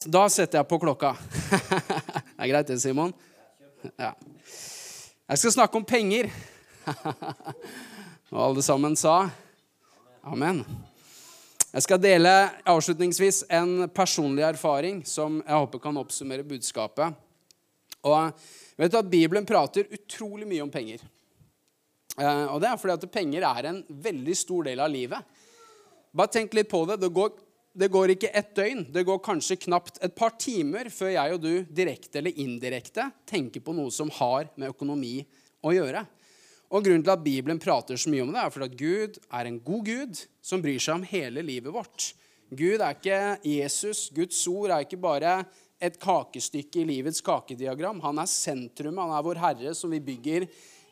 Da 0.00 0.22
setter 0.32 0.62
jeg 0.62 0.64
på 0.64 0.78
klokka. 0.80 1.10
det 1.52 2.40
er 2.40 2.48
greit, 2.48 2.68
det, 2.70 2.78
Simon? 2.80 3.10
Ja. 4.00 4.14
Jeg 5.28 5.40
skal 5.42 5.52
snakke 5.52 5.76
om 5.76 5.84
penger. 5.84 6.30
Og 8.32 8.38
alle 8.46 8.64
sammen 8.64 8.96
sa 8.96 9.26
amen. 10.24 10.62
Jeg 11.74 11.84
skal 11.84 12.00
dele 12.00 12.32
avslutningsvis 12.64 13.42
en 13.52 13.90
personlig 13.92 14.46
erfaring 14.48 15.02
som 15.04 15.42
jeg 15.42 15.60
håper 15.66 15.84
kan 15.84 16.00
oppsummere 16.00 16.48
budskapet. 16.48 17.20
Og 18.00 18.32
vet 18.80 18.96
du 18.96 18.98
at 19.02 19.12
Bibelen 19.12 19.44
prater 19.44 19.84
utrolig 19.92 20.48
mye 20.48 20.64
om 20.64 20.72
penger. 20.72 21.04
Eh, 22.16 22.46
og 22.48 22.56
det 22.64 22.72
er 22.72 22.80
fordi 22.80 22.96
at 22.96 23.12
penger 23.12 23.44
er 23.52 23.68
en 23.68 23.84
veldig 24.08 24.40
stor 24.46 24.64
del 24.72 24.80
av 24.80 24.88
livet. 24.96 25.38
Bare 26.16 26.32
tenk 26.40 26.56
litt 26.56 26.72
på 26.72 26.86
det. 26.88 27.02
Det 27.04 27.12
går, 27.12 27.36
det 27.72 27.88
går 27.92 28.14
ikke 28.16 28.32
ett 28.34 28.54
døgn. 28.56 28.86
Det 28.92 29.04
går 29.06 29.20
kanskje 29.22 29.60
knapt 29.66 30.00
et 30.02 30.14
par 30.16 30.34
timer 30.40 30.90
før 30.90 31.12
jeg 31.14 31.34
og 31.36 31.42
du 31.44 31.52
direkte 31.70 32.18
eller 32.18 32.40
indirekte 32.42 33.06
tenker 33.30 33.62
på 33.62 33.74
noe 33.76 33.92
som 33.94 34.10
har 34.18 34.50
med 34.56 34.72
økonomi 34.72 35.20
å 35.62 35.74
gjøre. 35.76 36.02
Og 36.70 36.84
Grunnen 36.86 37.02
til 37.02 37.14
at 37.14 37.22
Bibelen 37.22 37.58
prater 37.62 37.98
så 37.98 38.10
mye 38.10 38.22
om 38.22 38.30
det, 38.34 38.42
er 38.42 38.52
fordi 38.54 38.68
at 38.68 38.78
Gud 38.78 39.16
er 39.38 39.46
en 39.46 39.60
god 39.62 39.86
Gud 39.86 40.20
som 40.42 40.62
bryr 40.62 40.82
seg 40.82 41.00
om 41.00 41.06
hele 41.06 41.42
livet 41.46 41.74
vårt. 41.74 42.12
Gud 42.50 42.82
er 42.82 42.94
ikke 42.94 43.22
Jesus. 43.46 44.08
Guds 44.14 44.38
ord 44.50 44.74
er 44.74 44.86
ikke 44.86 44.98
bare 45.02 45.40
et 45.82 45.96
kakestykke 46.02 46.82
i 46.82 46.86
livets 46.86 47.22
kakediagram. 47.24 48.02
Han 48.04 48.22
er 48.22 48.30
sentrum, 48.30 48.98
han 49.02 49.14
er 49.14 49.26
vår 49.26 49.42
Herre, 49.42 49.74
som 49.74 49.90
vi 49.94 50.02
bygger 50.02 50.46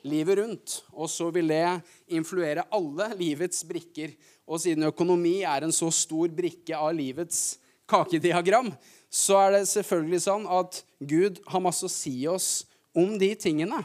livet 0.09 0.39
rundt. 0.39 0.81
Og 0.95 1.11
så 1.11 1.29
vil 1.34 1.51
det 1.51 1.81
influere 2.15 2.67
alle 2.75 3.11
livets 3.19 3.62
brikker. 3.69 4.15
Og 4.48 4.62
siden 4.62 4.88
økonomi 4.88 5.43
er 5.45 5.65
en 5.65 5.75
så 5.75 5.91
stor 5.93 6.33
brikke 6.33 6.77
av 6.77 6.95
livets 6.97 7.59
kakediagram, 7.89 8.70
så 9.09 9.37
er 9.43 9.59
det 9.59 9.69
selvfølgelig 9.70 10.20
sånn 10.25 10.47
at 10.52 10.83
Gud 11.01 11.41
har 11.48 11.65
masse 11.65 11.84
å 11.84 11.93
si 11.93 12.16
oss 12.29 12.65
om 12.97 13.17
de 13.20 13.31
tingene. 13.36 13.81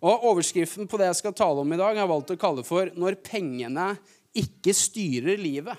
Og 0.00 0.24
Overskriften 0.30 0.88
på 0.88 1.00
det 1.00 1.10
jeg 1.10 1.20
skal 1.20 1.36
tale 1.36 1.60
om 1.60 1.72
i 1.72 1.78
dag, 1.78 1.92
har 1.92 2.04
jeg 2.04 2.12
valgt 2.12 2.32
å 2.32 2.40
kalle 2.40 2.64
for 2.64 2.88
'Når 2.88 3.20
pengene 3.20 3.98
ikke 4.32 4.72
styrer 4.72 5.36
livet'. 5.36 5.76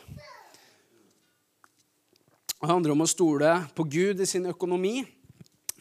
Det 2.62 2.70
handler 2.70 2.92
om 2.92 3.02
å 3.02 3.10
stole 3.10 3.70
på 3.74 3.84
Gud 3.90 4.22
i 4.22 4.26
sin 4.26 4.46
økonomi, 4.46 5.02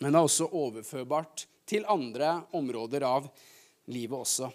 men 0.00 0.12
det 0.12 0.18
er 0.18 0.24
også 0.24 0.48
overførbart 0.48 1.44
til 1.66 1.84
andre 1.84 2.42
områder 2.56 3.04
av 3.04 3.28
livet 3.86 4.16
også. 4.16 4.48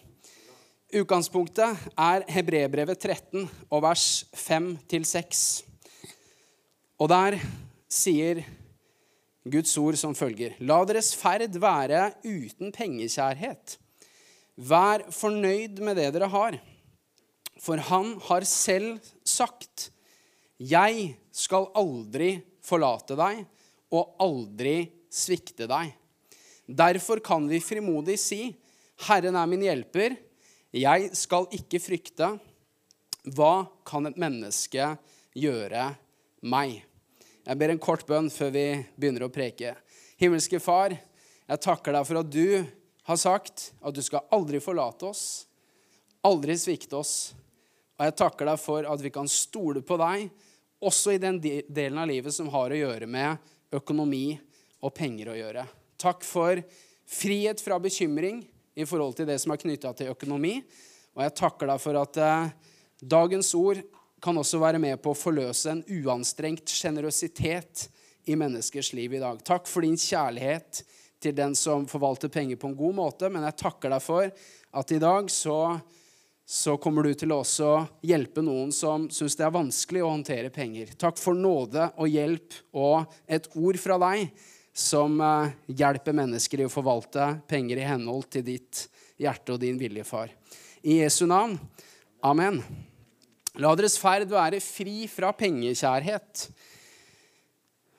Utgangspunktet 0.95 1.75
er 1.99 2.23
Hebrebrevet 2.31 3.01
13 3.03 3.49
og 3.67 3.81
vers 3.83 4.23
5-6. 4.31 5.39
Og 7.03 7.09
der 7.11 7.35
sier 7.91 8.39
Guds 9.43 9.73
ord 9.81 9.97
som 9.99 10.13
følger.: 10.15 10.53
La 10.63 10.77
deres 10.87 11.09
ferd 11.19 11.57
være 11.59 12.13
uten 12.23 12.71
pengekjærhet. 12.71 13.75
Vær 14.55 15.03
fornøyd 15.11 15.81
med 15.83 15.99
det 15.99 16.13
dere 16.15 16.29
har. 16.31 16.55
For 17.59 17.75
han 17.75 18.15
har 18.29 18.47
selv 18.47 19.01
sagt, 19.25 19.91
'Jeg 20.57 21.17
skal 21.31 21.67
aldri 21.75 22.39
forlate 22.63 23.17
deg 23.19 23.43
og 23.91 24.15
aldri 24.23 24.91
svikte 25.11 25.67
deg.' 25.67 25.91
Derfor 26.71 27.19
kan 27.19 27.49
vi 27.49 27.59
frimodig 27.59 28.17
si, 28.17 28.55
'Herren 28.95 29.35
er 29.35 29.45
min 29.45 29.67
hjelper. 29.67 30.15
Jeg 30.75 31.13
skal 31.15 31.47
ikke 31.55 31.79
frykte.' 31.79 32.35
Hva 33.25 33.65
kan 33.87 34.05
et 34.05 34.19
menneske 34.21 34.91
gjøre 35.33 35.85
meg? 36.45 36.83
Jeg 37.41 37.57
ber 37.57 37.71
en 37.73 37.81
kort 37.81 38.03
bønn 38.05 38.27
før 38.29 38.51
vi 38.53 38.65
begynner 38.93 39.25
å 39.25 39.31
preke. 39.33 39.71
Himmelske 40.21 40.59
Far, 40.61 40.93
jeg 40.93 41.63
takker 41.63 41.95
deg 41.95 42.05
for 42.05 42.19
at 42.21 42.29
du 42.29 42.61
har 43.07 43.17
sagt 43.17 43.71
at 43.81 43.95
du 43.97 44.01
skal 44.05 44.27
aldri 44.35 44.61
forlate 44.61 45.09
oss, 45.09 45.23
aldri 46.21 46.53
svikte 46.53 46.99
oss. 46.99 47.33
Og 47.97 48.05
jeg 48.05 48.17
takker 48.21 48.51
deg 48.51 48.61
for 48.61 48.85
at 48.85 49.01
vi 49.01 49.13
kan 49.13 49.29
stole 49.31 49.81
på 49.81 49.97
deg, 50.01 50.27
også 50.85 51.15
i 51.15 51.21
den 51.21 51.39
delen 51.41 51.97
av 51.97 52.11
livet 52.11 52.35
som 52.35 52.51
har 52.53 52.69
å 52.69 52.77
gjøre 52.77 53.09
med 53.09 53.41
økonomi 53.73 54.35
og 54.85 54.93
penger 54.93 55.31
å 55.31 55.39
gjøre. 55.39 55.65
Takk 55.97 56.21
for 56.27 56.61
frihet 57.09 57.63
fra 57.63 57.81
bekymring 57.81 58.43
i 58.75 58.85
forhold 58.87 59.15
til 59.17 59.27
det 59.29 59.39
som 59.41 59.53
er 59.53 59.61
knytta 59.61 59.93
til 59.95 60.11
økonomi. 60.13 60.59
Og 61.15 61.23
jeg 61.23 61.35
takker 61.39 61.71
deg 61.71 61.81
for 61.81 61.99
at 61.99 62.19
eh, 62.19 62.49
dagens 62.99 63.53
ord 63.57 63.81
kan 64.23 64.37
også 64.39 64.59
være 64.61 64.81
med 64.81 64.99
på 65.03 65.13
å 65.13 65.17
forløse 65.17 65.71
en 65.71 65.83
uanstrengt 66.01 66.71
sjenerøsitet 66.71 67.87
i 68.25 68.37
menneskers 68.39 68.91
liv 68.97 69.15
i 69.15 69.21
dag. 69.21 69.41
Takk 69.45 69.69
for 69.69 69.85
din 69.85 69.97
kjærlighet 69.99 70.81
til 71.21 71.35
den 71.37 71.55
som 71.57 71.85
forvalter 71.89 72.31
penger 72.33 72.59
på 72.59 72.71
en 72.71 72.77
god 72.77 72.97
måte, 72.97 73.29
men 73.31 73.45
jeg 73.47 73.59
takker 73.61 73.93
deg 73.93 74.03
for 74.03 74.31
at 74.75 74.91
i 74.91 74.99
dag 75.01 75.29
så, 75.31 75.59
så 76.45 76.75
kommer 76.81 77.05
du 77.05 77.13
til 77.15 77.31
å 77.31 77.39
også 77.43 77.71
hjelpe 78.05 78.43
noen 78.45 78.73
som 78.75 79.07
syns 79.13 79.37
det 79.37 79.45
er 79.47 79.55
vanskelig 79.55 80.03
å 80.03 80.11
håndtere 80.11 80.51
penger. 80.53 80.91
Takk 80.99 81.21
for 81.21 81.37
nåde 81.37 81.87
og 81.95 82.11
hjelp 82.11 82.59
og 82.75 83.15
et 83.29 83.47
ord 83.55 83.79
fra 83.81 83.99
deg 84.07 84.27
som 84.75 85.15
eh, 85.23 85.53
hjelper 85.71 86.15
mennesker 86.17 86.59
i 86.59 86.67
å 86.67 86.71
forvalte 86.71 87.29
penger 87.47 87.79
i 87.79 87.87
henhold 87.87 88.27
til 88.35 88.43
ditt 88.43 88.85
hjerte 89.21 89.55
og 89.55 89.61
din 89.63 89.79
vilje, 89.79 90.03
far. 90.03 90.33
I 90.83 90.99
Jesu 90.99 91.23
navn. 91.29 91.55
Amen. 92.25 92.59
La 93.55 93.71
deres 93.79 93.95
ferd 93.95 94.27
være 94.27 94.59
fri 94.59 95.05
fra 95.07 95.31
pengekjærhet. 95.35 96.49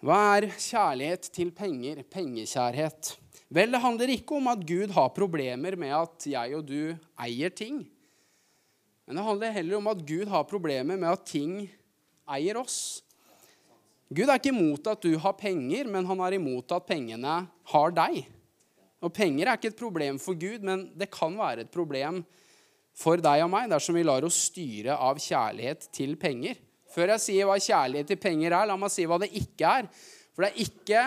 Hva 0.05 0.19
er 0.37 0.51
kjærlighet 0.53 1.31
til 1.33 1.49
penger? 1.57 2.03
Pengekjærhet. 2.13 3.15
Vel, 3.49 3.73
det 3.73 3.81
handler 3.81 4.13
ikke 4.13 4.37
om 4.37 4.51
at 4.53 4.65
Gud 4.69 4.93
har 4.93 5.15
problemer 5.17 5.79
med 5.81 5.95
at 5.97 6.29
jeg 6.29 6.59
og 6.59 6.67
du 6.69 6.93
eier 7.25 7.55
ting. 7.57 7.81
Men 9.07 9.17
det 9.17 9.25
handler 9.25 9.55
heller 9.55 9.79
om 9.79 9.89
at 9.89 10.05
Gud 10.05 10.29
har 10.29 10.49
problemer 10.51 10.99
med 10.99 11.09
at 11.09 11.25
ting 11.31 11.61
eier 12.29 12.59
oss. 12.61 13.06
Gud 14.07 14.29
er 14.29 14.39
ikke 14.39 14.53
imot 14.53 14.87
at 14.87 15.03
du 15.03 15.17
har 15.19 15.35
penger, 15.39 15.89
men 15.91 16.07
han 16.07 16.21
er 16.23 16.37
imot 16.37 16.71
at 16.77 16.87
pengene 16.87 17.41
har 17.73 17.95
deg. 17.97 18.21
Og 19.05 19.13
Penger 19.15 19.51
er 19.51 19.59
ikke 19.59 19.73
et 19.75 19.79
problem 19.79 20.19
for 20.23 20.39
Gud, 20.39 20.63
men 20.65 20.87
det 20.97 21.11
kan 21.13 21.35
være 21.37 21.67
et 21.67 21.73
problem 21.73 22.23
for 22.97 23.21
deg 23.21 23.43
og 23.45 23.51
meg 23.53 23.69
dersom 23.71 23.99
vi 23.99 24.07
lar 24.07 24.25
oss 24.25 24.39
styre 24.49 24.97
av 24.97 25.21
kjærlighet 25.21 25.91
til 25.95 26.15
penger. 26.21 26.57
Før 26.89 27.13
jeg 27.13 27.25
sier 27.27 27.49
hva 27.49 27.59
kjærlighet 27.61 28.09
til 28.15 28.21
penger 28.23 28.55
er, 28.55 28.69
la 28.71 28.77
meg 28.81 28.93
si 28.95 29.05
hva 29.05 29.19
det 29.21 29.29
ikke 29.37 29.73
er. 29.83 29.89
For 30.33 30.47
det 30.47 30.53
er 30.53 30.63
ikke 30.65 31.03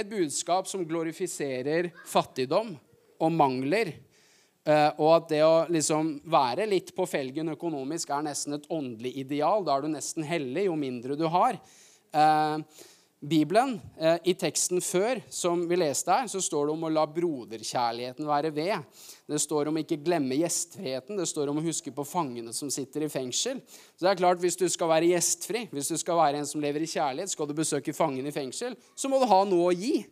et 0.00 0.10
budskap 0.10 0.68
som 0.70 0.86
glorifiserer 0.88 1.90
fattigdom 2.08 2.72
og 3.20 3.36
mangler. 3.36 3.92
Eh, 4.66 4.90
og 4.98 5.12
at 5.14 5.28
det 5.30 5.42
å 5.46 5.66
liksom 5.70 6.16
være 6.30 6.66
litt 6.68 6.90
på 6.96 7.06
felgen 7.08 7.52
økonomisk 7.54 8.10
er 8.14 8.26
nesten 8.26 8.58
et 8.58 8.66
åndelig 8.72 9.14
ideal. 9.22 9.62
Da 9.66 9.76
er 9.76 9.86
du 9.86 9.92
nesten 9.94 10.26
hellig 10.26 10.66
jo 10.66 10.74
mindre 10.78 11.18
du 11.20 11.28
har. 11.30 11.60
Eh, 12.12 12.58
Bibelen, 13.22 13.80
eh, 13.98 14.16
I 14.24 14.32
teksten 14.34 14.80
før 14.80 15.18
som 15.28 15.66
vi 15.68 15.76
leste 15.76 16.08
her, 16.08 16.28
så 16.32 16.40
står 16.40 16.66
det 16.66 16.72
om 16.72 16.84
å 16.88 16.90
la 16.92 17.02
broderkjærligheten 17.04 18.24
være 18.24 18.48
ved. 18.56 19.02
Det 19.28 19.40
står 19.42 19.68
om 19.68 19.76
ikke 19.76 19.98
glemme 20.00 20.38
gjestfriheten. 20.40 21.18
Det 21.20 21.26
står 21.28 21.50
om 21.52 21.60
å 21.60 21.64
huske 21.66 21.92
på 21.92 22.06
fangene 22.08 22.54
som 22.56 22.70
sitter 22.72 23.04
i 23.04 23.10
fengsel. 23.12 23.60
Så 23.68 24.06
det 24.06 24.14
er 24.14 24.22
klart, 24.22 24.40
Hvis 24.40 24.56
du 24.56 24.66
skal 24.68 24.88
være 24.88 25.12
gjestfri, 25.12 25.68
hvis 25.68 25.92
du 25.92 25.98
skal 25.98 26.16
være 26.16 26.38
en 26.38 26.46
som 26.46 26.62
lever 26.62 26.80
i 26.80 26.88
kjærlighet, 26.88 27.28
skal 27.28 27.46
du 27.46 27.52
besøke 27.52 27.92
fangen 27.92 28.26
i 28.26 28.32
fengsel, 28.32 28.74
så 28.96 29.08
må 29.10 29.20
du 29.20 29.26
ha 29.26 29.44
noe 29.44 29.68
å 29.68 29.76
gi. 29.76 30.06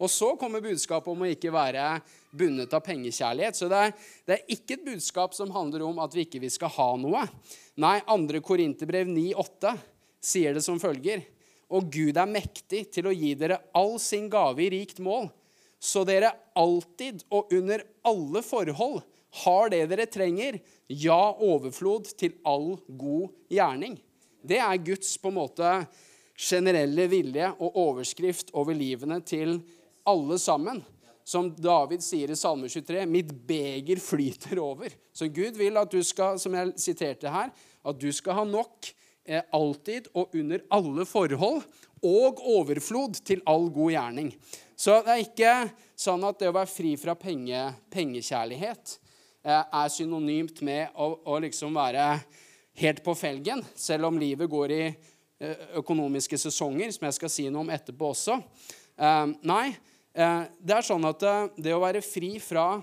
Og 0.00 0.08
så 0.08 0.34
kommer 0.40 0.64
budskapet 0.64 1.12
om 1.12 1.20
å 1.20 1.28
ikke 1.28 1.52
være 1.52 2.00
bundet 2.32 2.72
av 2.72 2.80
pengekjærlighet. 2.80 3.54
Så 3.60 3.68
det 3.68 3.76
er, 3.76 3.92
det 4.24 4.38
er 4.38 4.56
ikke 4.56 4.78
et 4.78 4.88
budskap 4.88 5.34
som 5.34 5.52
handler 5.52 5.84
om 5.84 6.00
at 6.00 6.14
vi 6.16 6.24
ikke 6.24 6.48
skal 6.50 6.72
ha 6.80 6.96
noe. 6.96 7.28
Nei, 7.76 8.00
2. 8.08 8.40
Korinterbrev 8.40 9.06
9,8 9.06 9.76
sier 10.24 10.56
det 10.56 10.64
som 10.64 10.80
følger 10.80 11.22
og 11.72 11.90
Gud 11.92 12.16
er 12.16 12.30
mektig 12.30 12.86
til 12.94 13.08
å 13.08 13.14
gi 13.14 13.32
dere 13.38 13.60
all 13.76 13.96
sin 14.02 14.28
gave 14.32 14.64
i 14.64 14.70
rikt 14.72 15.00
mål, 15.04 15.30
så 15.80 16.04
dere 16.08 16.32
alltid 16.56 17.24
og 17.34 17.52
under 17.54 17.84
alle 18.08 18.42
forhold 18.44 19.02
har 19.44 19.70
det 19.72 19.82
dere 19.90 20.06
trenger, 20.06 20.60
ja, 20.88 21.34
overflod 21.42 22.08
til 22.18 22.36
all 22.46 22.76
god 22.86 23.32
gjerning. 23.52 23.98
Det 24.44 24.60
er 24.60 24.82
Guds 24.84 25.16
på 25.18 25.32
en 25.32 25.38
måte 25.40 25.70
generelle 26.38 27.06
vilje 27.10 27.50
og 27.58 27.78
overskrift 27.80 28.52
over 28.54 28.76
livene 28.76 29.20
til 29.26 29.58
alle 30.08 30.38
sammen. 30.38 30.82
Som 31.24 31.48
David 31.56 32.04
sier 32.04 32.30
i 32.30 32.36
Salme 32.36 32.68
23, 32.68 33.06
'Mitt 33.08 33.32
beger 33.48 33.96
flyter 33.96 34.60
over'. 34.60 34.92
Så 35.12 35.28
Gud 35.32 35.56
vil 35.56 35.76
at 35.80 35.90
du 35.90 36.02
skal, 36.02 36.38
som 36.38 36.52
jeg 36.54 36.74
siterte 36.76 37.30
her, 37.32 37.48
at 37.84 38.00
du 38.00 38.12
skal 38.12 38.34
ha 38.34 38.44
nok 38.44 38.92
alltid 39.24 40.10
og 40.12 40.34
under 40.36 40.60
alle 40.74 41.06
forhold, 41.08 41.62
og 42.04 42.40
overflod 42.44 43.16
til 43.24 43.40
all 43.48 43.70
god 43.72 43.94
gjerning. 43.94 44.30
Så 44.76 44.98
det 45.06 45.14
er 45.14 45.22
ikke 45.22 45.54
sånn 45.96 46.24
at 46.26 46.40
det 46.40 46.50
å 46.50 46.56
være 46.56 46.70
fri 46.70 46.94
fra 47.00 47.14
penge, 47.18 47.60
pengekjærlighet 47.94 48.96
eh, 49.46 49.62
er 49.62 49.92
synonymt 49.92 50.60
med 50.66 50.92
å, 50.98 51.12
å, 51.24 51.38
liksom 51.42 51.76
være 51.78 52.08
helt 52.82 53.02
på 53.06 53.14
felgen, 53.16 53.62
selv 53.78 54.10
om 54.10 54.18
livet 54.20 54.50
går 54.50 54.74
i 54.74 54.82
eh, 54.88 55.66
økonomiske 55.80 56.38
sesonger, 56.42 56.90
som 56.92 57.06
jeg 57.08 57.18
skal 57.20 57.32
si 57.32 57.46
noe 57.48 57.64
om 57.64 57.72
etterpå 57.74 58.10
også. 58.12 58.40
Eh, 58.98 59.26
nei, 59.46 59.66
det 60.14 60.70
er 60.70 60.84
sånn 60.86 61.02
at 61.08 61.24
det 61.58 61.72
å 61.74 61.80
være 61.82 61.98
fri 62.06 62.36
fra 62.38 62.76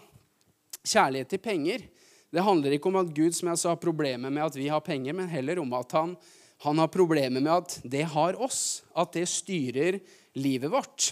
kjærlighet 0.83 1.29
til 1.31 1.39
penger 1.39 1.85
det 2.31 2.43
handler 2.45 2.75
ikke 2.75 2.87
om 2.87 2.99
at 3.01 3.11
Gud 3.15 3.35
som 3.35 3.51
jeg 3.51 3.59
sa, 3.59 3.73
har 3.73 3.81
problemer 3.81 4.31
med 4.31 4.45
at 4.45 4.55
vi 4.55 4.69
har 4.71 4.83
penger, 4.83 5.15
men 5.17 5.31
heller 5.31 5.59
om 5.59 5.73
at 5.75 5.91
han, 5.97 6.15
han 6.63 6.79
har 6.79 6.91
problemer 6.93 7.43
med 7.43 7.51
at 7.51 7.77
det 7.83 8.05
har 8.13 8.39
oss. 8.39 8.81
At 8.95 9.13
det 9.17 9.27
styrer 9.27 9.99
livet 10.39 10.71
vårt. 10.71 11.11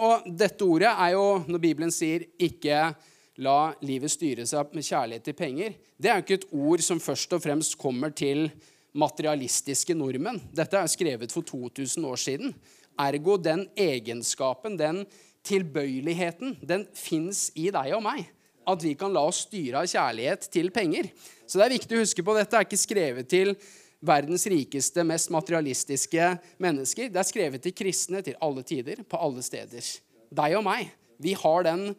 og 0.00 0.24
dette 0.26 0.64
ordet 0.64 0.90
er 0.90 1.12
jo, 1.14 1.44
når 1.46 1.58
Bibelen 1.58 1.92
sier 1.92 2.24
'ikke 2.40 2.94
la 3.36 3.74
livet 3.82 4.10
styre 4.10 4.46
seg 4.46 4.72
med 4.74 4.84
kjærlighet 4.84 5.24
til 5.24 5.34
penger, 5.34 5.74
det 6.00 6.10
er 6.10 6.16
jo 6.16 6.24
ikke 6.24 6.40
et 6.40 6.52
ord 6.52 6.80
som 6.80 7.00
først 7.00 7.32
og 7.32 7.42
fremst 7.42 7.78
kommer 7.78 8.10
til 8.10 8.50
materialistiske 8.94 9.94
nordmenn. 9.94 10.40
Dette 10.52 10.76
er 10.76 10.86
skrevet 10.86 11.32
for 11.32 11.42
2000 11.42 12.04
år 12.04 12.16
siden. 12.16 12.54
Ergo 12.98 13.36
den 13.36 13.68
egenskapen, 13.76 14.76
den 14.76 15.06
tilbøyeligheten, 15.44 16.58
den 16.60 16.86
fins 16.94 17.50
i 17.56 17.70
deg 17.70 17.94
og 17.96 18.02
meg. 18.02 18.26
At 18.68 18.82
vi 18.84 18.94
kan 18.98 19.12
la 19.14 19.24
oss 19.26 19.44
styre 19.46 19.82
av 19.82 19.90
kjærlighet 19.90 20.48
til 20.52 20.70
penger. 20.74 21.08
Så 21.46 21.58
det 21.58 21.66
er 21.66 21.76
viktig 21.76 21.96
å 21.96 22.02
huske 22.02 22.24
på 22.24 22.36
dette 22.36 22.58
er 22.58 22.66
ikke 22.66 22.80
skrevet 22.80 23.30
til 23.30 23.54
verdens 24.02 24.46
rikeste, 24.50 25.04
mest 25.06 25.30
materialistiske 25.34 26.28
mennesker. 26.62 27.10
Det 27.12 27.22
er 27.22 27.28
skrevet 27.28 27.62
til 27.62 27.74
kristne 27.76 28.22
til 28.26 28.38
alle 28.42 28.64
tider, 28.66 29.04
på 29.06 29.20
alle 29.20 29.42
steder. 29.46 29.86
Deg 30.32 30.58
og 30.58 30.66
meg. 30.66 30.90
Vi 31.22 31.34
har 31.38 31.66
den 31.66 31.90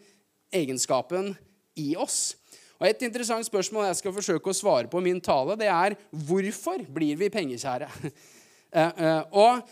egenskapen 0.53 1.33
i 1.79 1.93
oss. 1.95 2.35
Og 2.79 2.89
Et 2.89 3.05
interessant 3.07 3.45
spørsmål 3.45 3.87
jeg 3.87 4.01
skal 4.01 4.15
forsøke 4.15 4.51
å 4.51 4.57
svare 4.57 4.89
på 4.91 4.99
i 4.99 5.05
min 5.05 5.21
tale, 5.23 5.55
det 5.55 5.69
er 5.71 5.95
hvorfor 6.11 6.83
blir 6.91 7.19
vi 7.19 7.31
pengekjære? 7.33 7.91
Eh, 8.73 8.89
eh, 9.05 9.19
og 9.37 9.67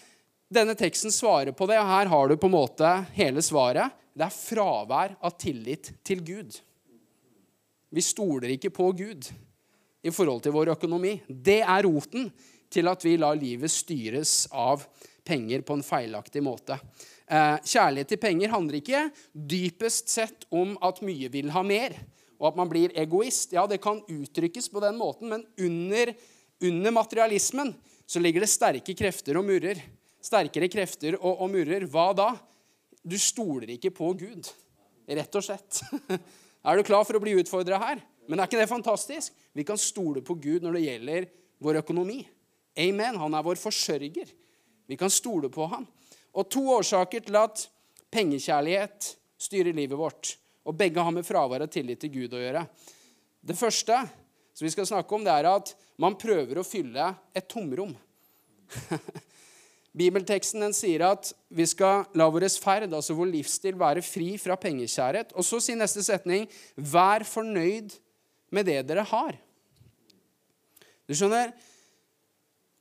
denne 0.53 0.75
teksten 0.77 1.09
svarer 1.09 1.55
på 1.57 1.65
det, 1.65 1.79
og 1.81 1.87
her 1.89 2.09
har 2.11 2.27
du 2.29 2.35
på 2.37 2.45
en 2.45 2.53
måte 2.53 2.89
hele 3.15 3.41
svaret. 3.41 3.95
Det 4.13 4.27
er 4.27 4.35
fravær 4.35 5.15
av 5.25 5.33
tillit 5.41 5.89
til 6.05 6.21
Gud. 6.21 6.59
Vi 7.91 8.03
stoler 8.03 8.53
ikke 8.55 8.71
på 8.71 8.87
Gud 8.95 9.27
i 10.01 10.11
forhold 10.15 10.45
til 10.45 10.53
vår 10.55 10.71
økonomi. 10.77 11.17
Det 11.27 11.59
er 11.59 11.83
roten 11.83 12.29
til 12.71 12.87
at 12.87 13.03
vi 13.03 13.17
lar 13.19 13.35
livet 13.35 13.71
styres 13.71 14.45
av 14.55 14.85
penger 15.27 15.63
på 15.67 15.75
en 15.75 15.83
feilaktig 15.83 16.43
måte. 16.43 16.77
Eh, 17.27 17.57
kjærlighet 17.67 18.13
til 18.13 18.21
penger 18.21 18.53
handler 18.53 18.79
ikke 18.79 19.03
dypest 19.31 20.11
sett 20.11 20.47
om 20.55 20.77
at 20.83 21.01
mye 21.05 21.29
vil 21.31 21.51
ha 21.51 21.63
mer, 21.67 21.97
og 22.39 22.51
at 22.51 22.59
man 22.61 22.71
blir 22.71 22.95
egoist. 22.97 23.51
Ja, 23.55 23.67
det 23.67 23.81
kan 23.83 24.01
uttrykkes 24.07 24.71
på 24.71 24.81
den 24.83 24.97
måten, 24.99 25.27
men 25.31 25.43
under, 25.59 26.13
under 26.63 26.95
materialismen 26.95 27.73
så 28.07 28.23
ligger 28.23 28.43
det 28.43 28.51
sterke 28.51 28.95
krefter 28.97 29.39
og 29.39 29.47
murrer. 29.47 29.83
Sterkere 30.21 30.71
krefter 30.71 31.19
og, 31.19 31.43
og 31.43 31.51
murrer. 31.51 31.85
Hva 31.91 32.11
da? 32.15 32.29
Du 33.03 33.17
stoler 33.19 33.75
ikke 33.75 33.91
på 33.95 34.13
Gud, 34.15 34.47
rett 35.11 35.37
og 35.37 35.45
slett. 35.45 35.83
Er 36.61 36.77
du 36.77 36.85
klar 36.85 37.05
for 37.07 37.17
å 37.17 37.23
bli 37.23 37.33
utfordra 37.41 37.79
her? 37.81 38.01
Men 38.29 38.39
er 38.39 38.49
ikke 38.49 38.59
det 38.61 38.69
fantastisk? 38.69 39.33
Vi 39.57 39.65
kan 39.67 39.79
stole 39.81 40.21
på 40.25 40.35
Gud 40.39 40.63
når 40.65 40.77
det 40.77 40.83
gjelder 40.85 41.27
vår 41.61 41.81
økonomi. 41.81 42.19
Amen. 42.79 43.17
Han 43.17 43.33
er 43.35 43.45
vår 43.45 43.59
forsørger. 43.59 44.29
Vi 44.87 44.97
kan 44.99 45.11
stole 45.11 45.49
på 45.51 45.65
ham. 45.71 45.87
Og 46.37 46.47
to 46.51 46.63
årsaker 46.77 47.25
til 47.25 47.37
at 47.39 47.65
pengekjærlighet 48.13 49.15
styrer 49.41 49.75
livet 49.75 49.97
vårt. 49.99 50.35
Og 50.67 50.77
begge 50.77 51.01
har 51.01 51.13
med 51.15 51.25
fravær 51.25 51.65
av 51.65 51.71
tillit 51.73 51.99
til 52.03 52.13
Gud 52.13 52.37
å 52.37 52.43
gjøre. 52.43 52.63
Det 53.41 53.57
første 53.57 53.97
som 54.53 54.67
vi 54.67 54.71
skal 54.73 54.87
snakke 54.87 55.17
om, 55.17 55.25
det 55.25 55.33
er 55.33 55.49
at 55.49 55.73
man 56.01 56.17
prøver 56.19 56.61
å 56.61 56.67
fylle 56.67 57.09
et 57.33 57.49
tomrom. 57.49 57.95
Bibelteksten 59.97 60.63
den 60.63 60.75
sier 60.75 61.03
at 61.03 61.33
vi 61.51 61.65
skal 61.67 62.05
la 62.15 62.29
vår 62.31 62.47
ferd, 62.63 62.93
altså 62.93 63.15
vår 63.17 63.27
livsstil, 63.33 63.75
være 63.79 64.03
fri 64.05 64.37
fra 64.39 64.55
pengekjærhet. 64.55 65.33
Og 65.35 65.43
så 65.43 65.59
sier 65.59 65.75
neste 65.75 66.03
setning, 66.03 66.47
'Vær 66.77 67.23
fornøyd 67.27 67.97
med 68.51 68.65
det 68.65 68.87
dere 68.87 69.03
har'. 69.03 69.37
Du 71.07 71.13
skjønner, 71.13 71.51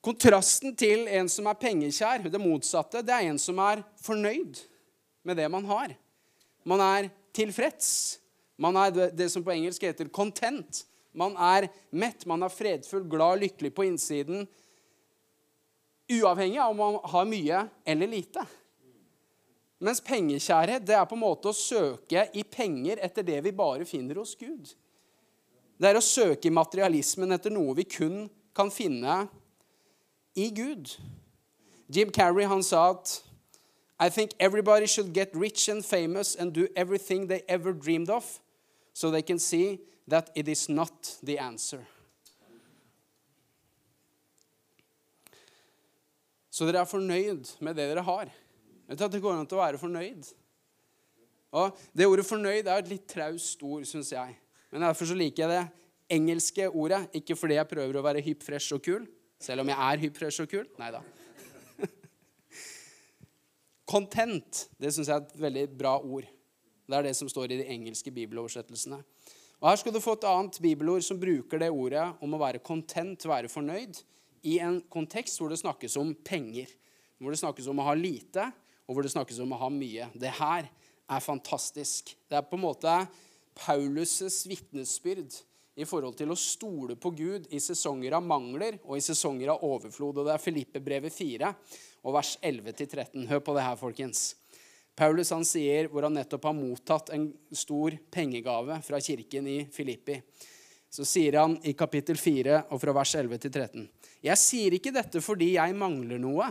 Kontrasten 0.01 0.73
til 0.81 1.05
en 1.13 1.29
som 1.29 1.49
er 1.51 1.59
pengekjær, 1.61 2.23
det 2.25 2.41
motsatte, 2.41 3.03
det 3.05 3.13
er 3.13 3.27
en 3.29 3.39
som 3.39 3.59
er 3.61 3.83
fornøyd 4.01 4.63
med 5.29 5.37
det 5.37 5.49
man 5.53 5.67
har. 5.69 5.93
Man 6.65 6.81
er 6.81 7.11
tilfreds. 7.37 8.19
Man 8.61 8.77
er 8.77 9.11
det 9.13 9.29
som 9.33 9.45
på 9.45 9.53
engelsk 9.53 9.83
heter 9.83 10.09
'content'. 10.09 10.85
Man 11.13 11.37
er 11.37 11.69
mett, 11.91 12.27
man 12.27 12.43
er 12.43 12.49
fredfull, 12.49 13.05
glad, 13.11 13.41
lykkelig 13.41 13.75
på 13.75 13.83
innsiden. 13.83 14.49
Uavhengig 16.11 16.59
av 16.59 16.73
om 16.73 16.81
man 16.81 16.99
har 17.13 17.29
mye 17.29 17.63
eller 17.87 18.11
lite. 18.11 18.43
Mens 19.81 20.03
pengekjærhet 20.05 20.85
det 20.85 20.97
er 20.99 21.07
på 21.09 21.17
en 21.17 21.23
måte 21.23 21.49
å 21.49 21.57
søke 21.57 22.27
i 22.37 22.43
penger 22.45 23.01
etter 23.01 23.25
det 23.25 23.39
vi 23.47 23.53
bare 23.57 23.87
finner 23.89 24.19
hos 24.21 24.35
Gud. 24.37 24.75
Det 25.81 25.89
er 25.89 25.97
å 25.97 26.05
søke 26.05 26.51
i 26.51 26.53
materialismen 26.53 27.33
etter 27.33 27.55
noe 27.55 27.77
vi 27.79 27.87
kun 27.89 28.27
kan 28.57 28.69
finne 28.75 29.23
i 30.37 30.51
Gud. 30.53 30.93
Jim 31.89 32.11
Carrey 32.13 32.45
han 32.51 32.63
sa 32.63 32.91
at 32.91 33.23
I 34.01 34.09
think 34.09 34.33
everybody 34.41 34.87
should 34.87 35.13
get 35.13 35.35
rich 35.35 35.69
and 35.69 35.85
famous 35.85 36.35
and 36.35 36.53
do 36.53 36.69
everything 36.75 37.27
they 37.29 37.43
ever 37.49 37.73
dreamed 37.73 38.09
of, 38.09 38.41
so 38.95 39.11
they 39.11 39.23
can 39.23 39.39
see 39.39 39.81
that 40.09 40.31
it 40.35 40.49
is 40.49 40.69
not 40.69 41.19
the 41.23 41.39
answer. 41.39 41.87
Så 46.61 46.67
dere 46.69 46.83
er 46.85 46.89
fornøyd 46.91 47.55
med 47.65 47.79
det 47.79 47.87
dere 47.89 48.03
har. 48.05 48.29
Vet 48.85 48.99
du 49.01 49.05
at 49.07 49.13
Det 49.15 49.23
går 49.25 49.33
an 49.33 49.47
til 49.49 49.57
å 49.57 49.63
være 49.63 49.79
fornøyd. 49.81 50.27
Og 51.57 51.79
Det 51.97 52.07
ordet 52.07 52.27
'fornøyd' 52.27 52.69
er 52.69 52.79
et 52.79 52.89
litt 52.89 53.07
traust 53.09 53.63
ord, 53.63 53.87
syns 53.89 54.13
jeg. 54.13 54.37
Men 54.71 54.83
derfor 54.83 55.09
så 55.09 55.17
liker 55.17 55.49
jeg 55.49 55.49
det 55.49 55.71
engelske 56.11 56.69
ordet. 56.69 57.09
Ikke 57.15 57.35
fordi 57.37 57.55
jeg 57.55 57.69
prøver 57.69 57.97
å 57.97 58.03
være 58.03 58.21
hypp, 58.21 58.43
fresh 58.43 58.75
og 58.75 58.83
kul, 58.83 59.07
selv 59.41 59.61
om 59.61 59.69
jeg 59.69 59.77
er 59.79 59.99
hypp, 60.05 60.17
fresh 60.17 60.43
og 60.43 60.49
kul? 60.49 60.69
Nei 60.79 60.91
da. 60.91 61.01
Content 63.93 64.69
det 64.79 64.93
syns 64.93 65.09
jeg 65.09 65.17
er 65.17 65.25
et 65.25 65.41
veldig 65.41 65.79
bra 65.79 65.97
ord. 65.97 66.29
Det 66.87 66.97
er 66.97 67.03
det 67.03 67.17
som 67.17 67.29
står 67.29 67.53
i 67.53 67.63
de 67.63 67.71
engelske 67.73 68.11
bibeloversettelsene. 68.11 69.01
Og 69.61 69.69
Her 69.69 69.77
skal 69.77 69.93
du 69.93 70.01
få 70.01 70.13
et 70.13 70.29
annet 70.29 70.61
bibelord 70.61 71.03
som 71.03 71.21
bruker 71.21 71.59
det 71.59 71.71
ordet 71.71 72.05
om 72.21 72.35
å 72.35 72.39
være 72.39 72.59
content, 72.59 73.25
være 73.25 73.49
fornøyd, 73.49 74.05
i 74.47 74.59
en 74.63 74.81
kontekst 74.93 75.41
hvor 75.41 75.53
det 75.53 75.61
snakkes 75.61 75.97
om 76.01 76.15
penger. 76.27 76.71
Hvor 77.21 77.35
det 77.35 77.41
snakkes 77.43 77.69
om 77.69 77.83
å 77.83 77.89
ha 77.91 77.95
lite, 77.99 78.47
og 78.89 78.97
hvor 78.97 79.05
det 79.05 79.13
snakkes 79.13 79.43
om 79.45 79.53
å 79.53 79.61
ha 79.61 79.69
mye. 79.73 80.09
Det 80.17 80.33
her 80.41 80.71
er 81.11 81.23
fantastisk. 81.25 82.15
Det 82.31 82.39
er 82.39 82.47
på 82.49 82.57
en 82.57 82.65
måte 82.65 82.95
Paulus' 83.61 84.47
vitnesbyrd 84.49 85.37
i 85.81 85.87
forhold 85.89 86.17
til 86.19 86.33
å 86.33 86.39
stole 86.39 86.97
på 87.01 87.13
Gud 87.17 87.49
i 87.55 87.61
sesonger 87.63 88.17
av 88.17 88.25
mangler 88.27 88.79
og 88.83 88.97
i 88.99 89.05
sesonger 89.05 89.53
av 89.53 89.65
overflod. 89.67 90.21
Og 90.21 90.29
Det 90.29 90.35
er 90.35 90.45
Filippe-brevet 90.45 91.15
4 91.15 91.53
og 92.05 92.17
vers 92.17 92.37
11-13. 92.43 93.29
Hør 93.31 93.43
på 93.45 93.57
det 93.57 93.67
her, 93.67 93.79
folkens. 93.81 94.25
Paulus 94.97 95.31
han 95.33 95.47
sier, 95.49 95.89
hvor 95.89 96.05
han 96.05 96.17
nettopp 96.19 96.51
har 96.51 96.57
mottatt 96.57 97.13
en 97.15 97.31
stor 97.57 97.95
pengegave 98.13 98.81
fra 98.85 99.01
kirken 99.01 99.47
i 99.49 99.59
Filippi, 99.73 100.19
så 100.91 101.07
sier 101.07 101.39
han 101.39 101.55
i 101.63 101.75
kapittel 101.79 102.19
4 102.19 102.65
og 102.75 102.81
fra 102.83 102.95
vers 102.97 103.15
11 103.15 103.39
til 103.45 103.53
13.: 103.53 103.87
Jeg 104.27 104.39
sier 104.41 104.75
ikke 104.75 104.93
dette 104.95 105.23
fordi 105.23 105.55
jeg 105.55 105.77
mangler 105.79 106.19
noe, 106.19 106.51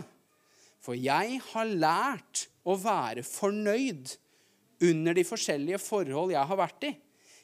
for 0.80 0.96
jeg 0.96 1.40
har 1.50 1.68
lært 1.68 2.46
å 2.64 2.76
være 2.80 3.24
fornøyd 3.26 4.16
under 4.88 5.16
de 5.16 5.24
forskjellige 5.28 5.80
forhold 5.82 6.32
jeg 6.32 6.48
har 6.48 6.60
vært 6.60 6.88
i. 6.88 6.94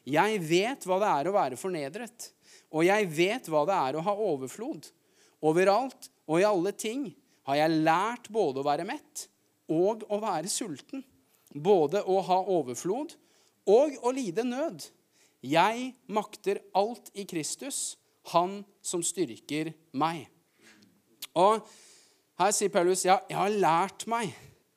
Jeg 0.07 0.41
vet 0.47 0.87
hva 0.87 0.99
det 1.03 1.13
er 1.13 1.29
å 1.29 1.35
være 1.35 1.61
fornedret, 1.61 2.31
og 2.73 2.87
jeg 2.87 3.09
vet 3.13 3.49
hva 3.51 3.65
det 3.69 3.77
er 3.77 3.99
å 3.99 4.05
ha 4.07 4.15
overflod. 4.31 4.89
Overalt 5.45 6.09
og 6.27 6.41
i 6.41 6.47
alle 6.49 6.73
ting 6.73 7.11
har 7.47 7.61
jeg 7.61 7.83
lært 7.85 8.31
både 8.33 8.63
å 8.63 8.67
være 8.67 8.87
mett 8.89 9.27
og 9.69 10.07
å 10.09 10.19
være 10.23 10.51
sulten. 10.51 11.05
Både 11.53 12.03
å 12.09 12.21
ha 12.25 12.39
overflod 12.57 13.15
og 13.71 13.99
å 14.03 14.13
lide 14.15 14.45
nød. 14.47 14.87
Jeg 15.47 15.93
makter 16.11 16.59
alt 16.75 17.13
i 17.15 17.27
Kristus, 17.29 17.97
han 18.33 18.63
som 18.83 19.05
styrker 19.07 19.71
meg. 19.95 20.27
Og 21.37 21.63
her 22.41 22.53
sier 22.55 22.73
Paulus 22.73 23.05
ja, 23.07 23.21
jeg 23.31 23.39
har 23.39 23.55
lært 23.55 24.07
meg 24.11 24.33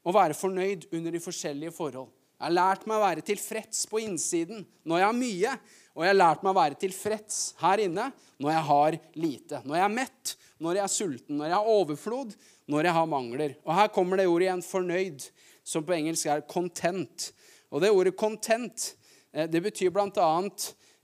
å 0.06 0.14
være 0.14 0.38
fornøyd 0.38 0.90
under 0.96 1.16
de 1.16 1.22
forskjellige 1.24 1.74
forhold. 1.76 2.12
Jeg 2.40 2.46
har 2.46 2.56
lært 2.56 2.86
meg 2.88 3.00
å 3.00 3.04
være 3.04 3.26
tilfreds 3.28 3.82
på 3.90 4.00
innsiden 4.06 4.62
når 4.88 5.02
jeg 5.02 5.08
har 5.10 5.18
mye. 5.18 5.56
Og 5.98 6.06
jeg 6.06 6.14
har 6.14 6.20
lært 6.20 6.44
meg 6.46 6.54
å 6.54 6.60
være 6.60 6.80
tilfreds 6.80 7.40
her 7.60 7.82
inne 7.84 8.06
når 8.40 8.54
jeg 8.54 8.68
har 8.70 8.98
lite. 9.20 9.60
Når 9.66 9.76
jeg 9.76 9.86
er 9.88 9.98
mett, 9.98 10.36
når 10.64 10.78
jeg 10.78 10.86
er 10.86 10.94
sulten, 10.94 11.40
når 11.40 11.50
jeg 11.50 11.58
har 11.58 11.74
overflod, 11.74 12.38
når 12.72 12.88
jeg 12.88 12.98
har 13.00 13.10
mangler. 13.12 13.58
Og 13.66 13.74
her 13.76 13.92
kommer 13.92 14.20
det 14.20 14.30
ordet 14.30 14.48
igjen 14.48 14.64
'fornøyd', 14.64 15.28
som 15.64 15.84
på 15.84 15.98
engelsk 15.98 16.30
er 16.32 16.46
'content'. 16.48 17.32
Og 17.72 17.82
det 17.82 17.92
ordet 17.92 18.16
'content' 18.16 18.94
det 19.34 19.62
betyr 19.62 19.90
bl.a. 19.94 20.50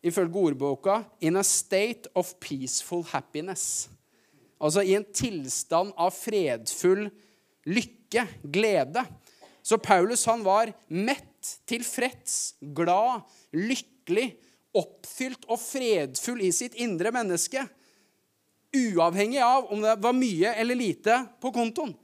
ifølge 0.03 0.35
ordboka 0.35 1.03
'in 1.21 1.35
a 1.37 1.43
state 1.43 2.09
of 2.15 2.33
peaceful 2.39 3.03
happiness'. 3.03 3.89
Altså 4.61 4.81
i 4.81 4.95
en 4.95 5.05
tilstand 5.13 5.93
av 5.97 6.11
fredfull 6.11 7.09
lykke, 7.65 8.27
glede. 8.43 9.05
Så 9.63 9.77
Paulus 9.77 10.25
han 10.25 10.43
var 10.45 10.71
mett, 10.87 11.59
tilfreds, 11.65 12.55
glad, 12.75 13.25
lykkelig, 13.53 14.35
oppfylt 14.75 15.45
og 15.49 15.59
fredfull 15.61 16.43
i 16.45 16.51
sitt 16.53 16.75
indre 16.81 17.11
menneske. 17.15 17.63
Uavhengig 18.75 19.41
av 19.41 19.71
om 19.71 19.81
det 19.81 19.95
var 20.03 20.17
mye 20.17 20.53
eller 20.53 20.77
lite 20.77 21.17
på 21.41 21.51
kontoen. 21.55 21.95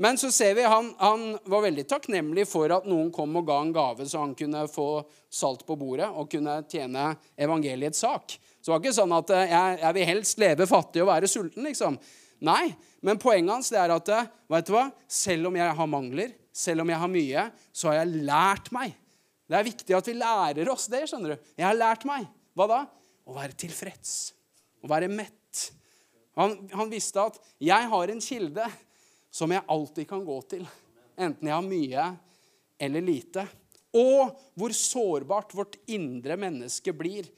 Men 0.00 0.18
så 0.18 0.30
ser 0.30 0.54
vi 0.54 0.62
han, 0.62 0.92
han 0.98 1.38
var 1.50 1.64
veldig 1.64 1.82
takknemlig 1.90 2.44
for 2.46 2.70
at 2.70 2.84
noen 2.86 3.08
kom 3.10 3.34
og 3.40 3.48
ga 3.48 3.56
en 3.64 3.72
gave, 3.74 4.04
så 4.06 4.20
han 4.22 4.36
kunne 4.38 4.60
få 4.70 5.02
salt 5.26 5.64
på 5.66 5.74
bordet 5.80 6.06
og 6.06 6.28
kunne 6.30 6.60
tjene 6.70 7.10
evangeliets 7.34 8.04
sak. 8.04 8.36
Så 8.60 8.70
det 8.70 8.74
var 8.76 8.84
ikke 8.84 8.94
sånn 8.94 9.16
at 9.16 9.32
eh, 9.34 9.50
jeg, 9.50 9.80
jeg 9.82 9.96
vil 9.96 10.08
helst 10.12 10.44
leve 10.44 10.68
fattig 10.70 11.02
og 11.02 11.10
være 11.10 11.30
sulten, 11.30 11.66
liksom. 11.66 11.98
Nei, 12.46 12.70
men 13.02 13.18
poenget 13.18 13.56
hans 13.56 13.72
det 13.74 13.82
er 13.82 13.96
at 13.96 14.14
eh, 14.14 14.30
vet 14.54 14.70
du 14.70 14.74
hva? 14.76 14.86
selv 15.10 15.50
om 15.50 15.58
jeg 15.58 15.76
har 15.82 15.90
mangler, 15.90 16.32
selv 16.54 16.86
om 16.86 16.94
jeg 16.94 17.02
har 17.02 17.14
mye, 17.18 17.46
så 17.74 17.90
har 17.90 18.00
jeg 18.04 18.24
lært 18.30 18.70
meg. 18.78 18.94
Det 19.50 19.58
er 19.58 19.66
viktig 19.66 19.98
at 19.98 20.10
vi 20.12 20.18
lærer 20.22 20.70
oss 20.70 20.86
det. 20.92 21.08
skjønner 21.10 21.34
du. 21.34 21.52
Jeg 21.58 21.66
har 21.66 21.78
lært 21.78 22.06
meg. 22.06 22.30
Hva 22.54 22.70
da? 22.70 22.82
Å 23.26 23.34
være 23.34 23.58
tilfreds. 23.66 24.18
Å 24.84 24.90
være 24.94 25.10
mett. 25.10 25.72
Han, 26.38 26.54
han 26.70 26.92
visste 26.92 27.18
at 27.18 27.40
'jeg 27.58 27.90
har 27.90 28.12
en 28.12 28.22
kilde' 28.22 28.68
som 29.30 29.52
jeg 29.52 29.66
alltid 29.66 30.08
kan 30.08 30.24
gå 30.24 30.38
til, 30.50 30.64
enten 31.18 31.48
jeg 31.48 31.54
har 31.54 31.66
mye 31.66 32.08
eller 32.78 33.04
lite. 33.04 33.44
Og 33.98 34.36
hvor 34.58 34.74
sårbart 34.76 35.54
vårt 35.56 35.78
indre 35.90 36.36
menneske 36.40 36.92
blir 36.96 37.28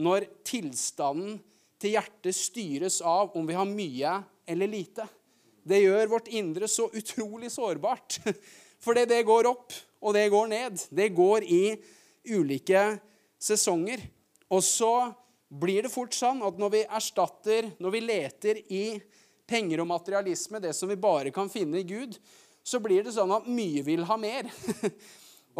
når 0.00 0.26
tilstanden 0.46 1.38
til 1.80 1.96
hjertet 1.96 2.36
styres 2.36 3.00
av 3.00 3.36
om 3.38 3.46
vi 3.48 3.56
har 3.56 3.68
mye 3.68 4.16
eller 4.50 4.70
lite. 4.70 5.06
Det 5.62 5.82
gjør 5.82 6.12
vårt 6.16 6.30
indre 6.32 6.68
så 6.68 6.88
utrolig 6.92 7.50
sårbart. 7.52 8.20
Fordi 8.84 9.04
det 9.08 9.26
går 9.28 9.48
opp, 9.50 9.74
og 10.00 10.14
det 10.16 10.28
går 10.32 10.46
ned. 10.50 10.80
Det 10.90 11.10
går 11.12 11.44
i 11.44 11.64
ulike 12.32 12.84
sesonger. 13.40 14.02
Og 14.50 14.64
så 14.64 15.12
blir 15.50 15.84
det 15.84 15.92
fort 15.92 16.14
sånn 16.16 16.40
at 16.46 16.58
når 16.60 16.72
vi 16.74 16.82
erstatter, 16.86 17.70
når 17.82 17.94
vi 17.94 18.02
leter 18.04 18.60
i 18.72 18.84
penger 19.50 19.82
og 19.82 19.90
materialisme, 19.90 20.60
det 20.62 20.74
som 20.76 20.90
vi 20.90 20.98
bare 21.00 21.32
kan 21.34 21.50
finne 21.50 21.80
i 21.80 21.86
Gud, 21.86 22.14
så 22.62 22.80
blir 22.82 23.02
det 23.04 23.14
sånn 23.16 23.32
at 23.34 23.48
mye 23.50 23.82
vil 23.82 24.04
ha 24.06 24.16
mer. 24.20 24.46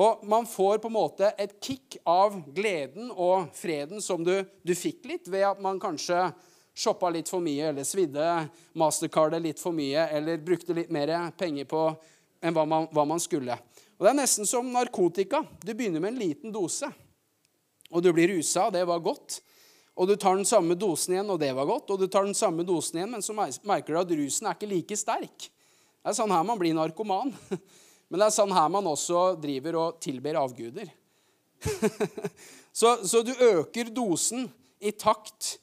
og 0.04 0.23
man 0.30 0.47
får 0.47 0.78
på 0.78 0.90
en 0.90 0.97
måte 0.97 1.32
et 1.40 1.56
kick 1.64 1.99
av 2.09 2.38
gleden 2.54 3.11
og 3.11 3.50
freden 3.56 4.02
som 4.04 4.23
du, 4.25 4.37
du 4.62 4.75
fikk 4.78 5.09
litt 5.11 5.30
ved 5.32 5.49
at 5.49 5.62
man 5.64 5.80
kanskje 5.82 6.28
shoppa 6.76 7.11
litt 7.11 7.28
for 7.28 7.42
mye, 7.44 7.73
eller 7.73 7.85
svidde 7.85 8.26
mastercardet 8.78 9.42
litt 9.42 9.61
for 9.61 9.75
mye, 9.76 10.06
eller 10.14 10.40
brukte 10.44 10.76
litt 10.76 10.92
mer 10.94 11.12
penger 11.38 11.66
på 11.68 11.85
enn 12.40 12.56
hva 12.56 12.64
man, 12.68 12.88
hva 12.94 13.04
man 13.09 13.20
skulle. 13.20 13.56
Og 13.99 14.06
Det 14.06 14.12
er 14.14 14.20
nesten 14.23 14.49
som 14.49 14.70
narkotika. 14.73 15.42
Du 15.61 15.75
begynner 15.75 16.00
med 16.00 16.14
en 16.14 16.23
liten 16.23 16.54
dose, 16.54 16.88
og 17.90 18.04
du 18.04 18.12
blir 18.16 18.30
rusa, 18.32 18.68
og 18.68 18.76
det 18.76 18.87
var 18.88 19.02
godt. 19.04 19.42
Og 20.00 20.09
du 20.09 20.14
tar 20.16 20.38
den 20.38 20.49
samme 20.49 20.73
dosen 20.80 21.12
igjen, 21.12 21.28
og 21.28 21.40
det 21.42 21.50
var 21.52 21.69
godt. 21.69 21.90
Og 21.92 22.00
du 22.00 22.07
tar 22.09 22.25
den 22.25 22.37
samme 22.37 22.64
dosen 22.64 22.97
igjen, 22.97 23.11
men 23.12 23.25
så 23.25 23.37
merker 23.37 23.92
du 23.92 24.00
at 24.00 24.14
rusen 24.16 24.49
er 24.49 24.57
ikke 24.57 24.71
like 24.71 24.97
sterk. 24.97 25.50
Det 26.00 26.09
er 26.09 26.16
sånn 26.16 26.33
her 26.33 26.47
man 26.49 26.61
blir 26.61 26.73
narkoman. 26.76 27.35
Men 28.11 28.19
det 28.19 28.26
er 28.26 28.33
sånn 28.35 28.50
her 28.50 28.71
man 28.75 28.88
også 28.90 29.21
driver 29.38 29.76
og 29.78 29.99
tilber 30.02 30.35
avguder. 30.40 30.88
så, 32.80 32.97
så, 33.07 33.21
du 33.23 33.30
øker 33.30 33.92
dosen 33.95 34.49
i 34.83 34.90
takt 34.90 35.61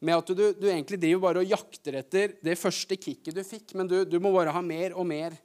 med 0.00 0.16
at 0.16 0.32
du, 0.32 0.40
du, 0.56 0.64
egentlig 0.70 1.02
driver 1.02 1.20
bare 1.26 1.42
og 1.42 1.52
jakter 1.52 1.98
etter 2.00 2.32
det 2.40 2.56
første 2.56 2.96
kicket 2.96 3.36
du 3.36 3.42
fikk, 3.44 3.74
men 3.76 3.90
du, 3.90 3.98
du 4.08 4.16
må 4.24 4.32
bare 4.32 4.54
ha 4.56 4.62
mer 4.64 4.96
og 4.96 5.04
mer 5.10 5.36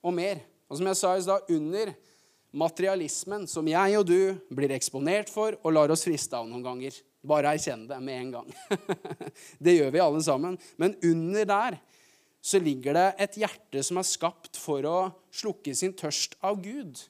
og 0.00 0.16
mer. 0.16 0.40
Og 0.72 0.80
som 0.80 0.88
jeg 0.88 1.00
sa 1.02 1.12
i 1.18 1.26
stad, 1.26 1.52
under 1.52 1.92
materialismen 2.54 3.44
som 3.50 3.68
jeg 3.68 4.00
og 4.00 4.08
du 4.08 4.18
blir 4.56 4.72
eksponert 4.72 5.28
for 5.28 5.58
og 5.60 5.76
lar 5.76 5.92
oss 5.92 6.06
friste 6.08 6.38
av 6.38 6.48
noen 6.48 6.64
ganger. 6.64 6.96
Bare 7.24 7.54
erkjenn 7.54 7.86
det 7.88 7.98
med 8.04 8.20
en 8.20 8.32
gang. 8.34 8.50
det 9.64 9.78
gjør 9.78 9.92
vi 9.94 10.02
alle 10.04 10.22
sammen. 10.24 10.58
Men 10.80 10.96
under 11.02 11.48
der 11.48 11.78
så 12.44 12.60
ligger 12.60 12.96
det 12.96 13.06
et 13.24 13.38
hjerte 13.40 13.80
som 13.86 14.00
er 14.00 14.04
skapt 14.04 14.58
for 14.60 14.84
å 14.84 14.98
slukke 15.32 15.72
sin 15.76 15.94
tørst 15.96 16.36
av 16.44 16.58
Gud, 16.60 17.00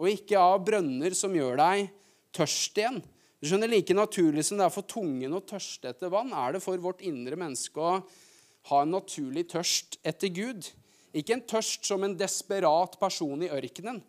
og 0.00 0.10
ikke 0.10 0.40
av 0.40 0.64
brønner 0.66 1.14
som 1.14 1.36
gjør 1.36 1.60
deg 1.60 1.92
tørst 2.34 2.80
igjen. 2.80 2.98
Du 3.38 3.46
skjønner, 3.48 3.70
Like 3.70 3.94
naturlig 3.94 4.42
som 4.48 4.58
det 4.58 4.66
er 4.66 4.74
for 4.74 4.88
tungen 4.90 5.36
å 5.36 5.44
tørste 5.46 5.92
etter 5.92 6.10
vann, 6.12 6.34
er 6.34 6.56
det 6.56 6.64
for 6.64 6.82
vårt 6.82 7.04
indre 7.06 7.38
menneske 7.38 7.78
å 7.80 8.00
ha 8.72 8.82
en 8.82 8.92
naturlig 8.92 9.46
tørst 9.54 10.00
etter 10.02 10.32
Gud. 10.34 10.66
Ikke 11.16 11.38
en 11.38 11.46
tørst 11.48 11.86
som 11.86 12.02
en 12.04 12.18
desperat 12.18 12.98
person 13.00 13.46
i 13.46 13.52
ørkenen, 13.54 14.02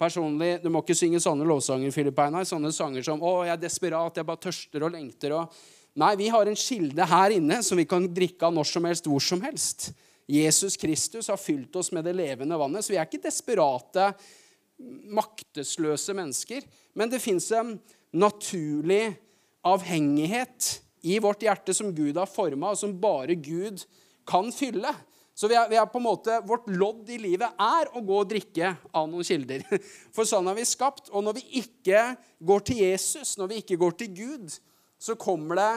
personlig 0.00 0.58
Du 0.62 0.70
må 0.72 0.82
ikke 0.82 0.96
synge 0.96 1.20
sånne 1.22 1.46
lovsanger, 1.48 1.92
Philip 1.94 2.18
Einar. 2.18 2.46
Sånne 2.48 2.72
sanger 2.72 3.02
som 3.02 3.20
'Å, 3.20 3.44
jeg 3.46 3.52
er 3.52 3.62
desperat, 3.62 4.16
jeg 4.16 4.26
bare 4.26 4.44
tørster 4.48 4.82
og 4.82 4.92
lengter'. 4.92 5.32
Og... 5.32 5.52
Nei, 5.96 6.14
vi 6.16 6.28
har 6.28 6.46
en 6.46 6.58
kilde 6.58 7.06
her 7.06 7.30
inne 7.30 7.62
som 7.62 7.78
vi 7.78 7.84
kan 7.84 8.06
drikke 8.10 8.46
av 8.46 8.54
når 8.54 8.66
som 8.66 8.84
helst, 8.84 9.06
hvor 9.06 9.22
som 9.22 9.40
helst. 9.40 9.92
Jesus 10.26 10.76
Kristus 10.76 11.28
har 11.28 11.36
fylt 11.36 11.76
oss 11.76 11.92
med 11.92 12.04
det 12.04 12.16
levende 12.16 12.58
vannet, 12.58 12.84
så 12.84 12.94
vi 12.94 12.98
er 12.98 13.06
ikke 13.06 13.22
desperate, 13.22 14.08
maktesløse 15.14 16.16
mennesker. 16.16 16.64
Men 16.94 17.12
det 17.12 17.22
fins 17.22 17.50
en 17.52 17.76
naturlig 18.10 19.14
avhengighet 19.64 20.80
i 21.04 21.18
vårt 21.22 21.44
hjerte 21.44 21.74
som 21.76 21.92
Gud 21.94 22.16
har 22.16 22.30
forma, 22.30 22.72
og 22.72 22.80
som 22.80 22.96
bare 23.00 23.36
Gud 23.36 23.84
kan 24.26 24.50
fylle. 24.54 24.90
Så 25.34 25.48
vi 25.50 25.56
er, 25.58 25.66
vi 25.70 25.78
er, 25.78 25.86
på 25.90 25.98
en 25.98 26.06
måte, 26.06 26.36
Vårt 26.46 26.68
lodd 26.70 27.08
i 27.10 27.18
livet 27.18 27.58
er 27.60 27.90
å 27.90 28.02
gå 28.06 28.20
og 28.22 28.28
drikke 28.30 28.70
av 28.94 29.08
noen 29.10 29.26
kilder. 29.26 29.64
For 30.14 30.28
sånn 30.28 30.46
er 30.50 30.58
vi 30.60 30.66
skapt. 30.68 31.10
Og 31.10 31.26
når 31.26 31.40
vi 31.40 31.64
ikke 31.64 32.06
går 32.38 32.64
til 32.70 32.84
Jesus, 32.84 33.34
når 33.40 33.50
vi 33.50 33.58
ikke 33.64 33.80
går 33.82 33.98
til 33.98 34.14
Gud, 34.14 34.54
så 34.94 35.18
kommer 35.18 35.58
det 35.58 35.72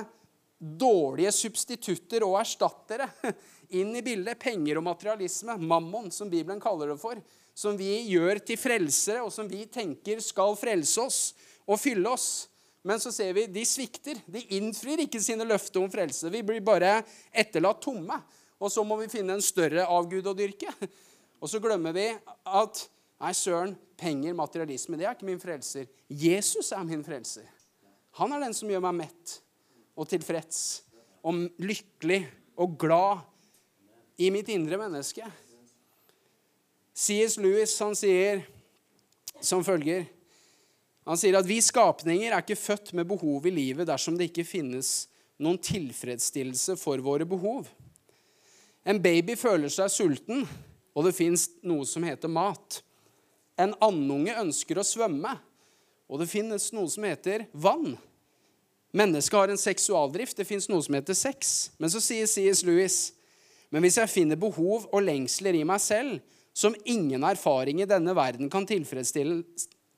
dårlige 0.57 1.33
substitutter 1.35 2.25
og 2.25 2.39
erstattere 2.39 3.09
inn 3.79 3.95
i 3.97 4.05
bildet. 4.05 4.37
Penger 4.41 4.77
og 4.79 4.87
materialisme, 4.91 5.57
mammon, 5.57 6.11
som 6.13 6.29
Bibelen 6.29 6.61
kaller 6.61 6.93
det 6.93 7.01
for. 7.01 7.17
Som 7.57 7.79
vi 7.79 7.89
gjør 8.11 8.37
til 8.45 8.61
frelsere, 8.61 9.25
og 9.25 9.33
som 9.33 9.49
vi 9.49 9.65
tenker 9.65 10.21
skal 10.21 10.53
frelse 10.59 11.01
oss 11.01 11.21
og 11.65 11.81
fylle 11.81 12.13
oss. 12.13 12.45
Men 12.87 13.01
så 13.01 13.11
ser 13.11 13.33
vi 13.35 13.49
de 13.51 13.65
svikter. 13.67 14.21
De 14.29 14.45
innfrir 14.55 15.01
ikke 15.03 15.19
sine 15.19 15.45
løfter 15.49 15.81
om 15.81 15.89
frelse. 15.91 16.29
Vi 16.31 16.45
blir 16.45 16.61
bare 16.63 17.01
etterlatt 17.33 17.81
tomme. 17.83 18.21
Og 18.57 18.71
så 18.73 18.83
må 18.85 18.97
vi 19.01 19.09
finne 19.11 19.37
en 19.37 19.43
større 19.43 19.85
avgud 19.85 20.27
å 20.27 20.35
dyrke. 20.37 20.71
Og 21.41 21.51
så 21.51 21.61
glemmer 21.61 21.93
vi 21.93 22.07
at 22.09 22.83
nei, 23.21 23.33
søren, 23.37 23.75
penger, 23.97 24.33
materialisme, 24.37 24.97
det 24.97 25.05
er 25.05 25.13
ikke 25.17 25.29
min 25.29 25.41
frelser. 25.41 25.85
Jesus 26.09 26.71
er 26.73 26.85
min 26.85 27.05
frelser. 27.05 27.45
Han 28.17 28.33
er 28.33 28.47
den 28.47 28.55
som 28.57 28.69
gjør 28.69 28.81
meg 28.87 29.03
mett 29.03 29.37
og 29.97 30.09
tilfreds 30.09 30.61
og 31.27 31.45
lykkelig 31.61 32.23
og 32.57 32.77
glad 32.81 33.25
i 34.17 34.31
mitt 34.33 34.49
indre 34.49 34.79
menneske. 34.81 35.25
C.S. 36.97 37.37
Lewis 37.37 37.75
han 37.83 37.93
sier 37.97 38.41
som 39.37 39.61
følger 39.61 40.07
Han 41.05 41.19
sier 41.19 41.37
at 41.37 41.45
vi 41.47 41.59
skapninger 41.61 42.33
er 42.33 42.41
ikke 42.41 42.57
født 42.57 42.89
med 42.97 43.07
behov 43.07 43.45
i 43.47 43.53
livet 43.53 43.87
dersom 43.87 44.17
det 44.17 44.31
ikke 44.31 44.43
finnes 44.43 45.05
noen 45.39 45.59
tilfredsstillelse 45.61 46.75
for 46.81 46.99
våre 47.05 47.23
behov. 47.29 47.69
En 48.87 49.01
baby 49.03 49.35
føler 49.35 49.71
seg 49.73 49.91
sulten, 49.91 50.45
og 50.95 51.05
det 51.05 51.15
fins 51.17 51.49
noe 51.67 51.85
som 51.85 52.05
heter 52.07 52.31
mat. 52.31 52.79
En 53.59 53.75
andunge 53.83 54.37
ønsker 54.39 54.79
å 54.79 54.85
svømme, 54.87 55.33
og 56.07 56.21
det 56.21 56.29
finnes 56.31 56.69
noe 56.71 56.87
som 56.89 57.03
heter 57.03 57.49
vann. 57.51 57.97
Mennesket 58.95 59.37
har 59.37 59.51
en 59.51 59.59
seksualdrift. 59.59 60.37
Det 60.39 60.47
fins 60.47 60.69
noe 60.71 60.81
som 60.85 60.95
heter 60.95 61.17
sex. 61.17 61.73
Men 61.77 61.91
så 61.91 61.99
sier 62.01 62.29
C.S. 62.31 62.63
Lewis 62.65 63.01
men 63.73 63.83
hvis 63.83 63.99
jeg 63.99 64.11
finner 64.11 64.39
behov 64.39 64.87
og 64.87 65.03
lengsler 65.03 65.57
i 65.59 65.65
meg 65.67 65.81
selv 65.83 66.21
som 66.57 66.75
ingen 66.87 67.25
erfaring 67.27 67.81
i 67.83 67.89
denne 67.89 68.15
verden 68.17 68.49
kan 68.51 68.65
tilfredsstille, 68.67 69.41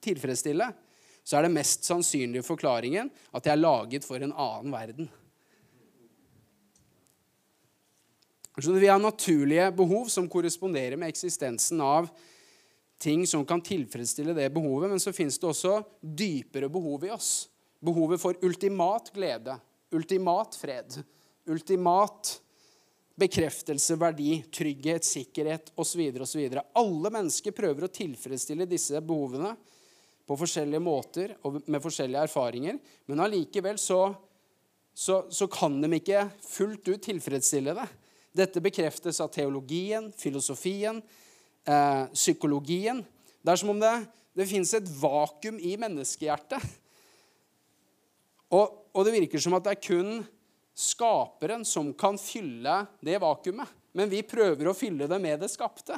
tilfredsstille 0.04 0.72
så 1.24 1.38
er 1.38 1.46
det 1.46 1.54
mest 1.54 1.86
sannsynlige 1.86 2.48
forklaringen 2.48 3.12
at 3.36 3.46
jeg 3.46 3.54
er 3.54 3.62
laget 3.62 4.08
for 4.08 4.22
en 4.24 4.34
annen 4.34 4.74
verden. 4.74 5.10
Så 8.62 8.72
vi 8.72 8.88
har 8.88 9.00
naturlige 9.00 9.72
behov 9.72 10.10
som 10.12 10.28
korresponderer 10.30 10.98
med 10.98 11.10
eksistensen 11.10 11.82
av 11.82 12.10
ting 13.00 13.28
som 13.28 13.46
kan 13.46 13.62
tilfredsstille 13.64 14.34
det 14.36 14.50
behovet, 14.52 14.90
men 14.92 15.00
så 15.00 15.14
fins 15.16 15.40
det 15.40 15.48
også 15.48 15.80
dypere 16.02 16.70
behov 16.70 17.06
i 17.08 17.14
oss. 17.16 17.48
Behovet 17.80 18.20
for 18.20 18.36
ultimat 18.44 19.14
glede, 19.16 19.56
ultimat 19.96 20.58
fred, 20.60 21.00
ultimat 21.48 22.34
bekreftelse, 23.20 23.96
verdi, 24.00 24.42
trygghet, 24.52 25.08
sikkerhet 25.08 25.72
osv. 25.80 26.02
osv. 26.22 26.60
Alle 26.80 27.12
mennesker 27.12 27.56
prøver 27.56 27.88
å 27.88 27.92
tilfredsstille 27.94 28.68
disse 28.70 29.00
behovene 29.04 29.54
på 30.28 30.38
forskjellige 30.40 30.84
måter 30.84 31.34
og 31.48 31.62
med 31.66 31.82
forskjellige 31.84 32.28
erfaringer, 32.28 32.78
men 33.10 33.24
allikevel 33.24 33.80
så, 33.82 34.12
så, 34.94 35.24
så 35.32 35.48
kan 35.52 35.80
de 35.82 35.90
ikke 35.98 36.28
fullt 36.46 36.92
ut 36.92 37.08
tilfredsstille 37.08 37.74
det. 37.80 37.88
Dette 38.40 38.62
bekreftes 38.64 39.20
av 39.24 39.32
teologien, 39.34 40.12
filosofien, 40.16 41.02
eh, 41.68 42.04
psykologien. 42.14 43.04
Det 43.44 43.52
er 43.52 43.60
som 43.60 43.74
om 43.74 43.80
det, 43.80 43.96
det 44.36 44.48
fins 44.48 44.74
et 44.78 44.92
vakuum 45.02 45.60
i 45.60 45.76
menneskehjertet. 45.80 46.64
Og, 48.50 48.78
og, 48.96 49.02
det 49.06 49.14
virker 49.14 49.42
som 49.44 49.58
at 49.58 49.66
det 49.68 49.76
er 49.76 49.84
kun 49.84 50.14
skaperen 50.74 51.66
som 51.68 51.92
kan 51.94 52.18
fylle 52.18 52.80
det 53.06 53.20
vakuumet. 53.22 53.76
Men 53.94 54.10
vi 54.12 54.22
prøver 54.24 54.70
å 54.70 54.78
fylle 54.78 55.10
det 55.10 55.20
med 55.22 55.42
det 55.44 55.52
skapte. 55.52 55.98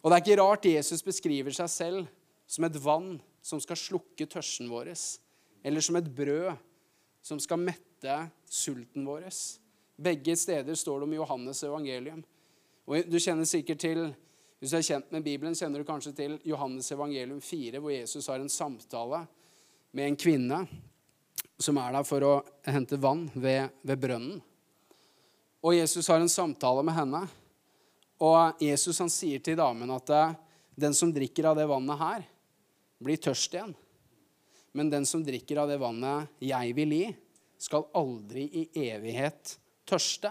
Og 0.00 0.08
det 0.08 0.16
er 0.16 0.22
ikke 0.24 0.40
rart 0.40 0.64
Jesus 0.70 1.04
beskriver 1.04 1.52
seg 1.52 1.68
selv 1.68 2.06
som 2.48 2.64
et 2.66 2.78
vann 2.80 3.18
som 3.44 3.60
skal 3.62 3.78
slukke 3.78 4.26
tørsten 4.30 4.70
vår, 4.70 4.92
eller 5.64 5.84
som 5.84 5.98
et 5.98 6.08
brød 6.08 6.54
som 7.24 7.40
skal 7.42 7.60
mette 7.60 8.16
sulten 8.48 9.04
vår. 9.04 9.28
Begge 10.00 10.36
steder 10.36 10.74
står 10.74 11.00
det 11.00 11.08
om 11.08 11.14
Johannes 11.18 11.62
evangelium. 11.64 12.22
Og 12.88 13.04
du 13.10 13.18
kjenner 13.20 13.44
sikkert 13.44 13.82
til, 13.84 14.10
Hvis 14.60 14.74
du 14.74 14.76
er 14.76 14.84
kjent 14.84 15.12
med 15.12 15.24
Bibelen, 15.24 15.54
kjenner 15.56 15.80
du 15.80 15.88
kanskje 15.88 16.12
til 16.12 16.34
Johannes 16.44 16.90
evangelium 16.92 17.40
4, 17.40 17.80
hvor 17.80 17.92
Jesus 17.94 18.26
har 18.28 18.42
en 18.42 18.48
samtale 18.52 19.22
med 19.96 20.04
en 20.04 20.16
kvinne 20.20 20.58
som 21.56 21.78
er 21.80 21.94
der 21.94 22.04
for 22.04 22.24
å 22.24 22.32
hente 22.68 22.98
vann 23.00 23.22
ved, 23.34 23.70
ved 23.80 24.02
brønnen. 24.02 24.42
Og 25.64 25.76
Jesus 25.76 26.08
har 26.12 26.20
en 26.20 26.28
samtale 26.28 26.84
med 26.84 26.96
henne. 26.96 27.22
Og 28.20 28.60
Jesus 28.60 29.00
han 29.00 29.12
sier 29.12 29.40
til 29.40 29.56
damen 29.56 29.92
at 29.96 30.12
eh, 30.12 30.36
den 30.76 30.96
som 30.96 31.12
drikker 31.12 31.48
av 31.48 31.56
det 31.56 31.68
vannet 31.68 32.00
her, 32.00 32.28
blir 33.00 33.20
tørst 33.20 33.56
igjen. 33.56 33.72
Men 34.76 34.92
den 34.92 35.08
som 35.08 35.24
drikker 35.24 35.62
av 35.62 35.72
det 35.72 35.80
vannet 35.80 36.28
jeg 36.44 36.76
vil 36.76 36.92
gi, 36.96 37.08
skal 37.60 37.88
aldri 37.96 38.44
i 38.60 38.68
evighet 38.88 39.56
tørste. 39.90 40.30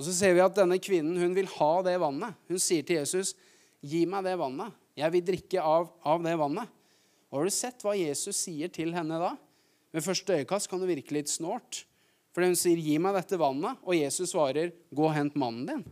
Og 0.00 0.06
så 0.06 0.14
ser 0.16 0.32
vi 0.32 0.40
at 0.40 0.56
denne 0.56 0.78
kvinnen 0.80 1.18
hun 1.20 1.36
vil 1.36 1.48
ha 1.58 1.70
det 1.84 1.98
vannet. 2.00 2.36
Hun 2.48 2.62
sier 2.62 2.86
til 2.86 3.02
Jesus, 3.02 3.34
'Gi 3.84 4.06
meg 4.08 4.24
det 4.24 4.38
vannet. 4.40 4.72
Jeg 4.96 5.12
vil 5.12 5.24
drikke 5.24 5.60
av, 5.60 5.90
av 6.04 6.22
det 6.24 6.36
vannet.' 6.40 6.72
Og 7.30 7.38
Har 7.38 7.44
du 7.46 7.54
sett 7.54 7.84
hva 7.84 7.94
Jesus 7.94 8.36
sier 8.36 8.68
til 8.72 8.90
henne 8.92 9.20
da? 9.20 9.36
Ved 9.94 10.02
første 10.02 10.40
øyekast 10.40 10.68
kan 10.70 10.80
det 10.82 10.88
virke 10.90 11.14
litt 11.14 11.30
snålt. 11.30 11.84
For 12.32 12.46
hun 12.46 12.56
sier, 12.56 12.80
'Gi 12.80 12.98
meg 12.98 13.14
dette 13.14 13.38
vannet', 13.38 13.78
og 13.82 13.94
Jesus 13.96 14.32
svarer, 14.32 14.72
'Gå 14.92 15.04
og 15.04 15.14
hent 15.14 15.36
mannen 15.36 15.66
din'. 15.68 15.86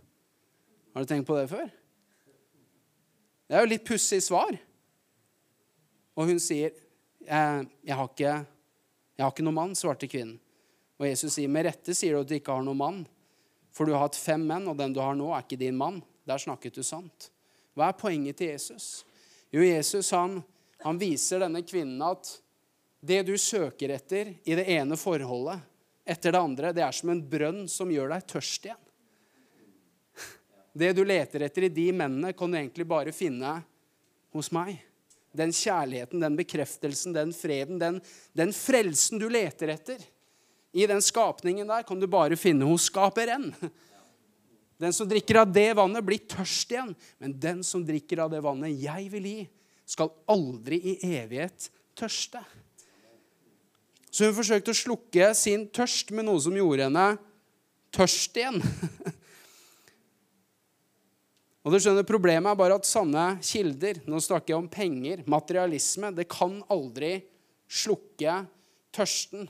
Har 0.95 1.05
du 1.05 1.07
tenkt 1.07 1.27
på 1.27 1.37
det 1.37 1.49
før? 1.51 1.69
Det 3.49 3.57
er 3.57 3.61
jo 3.61 3.73
litt 3.73 3.85
pussig 3.85 4.23
svar. 4.23 4.59
Og 6.17 6.27
hun 6.27 6.39
sier, 6.39 6.73
jeg, 7.21 7.69
jeg, 7.85 7.95
har 7.95 8.09
ikke, 8.09 8.47
'Jeg 9.19 9.27
ikke 9.27 9.45
noen 9.45 9.55
mann', 9.55 9.77
svarte 9.77 10.09
kvinnen. 10.09 10.41
Og 10.99 11.07
Jesus 11.07 11.35
sier, 11.35 11.49
'Med 11.49 11.67
rette 11.67 11.95
sier 11.95 12.15
du 12.15 12.21
at 12.21 12.29
du 12.29 12.35
ikke 12.35 12.53
har 12.53 12.63
noen 12.63 12.77
mann.' 12.77 13.07
For 13.71 13.87
du 13.87 13.93
har 13.93 14.09
hatt 14.09 14.17
fem 14.17 14.43
menn, 14.43 14.67
og 14.67 14.77
den 14.77 14.93
du 14.93 15.01
har 15.01 15.15
nå, 15.15 15.29
er 15.31 15.45
ikke 15.45 15.59
din 15.61 15.77
mann. 15.77 16.03
Der 16.27 16.39
snakket 16.39 16.75
du 16.75 16.83
sant. 16.83 17.31
Hva 17.77 17.89
er 17.89 18.01
poenget 18.01 18.37
til 18.41 18.49
Jesus? 18.49 19.05
Jo, 19.55 19.63
Jesus 19.63 20.11
han, 20.11 20.43
han 20.83 20.99
viser 20.99 21.45
denne 21.45 21.63
kvinnen 21.63 22.03
at 22.03 22.41
det 23.01 23.23
du 23.29 23.37
søker 23.39 23.93
etter 23.95 24.33
i 24.43 24.57
det 24.59 24.67
ene 24.67 24.99
forholdet 24.99 25.61
etter 26.09 26.33
det 26.33 26.41
andre, 26.41 26.73
det 26.73 26.83
er 26.83 26.93
som 26.97 27.13
en 27.13 27.23
brønn 27.31 27.67
som 27.69 27.91
gjør 27.93 28.15
deg 28.15 28.27
tørst 28.33 28.67
igjen. 28.67 28.85
Det 30.79 30.93
du 30.97 31.03
leter 31.05 31.45
etter 31.45 31.67
i 31.67 31.73
de 31.75 31.89
mennene, 31.93 32.33
kan 32.33 32.51
du 32.51 32.57
egentlig 32.59 32.87
bare 32.89 33.13
finne 33.13 33.59
hos 34.35 34.49
meg. 34.55 34.79
Den 35.37 35.53
kjærligheten, 35.53 36.23
den 36.23 36.37
bekreftelsen, 36.39 37.13
den 37.13 37.35
freden, 37.37 37.79
den, 37.79 38.01
den 38.33 38.55
frelsen 38.57 39.21
du 39.21 39.29
leter 39.31 39.75
etter 39.75 40.01
i 40.79 40.87
den 40.87 41.03
skapningen 41.03 41.69
der, 41.69 41.85
kan 41.87 41.99
du 42.01 42.07
bare 42.11 42.39
finne 42.39 42.69
hos 42.69 42.87
skaperen. 42.91 43.51
Den 44.79 44.95
som 44.95 45.09
drikker 45.11 45.41
av 45.43 45.51
det 45.51 45.73
vannet, 45.75 46.05
blir 46.07 46.23
tørst 46.31 46.71
igjen. 46.71 46.93
Men 47.19 47.35
den 47.43 47.65
som 47.67 47.83
drikker 47.87 48.23
av 48.23 48.31
det 48.31 48.43
vannet 48.45 48.77
jeg 48.79 49.09
vil 49.11 49.27
gi, 49.27 49.41
skal 49.89 50.13
aldri 50.31 50.79
i 50.93 50.95
evighet 51.19 51.71
tørste. 51.99 52.43
Så 54.09 54.29
hun 54.29 54.37
forsøkte 54.37 54.73
å 54.73 54.79
slukke 54.79 55.33
sin 55.37 55.67
tørst 55.75 56.13
med 56.15 56.29
noe 56.29 56.41
som 56.43 56.55
gjorde 56.57 56.87
henne 56.87 57.09
tørst 57.95 58.39
igjen. 58.39 58.63
Og 61.67 61.75
du 61.75 61.81
skjønner, 61.83 62.07
Problemet 62.07 62.53
er 62.53 62.61
bare 62.61 62.79
at 62.79 62.87
sanne 62.89 63.25
kilder 63.45 63.99
Nå 64.09 64.23
snakker 64.25 64.55
jeg 64.55 64.61
om 64.63 64.71
penger, 64.73 65.25
materialisme. 65.29 66.15
Det 66.17 66.29
kan 66.31 66.61
aldri 66.73 67.19
slukke 67.69 68.45
tørsten 68.95 69.49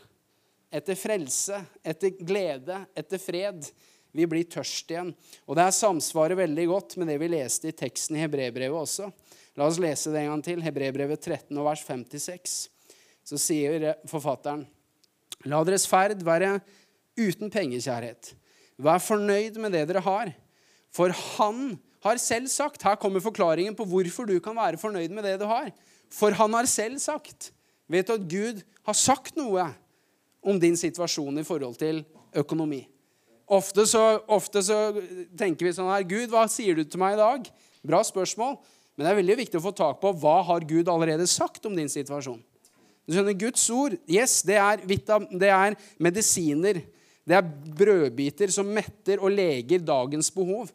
etter 0.72 0.98
frelse, 0.98 1.60
etter 1.84 2.12
glede, 2.18 2.82
etter 2.96 3.20
fred. 3.20 3.68
Vi 4.14 4.26
blir 4.28 4.48
tørst 4.50 4.90
igjen. 4.90 5.12
Og 5.46 5.56
det 5.56 5.66
her 5.66 5.76
samsvarer 5.76 6.38
veldig 6.38 6.66
godt 6.70 6.96
med 7.00 7.10
det 7.12 7.18
vi 7.22 7.30
leste 7.32 7.70
i 7.70 7.76
teksten 7.76 8.16
i 8.16 8.22
Hebrebrevet 8.24 8.80
også. 8.82 9.10
La 9.58 9.66
oss 9.68 9.80
lese 9.82 10.12
det 10.14 10.22
en 10.22 10.32
gang 10.32 10.44
til. 10.46 10.62
Hebrebrevet 10.64 11.20
13 11.20 11.56
og 11.58 11.68
vers 11.68 11.84
56. 11.86 12.58
Så 13.28 13.40
sier 13.40 13.94
forfatteren.: 14.08 14.66
La 15.46 15.60
deres 15.66 15.86
ferd 15.88 16.22
være 16.26 16.58
uten 17.18 17.50
pengekjærhet. 17.52 18.32
Vær 18.78 19.02
fornøyd 19.02 19.58
med 19.58 19.74
det 19.74 19.88
dere 19.90 20.04
har, 20.04 20.32
for 20.94 21.10
Han 21.36 21.78
har 22.04 22.20
selv 22.22 22.46
sagt 22.46 22.84
Her 22.86 22.94
kommer 22.94 23.20
forklaringen 23.20 23.74
på 23.74 23.84
hvorfor 23.84 24.26
du 24.28 24.38
kan 24.40 24.56
være 24.56 24.78
fornøyd 24.78 25.10
med 25.14 25.26
det 25.26 25.38
du 25.40 25.46
har. 25.50 25.72
For 26.10 26.30
han 26.30 26.54
har 26.54 26.64
selv 26.64 26.98
sagt. 26.98 27.52
Vet 27.88 28.06
du 28.08 28.14
at 28.14 28.28
Gud 28.30 28.62
har 28.86 28.96
sagt 28.96 29.36
noe 29.36 29.66
om 30.48 30.58
din 30.60 30.76
situasjon 30.78 31.40
i 31.40 31.46
forhold 31.46 31.76
til 31.80 32.02
økonomi? 32.36 32.82
Ofte 33.48 33.86
så, 33.88 34.02
ofte 34.28 34.60
så 34.64 34.78
tenker 35.38 35.68
vi 35.68 35.76
sånn 35.76 35.88
her 35.88 36.04
Gud, 36.08 36.28
hva 36.32 36.44
sier 36.52 36.76
du 36.76 36.84
til 36.84 37.00
meg 37.00 37.16
i 37.16 37.20
dag? 37.22 37.48
Bra 37.86 38.02
spørsmål. 38.04 38.58
Men 38.96 39.06
det 39.06 39.10
er 39.12 39.20
veldig 39.20 39.38
viktig 39.44 39.60
å 39.60 39.64
få 39.64 39.72
tak 39.78 40.00
på 40.02 40.12
hva 40.20 40.40
har 40.48 40.66
Gud 40.68 40.90
allerede 40.90 41.28
sagt 41.30 41.64
om 41.68 41.76
din 41.78 41.88
situasjon. 41.88 42.40
Du 43.08 43.14
skjønner, 43.14 43.36
Guds 43.40 43.62
ord 43.72 43.94
yes, 44.10 44.42
det 44.44 44.58
er, 44.60 44.82
det 44.84 45.48
er 45.48 45.76
medisiner. 46.02 46.82
Det 47.28 47.36
er 47.36 47.46
brødbiter 47.78 48.52
som 48.52 48.68
metter 48.72 49.22
og 49.22 49.32
leger 49.32 49.84
dagens 49.84 50.28
behov. 50.34 50.68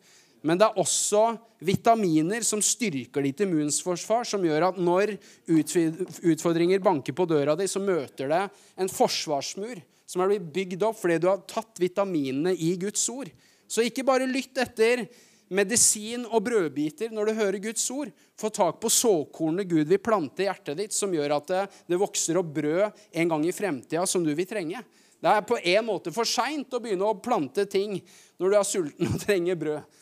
Men 0.43 0.59
det 0.59 0.67
er 0.67 0.79
også 0.81 1.23
vitaminer 1.63 2.43
som 2.43 2.61
styrker 2.63 3.23
ditt 3.23 3.43
immunforsvar, 3.45 4.27
som 4.27 4.43
gjør 4.43 4.67
at 4.69 4.79
når 4.81 5.15
utfordringer 5.47 6.83
banker 6.83 7.15
på 7.15 7.27
døra 7.29 7.55
di, 7.55 7.67
så 7.71 7.79
møter 7.79 8.31
det 8.31 8.43
en 8.75 8.91
forsvarsmur 8.91 9.79
som 10.03 10.21
er 10.21 10.33
blitt 10.33 10.49
bygd 10.55 10.83
opp 10.85 10.99
fordi 10.99 11.21
du 11.23 11.29
har 11.31 11.45
tatt 11.49 11.79
vitaminene 11.81 12.51
i 12.53 12.73
Guds 12.81 13.05
ord. 13.13 13.31
Så 13.71 13.85
ikke 13.87 14.05
bare 14.05 14.27
lytt 14.29 14.59
etter 14.61 15.07
medisin 15.53 16.25
og 16.27 16.43
brødbiter 16.45 17.13
når 17.13 17.29
du 17.29 17.39
hører 17.39 17.63
Guds 17.63 17.85
ord. 17.93 18.11
Få 18.39 18.51
tak 18.53 18.81
på 18.83 18.91
såkornet 18.91 19.69
Gud 19.69 19.87
vil 19.87 20.01
plante 20.03 20.43
i 20.43 20.49
hjertet 20.49 20.79
ditt, 20.79 20.95
som 20.95 21.13
gjør 21.13 21.37
at 21.37 21.49
det, 21.49 21.63
det 21.87 22.01
vokser 22.01 22.39
opp 22.41 22.51
brød 22.55 23.03
en 23.21 23.33
gang 23.33 23.47
i 23.47 23.55
fremtida 23.55 24.05
som 24.09 24.25
du 24.25 24.33
vil 24.35 24.49
trenge. 24.49 24.83
Det 25.23 25.31
er 25.31 25.45
på 25.47 25.55
en 25.55 25.85
måte 25.87 26.11
for 26.11 26.27
seint 26.27 26.73
å 26.75 26.81
begynne 26.83 27.07
å 27.07 27.19
plante 27.23 27.63
ting 27.71 27.95
når 28.41 28.49
du 28.49 28.57
er 28.59 28.67
sulten 28.67 29.07
og 29.13 29.21
trenger 29.23 29.59
brød. 29.59 30.01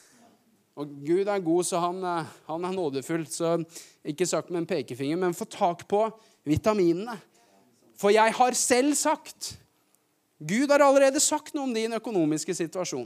Og 0.81 0.93
Gud 1.05 1.29
er 1.29 1.43
god, 1.45 1.65
så 1.67 1.79
han, 1.83 1.99
eh, 2.03 2.29
han, 2.47 2.63
er 2.65 2.73
nådefull. 2.73 3.25
Så 3.29 3.59
ikke 4.07 4.25
sagt 4.25 4.49
med 4.49 4.63
en 4.63 4.69
pekefinger, 4.69 5.19
men 5.21 5.37
få 5.37 5.45
tak 5.45 5.85
på 5.89 6.07
vitaminene. 6.47 7.19
For 8.01 8.09
jeg 8.13 8.33
har 8.33 8.57
selv 8.57 8.95
sagt 8.97 9.57
Gud 10.41 10.71
har 10.73 10.81
allerede 10.81 11.21
sagt 11.21 11.53
noe 11.53 11.67
om 11.67 11.73
din 11.75 11.93
økonomiske 11.93 12.55
situasjon. 12.57 13.05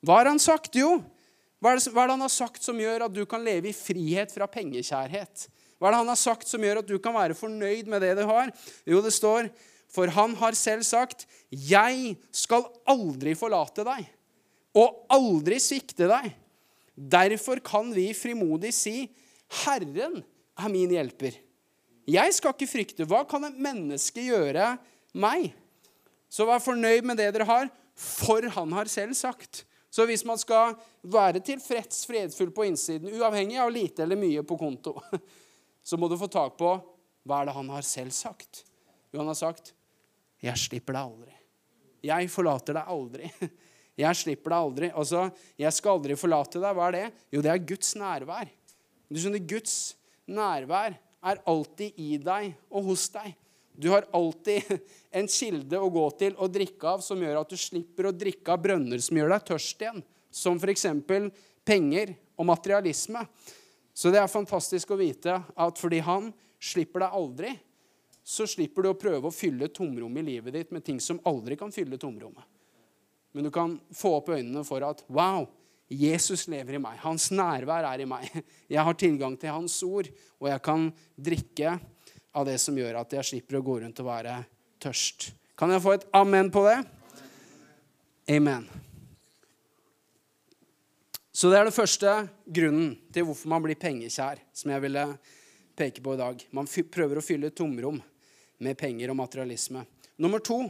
Hva 0.00 0.22
har 0.22 0.30
han 0.30 0.40
sagt? 0.40 0.78
Jo, 0.78 1.02
hva 1.60 1.74
er, 1.74 1.82
det, 1.82 1.92
hva 1.92 2.06
er 2.06 2.08
det 2.08 2.14
han 2.16 2.24
har 2.24 2.32
sagt 2.32 2.64
som 2.64 2.80
gjør 2.80 3.04
at 3.10 3.12
du 3.12 3.26
kan 3.28 3.44
leve 3.44 3.68
i 3.68 3.76
frihet 3.76 4.32
fra 4.32 4.48
pengekjærhet? 4.48 5.44
Hva 5.76 5.90
er 5.90 5.92
det 5.92 6.00
han 6.00 6.12
har 6.14 6.20
sagt 6.20 6.48
som 6.48 6.64
gjør 6.64 6.80
at 6.80 6.88
du 6.88 6.96
kan 7.02 7.12
være 7.12 7.36
fornøyd 7.36 7.90
med 7.92 8.00
det 8.06 8.14
du 8.16 8.24
har? 8.24 8.52
Jo, 8.88 9.02
det 9.04 9.12
står 9.12 9.50
For 9.92 10.10
han 10.10 10.34
har 10.34 10.52
selv 10.52 10.82
sagt, 10.82 11.26
'Jeg 11.48 12.16
skal 12.32 12.64
aldri 12.90 13.36
forlate 13.38 13.84
deg' 13.86 14.08
og 14.74 15.06
aldri 15.08 15.60
svikte 15.62 16.08
deg'. 16.10 16.34
Derfor 16.96 17.60
kan 17.60 17.92
vi 17.92 18.14
frimodig 18.16 18.72
si, 18.74 19.10
'Herren 19.48 20.24
er 20.56 20.68
min 20.72 20.90
hjelper'. 20.90 21.36
Jeg 22.06 22.34
skal 22.34 22.54
ikke 22.54 22.70
frykte. 22.70 23.04
Hva 23.04 23.24
kan 23.28 23.44
et 23.44 23.58
menneske 23.58 24.22
gjøre 24.22 24.76
meg? 25.14 25.52
Så 26.30 26.46
vær 26.46 26.62
fornøyd 26.62 27.04
med 27.04 27.18
det 27.18 27.32
dere 27.34 27.44
har, 27.44 27.70
for 27.94 28.42
han 28.42 28.72
har 28.72 28.88
selv 28.90 29.14
sagt. 29.14 29.64
Så 29.90 30.06
hvis 30.06 30.24
man 30.24 30.38
skal 30.38 30.74
være 31.02 31.40
tilfreds, 31.40 32.04
fredfull 32.06 32.50
på 32.54 32.66
innsiden, 32.68 33.10
uavhengig 33.16 33.58
av 33.62 33.72
lite 33.72 34.04
eller 34.04 34.18
mye 34.20 34.42
på 34.46 34.58
konto, 34.60 34.96
så 35.88 35.96
må 35.96 36.08
du 36.08 36.18
få 36.20 36.28
tak 36.28 36.56
på 36.58 36.74
hva 37.26 37.40
er 37.40 37.48
det 37.48 37.56
han 37.56 37.70
har 37.74 37.86
selv 37.86 38.14
sagt. 38.14 38.64
Jo, 39.12 39.20
han 39.22 39.32
har 39.32 39.38
sagt, 39.38 39.74
'Jeg 40.42 40.58
slipper 40.58 40.92
deg 40.92 41.02
aldri'. 41.02 41.36
Jeg 42.04 42.30
forlater 42.30 42.76
deg 42.76 42.90
aldri. 42.92 43.30
Jeg 43.96 44.18
slipper 44.18 44.52
deg 44.52 44.66
aldri. 44.66 44.90
Altså, 44.92 45.24
jeg 45.56 45.72
skal 45.72 45.96
aldri 45.96 46.18
forlate 46.20 46.60
deg. 46.60 46.76
Hva 46.76 46.90
er 46.90 46.96
det? 46.96 47.06
Jo, 47.32 47.42
det 47.44 47.52
er 47.52 47.66
Guds 47.72 47.94
nærvær. 47.96 48.50
Du 49.08 49.20
skjønner, 49.20 49.42
Guds 49.48 49.76
nærvær 50.28 50.96
er 51.26 51.42
alltid 51.48 51.98
i 52.02 52.16
deg 52.22 52.52
og 52.70 52.90
hos 52.90 53.08
deg. 53.14 53.34
Du 53.76 53.90
har 53.92 54.06
alltid 54.16 54.78
en 55.18 55.28
kilde 55.28 55.80
å 55.80 55.90
gå 55.92 56.06
til 56.20 56.36
og 56.40 56.52
drikke 56.52 56.96
av 56.96 57.04
som 57.04 57.20
gjør 57.22 57.42
at 57.42 57.52
du 57.52 57.58
slipper 57.60 58.08
å 58.08 58.16
drikke 58.16 58.54
av 58.54 58.62
brønner 58.64 59.02
som 59.04 59.18
gjør 59.18 59.34
deg 59.34 59.46
tørst 59.52 59.84
igjen, 59.84 60.02
som 60.32 60.60
f.eks. 60.60 60.86
penger 61.66 62.14
og 62.36 62.48
materialisme. 62.48 63.24
Så 63.96 64.12
det 64.12 64.20
er 64.20 64.32
fantastisk 64.32 64.92
å 64.92 65.00
vite 65.00 65.38
at 65.40 65.80
fordi 65.80 66.02
han 66.04 66.28
slipper 66.60 67.04
deg 67.04 67.16
aldri, 67.16 67.54
så 68.26 68.44
slipper 68.48 68.84
du 68.84 68.90
å 68.90 68.98
prøve 68.98 69.28
å 69.28 69.34
fylle 69.34 69.70
tomrommet 69.72 70.24
i 70.24 70.34
livet 70.34 70.56
ditt 70.56 70.72
med 70.74 70.84
ting 70.84 70.98
som 71.00 71.20
aldri 71.28 71.56
kan 71.56 71.72
fylle 71.72 71.98
tomrommet. 72.00 72.42
Men 73.36 73.44
du 73.44 73.50
kan 73.52 73.74
få 73.92 74.14
opp 74.16 74.30
øynene 74.32 74.62
for 74.64 74.80
at 74.86 75.02
wow, 75.12 75.44
Jesus 75.92 76.46
lever 76.48 76.78
i 76.78 76.80
meg. 76.80 76.96
Hans 77.02 77.28
nærvær 77.28 77.84
er 77.84 78.00
i 78.00 78.08
meg. 78.08 78.30
Jeg 78.72 78.80
har 78.80 78.96
tilgang 78.96 79.36
til 79.36 79.52
hans 79.52 79.76
ord, 79.84 80.08
og 80.40 80.48
jeg 80.48 80.62
kan 80.64 80.86
drikke 81.28 81.74
av 82.32 82.46
det 82.48 82.56
som 82.60 82.80
gjør 82.80 82.96
at 83.02 83.12
jeg 83.12 83.28
slipper 83.28 83.58
å 83.58 83.62
gå 83.64 83.76
rundt 83.84 84.00
og 84.00 84.08
være 84.08 84.38
tørst. 84.82 85.28
Kan 85.56 85.70
jeg 85.72 85.84
få 85.84 85.94
et 85.98 86.08
amen 86.16 86.50
på 86.52 86.64
det? 86.66 86.80
Amen. 88.32 88.66
Så 91.32 91.52
det 91.52 91.60
er 91.60 91.68
den 91.68 91.76
første 91.76 92.16
grunnen 92.48 92.96
til 93.12 93.28
hvorfor 93.28 93.52
man 93.52 93.68
blir 93.68 93.76
pengekjær, 93.80 94.40
som 94.56 94.72
jeg 94.72 94.84
ville 94.88 95.06
peke 95.76 96.00
på 96.00 96.16
i 96.16 96.20
dag. 96.24 96.44
Man 96.56 96.68
prøver 96.68 97.20
å 97.20 97.24
fylle 97.24 97.52
tomrom 97.52 98.00
med 98.64 98.80
penger 98.80 99.12
og 99.12 99.20
materialisme. 99.20 99.84
Nummer 100.24 100.40
to 100.40 100.62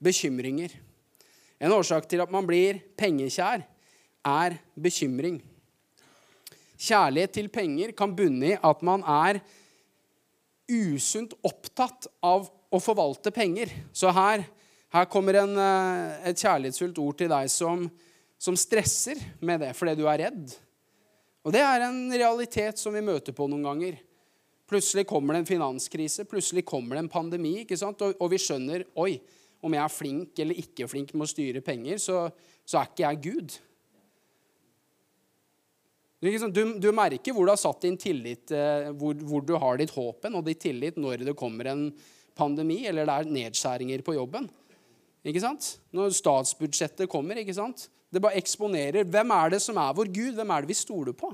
bekymringer. 0.00 0.87
En 1.60 1.74
årsak 1.74 2.06
til 2.10 2.22
at 2.22 2.32
man 2.32 2.46
blir 2.46 2.80
pengekjær, 2.98 3.64
er 4.28 4.58
bekymring. 4.78 5.38
Kjærlighet 6.78 7.32
til 7.34 7.48
penger 7.50 7.94
kan 7.96 8.14
bunne 8.14 8.52
i 8.52 8.58
at 8.58 8.82
man 8.86 9.02
er 9.02 9.40
usunt 10.68 11.32
opptatt 11.46 12.10
av 12.22 12.46
å 12.46 12.80
forvalte 12.82 13.32
penger. 13.34 13.72
Så 13.96 14.12
her, 14.14 14.44
her 14.92 15.08
kommer 15.10 15.40
en, 15.40 15.56
eh, 15.56 16.28
et 16.30 16.38
kjærlighetsfullt 16.38 17.00
ord 17.02 17.18
til 17.18 17.32
deg 17.32 17.50
som 17.50 17.88
som 18.38 18.56
stresser 18.56 19.18
med 19.42 19.60
det 19.64 19.74
fordi 19.76 19.96
du 19.98 20.06
er 20.08 20.22
redd. 20.28 20.54
Og 21.46 21.54
det 21.54 21.62
er 21.64 21.88
en 21.88 22.06
realitet 22.12 22.78
som 22.78 22.94
vi 22.94 23.02
møter 23.04 23.34
på 23.34 23.48
noen 23.50 23.66
ganger. 23.66 23.98
Plutselig 24.68 25.06
kommer 25.08 25.34
det 25.34 25.42
en 25.42 25.50
finanskrise, 25.50 26.26
plutselig 26.28 26.64
kommer 26.68 26.96
det 26.96 27.06
en 27.06 27.12
pandemi. 27.12 27.62
ikke 27.62 27.78
sant? 27.80 28.02
Og, 28.04 28.14
og 28.20 28.30
vi 28.30 28.40
skjønner 28.42 28.84
oi, 29.00 29.16
om 29.64 29.74
jeg 29.74 29.82
er 29.82 29.92
flink 29.92 30.42
eller 30.42 30.60
ikke 30.60 30.88
flink 30.90 31.14
med 31.14 31.26
å 31.26 31.30
styre 31.30 31.62
penger, 31.64 31.98
så, 32.02 32.28
så 32.66 32.80
er 32.80 32.90
ikke 32.90 33.04
jeg 33.06 33.22
Gud. 33.24 33.56
Du, 36.18 36.62
du, 36.82 36.88
merker 36.90 37.34
hvor 37.34 37.46
du 37.46 37.52
har 37.52 37.60
satt 37.60 37.84
din 37.84 37.98
tillit, 37.98 38.50
eh, 38.50 38.88
hvor, 38.98 39.18
hvor 39.22 39.44
du 39.46 39.54
har 39.54 39.78
ditt 39.78 39.92
håpen 39.94 40.34
og 40.34 40.46
ditt 40.48 40.64
tillit 40.64 40.98
når 40.98 41.22
det 41.28 41.36
kommer 41.38 41.70
en 41.70 41.84
pandemi 42.38 42.80
eller 42.90 43.06
det 43.06 43.14
er 43.14 43.36
nedskjæringer 43.36 44.02
på 44.06 44.16
jobben. 44.16 44.48
Ikke 45.26 45.42
sant? 45.42 45.76
Når 45.94 46.14
statsbudsjettet 46.16 47.10
kommer. 47.10 47.38
ikke 47.38 47.54
sant? 47.54 47.86
Det 48.10 48.22
bare 48.22 48.38
eksponerer. 48.40 49.06
Hvem 49.06 49.34
er 49.36 49.54
det 49.54 49.62
som 49.62 49.78
er 49.78 49.94
vår 49.94 50.10
Gud? 50.10 50.34
Hvem 50.38 50.54
er 50.54 50.64
det 50.64 50.72
vi 50.72 50.78
stoler 50.78 51.14
på? 51.14 51.30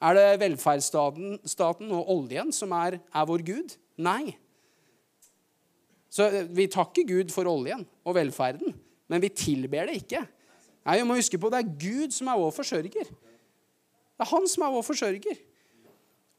Er 0.00 0.16
det 0.16 0.40
velferdsstaten 0.40 1.90
og 1.92 2.12
oljen 2.14 2.54
som 2.56 2.72
er, 2.72 2.96
er 2.98 3.26
vår 3.28 3.44
Gud? 3.46 3.76
Nei. 4.00 4.32
Så 6.10 6.26
eh, 6.28 6.48
vi 6.50 6.68
takker 6.70 7.06
Gud 7.08 7.32
for 7.34 7.48
oljen 7.50 7.86
og 8.04 8.16
velferden, 8.18 8.74
men 9.10 9.22
vi 9.22 9.32
tilber 9.34 9.88
det 9.88 10.00
ikke. 10.02 10.24
Nei, 10.86 10.98
Vi 10.98 11.06
må 11.06 11.18
huske 11.18 11.38
på 11.38 11.50
det 11.52 11.60
er 11.60 11.74
Gud 11.80 12.14
som 12.16 12.30
er 12.32 12.40
vår 12.40 12.54
forsørger. 12.56 13.10
Det 13.10 14.26
er 14.26 14.32
han 14.32 14.48
som 14.50 14.66
er 14.66 14.74
vår 14.74 14.86
forsørger. 14.86 15.38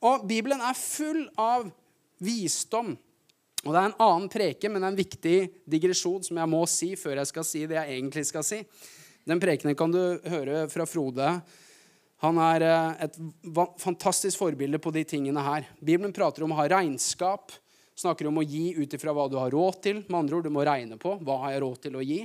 Og 0.02 0.26
Bibelen 0.30 0.62
er 0.66 0.78
full 0.78 1.24
av 1.40 1.70
visdom. 2.22 2.96
Og 3.62 3.70
Det 3.70 3.78
er 3.78 3.92
en 3.92 4.02
annen 4.02 4.30
preke, 4.34 4.70
men 4.70 4.82
det 4.82 4.88
er 4.88 4.94
en 4.96 5.02
viktig 5.04 5.38
digresjon 5.70 6.24
som 6.26 6.40
jeg 6.42 6.50
må 6.50 6.62
si 6.70 6.96
før 6.98 7.22
jeg 7.22 7.30
skal 7.30 7.46
si 7.46 7.66
det 7.70 7.78
jeg 7.78 7.98
egentlig 7.98 8.26
skal 8.26 8.46
si. 8.46 8.64
Den 9.30 9.42
prekenen 9.42 9.78
kan 9.78 9.94
du 9.94 10.02
høre 10.26 10.66
fra 10.72 10.88
Frode. 10.90 11.28
Han 12.26 12.38
er 12.42 12.66
eh, 12.66 13.06
et 13.06 13.20
fantastisk 13.82 14.42
forbilde 14.42 14.82
på 14.82 14.94
de 14.94 15.06
tingene 15.06 15.46
her. 15.46 15.68
Bibelen 15.80 16.14
prater 16.14 16.46
om 16.46 16.54
å 16.54 16.58
ha 16.58 16.68
regnskap, 16.74 17.54
snakker 18.02 18.28
om 18.30 18.40
å 18.42 18.46
gi 18.46 18.72
ut 18.78 18.94
ifra 18.98 19.14
hva 19.16 19.28
du 19.30 19.38
har 19.40 19.52
råd 19.54 19.82
til. 19.86 20.00
Med 20.08 20.24
andre 20.24 20.40
ord, 20.40 20.48
du 20.48 20.54
må 20.54 20.66
regne 20.66 20.98
på 21.02 21.16
hva 21.22 21.38
har 21.46 21.56
jeg 21.56 21.64
råd 21.66 21.82
til 21.86 21.98
å 22.00 22.06
gi. 22.06 22.22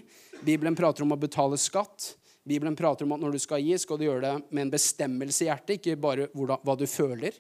Bibelen 0.47 0.79
prater 0.79 1.05
om 1.05 1.15
å 1.15 1.21
betale 1.21 1.59
skatt. 1.61 2.15
Bibelen 2.47 2.77
prater 2.79 3.07
om 3.07 3.15
at 3.17 3.23
når 3.23 3.37
du 3.37 3.43
skal 3.43 3.63
gi, 3.65 3.75
skal 3.83 3.99
du 3.99 4.07
gjøre 4.07 4.23
det 4.23 4.35
med 4.55 4.67
en 4.67 4.73
bestemmelse 4.77 5.45
i 5.45 5.49
hjertet, 5.51 5.81
ikke 5.81 5.99
bare 5.99 6.29
hva 6.33 6.77
du 6.79 6.87
føler. 6.87 7.35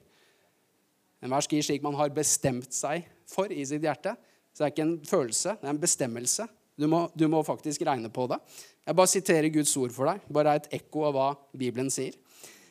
Enhver 1.22 1.46
skal 1.46 1.61
gi 1.61 1.66
slik 1.68 1.85
man 1.85 1.96
har 1.99 2.12
bestemt 2.14 2.75
seg 2.75 3.07
for 3.31 3.53
i 3.53 3.64
sitt 3.66 3.87
hjerte. 3.87 4.16
Så 4.53 4.62
det 4.62 4.66
er 4.66 4.75
ikke 4.75 4.87
en 4.87 4.96
følelse, 5.07 5.57
det 5.61 5.68
er 5.68 5.75
en 5.75 5.83
bestemmelse. 5.83 6.49
Du 6.77 6.87
må, 6.92 7.07
du 7.16 7.25
må, 7.33 7.40
faktisk 7.44 7.87
regne 7.88 8.11
på 8.12 8.27
det. 8.29 8.37
Jeg 8.85 8.96
bare 8.99 9.09
siterer 9.09 9.53
Guds 9.53 9.72
ord 9.81 9.94
for 9.94 10.11
deg. 10.11 10.27
Bare 10.33 10.59
et 10.59 10.68
ekko 10.77 11.07
av 11.09 11.16
hva 11.16 11.29
Bibelen 11.57 11.88
sier. 11.92 12.16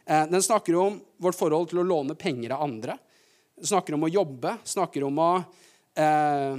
Eh, 0.05 0.27
den 0.29 0.43
snakker 0.45 0.77
om 0.77 0.99
vårt 1.21 1.37
forhold 1.37 1.71
til 1.71 1.81
å 1.81 1.87
låne 1.87 2.17
penger 2.17 2.53
av 2.53 2.67
andre. 2.67 2.99
Snakker 3.63 3.95
om 3.95 4.03
å 4.03 4.11
jobbe, 4.11 4.57
snakker 4.67 5.05
om 5.07 5.19
å, 5.23 5.31
eh, 5.95 6.57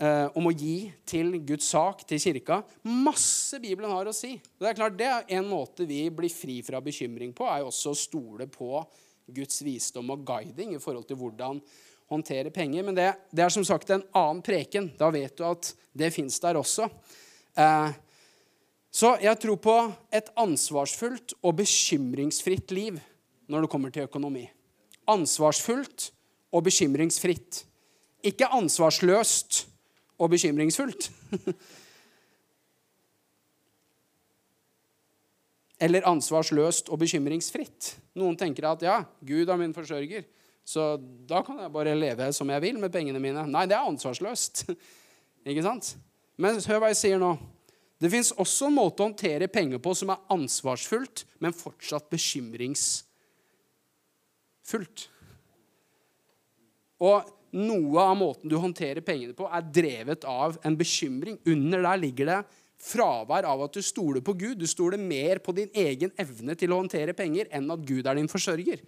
eh, 0.00 0.28
om 0.34 0.46
å 0.46 0.52
gi 0.52 0.92
til 1.06 1.38
Guds 1.46 1.68
sak, 1.70 2.06
til 2.06 2.18
kirka. 2.18 2.64
Masse 2.82 3.60
Bibelen 3.60 3.90
har 3.90 4.04
å 4.06 4.14
si. 4.14 4.40
Det 4.58 4.68
er 4.68 4.74
klart, 4.74 4.96
det 4.96 5.06
er 5.06 5.24
En 5.28 5.44
måte 5.44 5.86
vi 5.86 6.10
blir 6.10 6.30
fri 6.30 6.60
fra 6.62 6.80
bekymring 6.80 7.32
på, 7.32 7.46
er 7.46 7.60
jo 7.60 7.70
også 7.70 7.90
å 7.90 7.96
stole 7.96 8.46
på 8.46 8.84
Guds 9.32 9.62
visdom 9.62 10.10
og 10.10 10.24
guiding 10.24 10.74
i 10.74 10.78
forhold 10.78 11.06
til 11.06 11.16
hvordan 11.16 11.62
håndtere 12.10 12.50
penger. 12.50 12.82
Men 12.82 12.94
det, 12.94 13.14
det, 13.30 13.44
er 13.44 13.48
som 13.48 13.64
sagt 13.64 13.90
en 13.90 14.04
annen 14.12 14.42
preken. 14.42 14.92
Da 14.98 15.10
vet 15.10 15.36
du 15.36 15.44
at 15.44 15.74
det 15.92 16.12
fins 16.12 16.38
der 16.40 16.58
også. 16.60 16.88
Eh, 17.56 17.92
så 18.94 19.16
jeg 19.22 19.38
tror 19.42 19.58
på 19.58 19.76
et 20.14 20.28
ansvarsfullt 20.38 21.34
og 21.42 21.56
bekymringsfritt 21.58 22.74
liv 22.74 23.00
når 23.50 23.64
det 23.64 23.70
kommer 23.72 23.94
til 23.94 24.06
økonomi. 24.06 24.44
Ansvarsfullt 25.10 26.12
og 26.54 26.62
bekymringsfritt. 26.68 27.64
Ikke 28.24 28.46
ansvarsløst 28.54 29.66
og 30.22 30.30
bekymringsfullt. 30.30 31.10
Eller 35.84 36.06
ansvarsløst 36.08 36.88
og 36.88 36.98
bekymringsfritt. 37.02 37.98
Noen 38.16 38.38
tenker 38.38 38.70
at 38.70 38.82
ja, 38.86 39.02
Gud 39.26 39.50
er 39.50 39.58
min 39.60 39.74
forsørger. 39.74 40.22
Så 40.64 40.94
da 41.28 41.42
kan 41.44 41.58
jeg 41.60 41.72
bare 41.74 41.98
leve 41.98 42.32
som 42.32 42.48
jeg 42.48 42.62
vil 42.64 42.78
med 42.80 42.92
pengene 42.92 43.20
mine. 43.20 43.46
Nei, 43.50 43.66
det 43.68 43.76
er 43.76 43.84
ansvarsløst. 43.84 44.64
Ikke 45.50 45.66
sant? 45.66 45.96
Men 46.40 46.56
hør 46.62 46.80
hva 46.80 46.88
jeg 46.94 47.02
sier 47.02 47.18
nå. 47.20 47.34
Det 48.00 48.10
fins 48.10 48.32
også 48.40 48.66
en 48.68 48.78
måte 48.78 49.02
å 49.02 49.06
håndtere 49.08 49.48
penger 49.52 49.78
på 49.82 49.94
som 49.96 50.10
er 50.12 50.22
ansvarsfullt, 50.34 51.24
men 51.44 51.56
fortsatt 51.56 52.06
bekymringsfullt. 52.12 55.08
Og 57.04 57.32
noe 57.54 58.02
av 58.02 58.16
måten 58.18 58.50
du 58.50 58.56
håndterer 58.58 59.04
pengene 59.04 59.36
på, 59.36 59.46
er 59.46 59.66
drevet 59.68 60.26
av 60.26 60.56
en 60.64 60.76
bekymring. 60.78 61.38
Under 61.46 61.84
der 61.84 62.00
ligger 62.00 62.30
det 62.30 62.42
fravær 62.84 63.46
av 63.48 63.64
at 63.66 63.76
du 63.76 63.82
stoler 63.84 64.24
på 64.24 64.34
Gud. 64.36 64.58
Du 64.60 64.66
stoler 64.68 65.00
mer 65.00 65.40
på 65.44 65.54
din 65.56 65.70
egen 65.70 66.12
evne 66.20 66.56
til 66.58 66.74
å 66.74 66.80
håndtere 66.82 67.16
penger 67.16 67.50
enn 67.54 67.70
at 67.72 67.84
Gud 67.86 68.06
er 68.06 68.18
din 68.18 68.30
forsørger. 68.30 68.82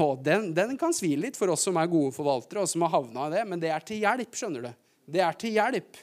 Og 0.00 0.22
den, 0.24 0.50
den, 0.56 0.76
kan 0.80 0.94
svi 0.96 1.12
litt 1.20 1.36
for 1.36 1.52
oss 1.52 1.66
som 1.66 1.76
er 1.76 1.90
gode 1.92 2.14
forvaltere, 2.16 2.62
og 2.64 2.70
som 2.70 2.86
har 2.86 2.94
havna 2.94 3.28
i 3.28 3.34
det, 3.36 3.44
men 3.48 3.60
det 3.60 3.72
er 3.72 3.84
til 3.84 4.00
hjelp. 4.04 4.36
skjønner 4.36 4.68
du. 4.68 4.70
Det 5.14 5.20
er 5.20 5.40
til 5.40 5.56
hjelp. 5.58 5.98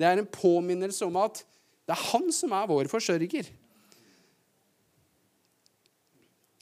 Det 0.00 0.08
er 0.08 0.20
en 0.20 0.30
påminnelse 0.32 1.04
om 1.04 1.18
at 1.20 1.42
det 1.84 1.96
er 1.96 2.06
han 2.12 2.30
som 2.32 2.54
er 2.56 2.68
vår 2.70 2.88
forsørger. 2.88 3.50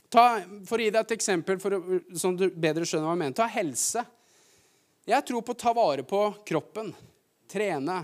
Ta, 0.09 0.41
for 0.65 0.81
å 0.81 0.87
gi 0.87 0.93
deg 0.95 1.03
et 1.03 1.17
eksempel, 1.19 1.59
for 1.61 1.77
sånn 2.17 2.39
du 2.39 2.47
bedre 2.49 2.87
skjønner 2.89 3.09
hva 3.11 3.17
jeg 3.17 3.23
mener. 3.25 3.37
Ta 3.37 3.49
helse. 3.53 4.05
Jeg 5.09 5.27
tror 5.29 5.45
på 5.45 5.57
å 5.57 5.61
ta 5.65 5.75
vare 5.77 6.05
på 6.09 6.23
kroppen. 6.49 6.95
Trene. 7.49 8.01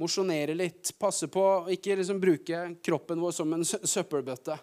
Mosjonere 0.00 0.56
litt. 0.56 0.94
Passe 1.00 1.28
på 1.32 1.42
å 1.42 1.68
ikke 1.74 1.98
liksom 1.98 2.20
bruke 2.22 2.64
kroppen 2.84 3.20
vår 3.20 3.36
som 3.36 3.52
en 3.52 3.64
søppelbøtte, 3.66 4.56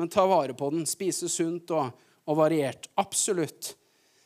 men 0.00 0.10
ta 0.10 0.24
vare 0.26 0.54
på 0.58 0.70
den. 0.74 0.86
Spise 0.88 1.30
sunt 1.30 1.70
og 1.76 1.90
og 2.28 2.36
variert. 2.36 2.88
Absolutt. 3.00 3.72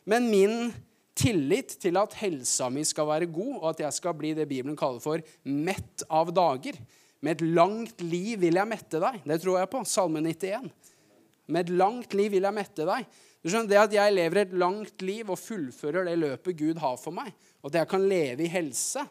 Men 0.04 0.26
min 0.30 0.72
tillit 1.14 1.76
til 1.82 1.98
at 2.00 2.16
helsa 2.18 2.68
mi 2.72 2.82
skal 2.86 3.06
være 3.06 3.30
god, 3.30 3.54
og 3.60 3.68
at 3.70 3.84
jeg 3.84 3.98
skal 3.98 4.16
bli 4.18 4.32
det 4.34 4.48
Bibelen 4.50 4.78
kaller 4.78 5.02
for 5.02 5.22
mett 5.46 6.04
av 6.10 6.32
dager 6.34 6.78
Med 7.22 7.36
et 7.36 7.52
langt 7.54 8.00
liv 8.02 8.40
vil 8.42 8.56
jeg 8.58 8.66
mette 8.66 8.98
deg. 8.98 9.20
Det 9.22 9.36
tror 9.38 9.60
jeg 9.60 9.68
på. 9.70 9.84
Salme 9.86 10.18
91. 10.18 10.64
Med 11.50 11.66
et 11.66 11.74
langt 11.74 12.14
liv 12.14 12.30
vil 12.34 12.46
jeg 12.46 12.54
mette 12.54 12.86
deg. 12.86 13.08
Du 13.42 13.50
skjønner, 13.50 13.68
Det 13.72 13.80
at 13.80 13.96
jeg 13.96 14.14
lever 14.14 14.42
et 14.42 14.54
langt 14.54 15.02
liv 15.02 15.30
og 15.30 15.40
fullfører 15.40 16.06
det 16.06 16.18
løpet 16.20 16.58
Gud 16.58 16.78
har 16.78 16.96
for 17.00 17.14
meg, 17.14 17.32
og 17.62 17.72
at 17.72 17.80
jeg 17.80 17.90
kan 17.90 18.06
leve 18.06 18.44
i 18.44 18.52
helse, 18.52 19.02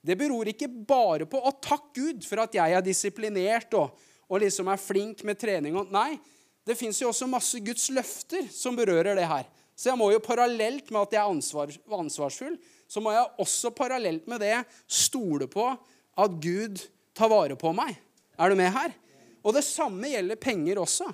det 0.00 0.16
beror 0.16 0.48
ikke 0.48 0.70
bare 0.88 1.26
på 1.28 1.40
å 1.42 1.52
takke 1.60 1.92
Gud 1.98 2.24
for 2.24 2.40
at 2.40 2.54
jeg 2.54 2.72
er 2.72 2.84
disiplinert 2.84 3.74
og, 3.76 3.92
og 4.30 4.40
liksom 4.40 4.70
er 4.72 4.80
flink 4.80 5.24
med 5.26 5.36
trening. 5.40 5.76
Og, 5.76 5.90
nei, 5.92 6.16
det 6.64 6.78
fins 6.78 7.00
jo 7.02 7.10
også 7.10 7.28
masse 7.28 7.60
Guds 7.64 7.88
løfter 7.92 8.48
som 8.52 8.76
berører 8.78 9.18
det 9.18 9.26
her. 9.28 9.44
Så 9.78 9.90
jeg 9.90 9.98
må 10.00 10.08
jo 10.10 10.22
parallelt 10.22 10.88
med 10.90 11.04
at 11.04 11.14
jeg 11.14 11.20
er 11.20 11.32
ansvar, 11.32 11.72
ansvarsfull, 11.98 12.56
så 12.88 13.02
må 13.04 13.12
jeg 13.12 13.28
også 13.44 13.70
parallelt 13.76 14.26
med 14.30 14.40
det 14.42 14.56
stole 14.90 15.46
på 15.50 15.66
at 16.18 16.40
Gud 16.42 16.80
tar 17.14 17.30
vare 17.30 17.58
på 17.58 17.74
meg. 17.76 17.92
Er 18.38 18.50
du 18.50 18.58
med 18.58 18.72
her? 18.74 18.94
Og 19.44 19.54
det 19.54 19.62
samme 19.66 20.10
gjelder 20.10 20.40
penger 20.40 20.80
også. 20.82 21.06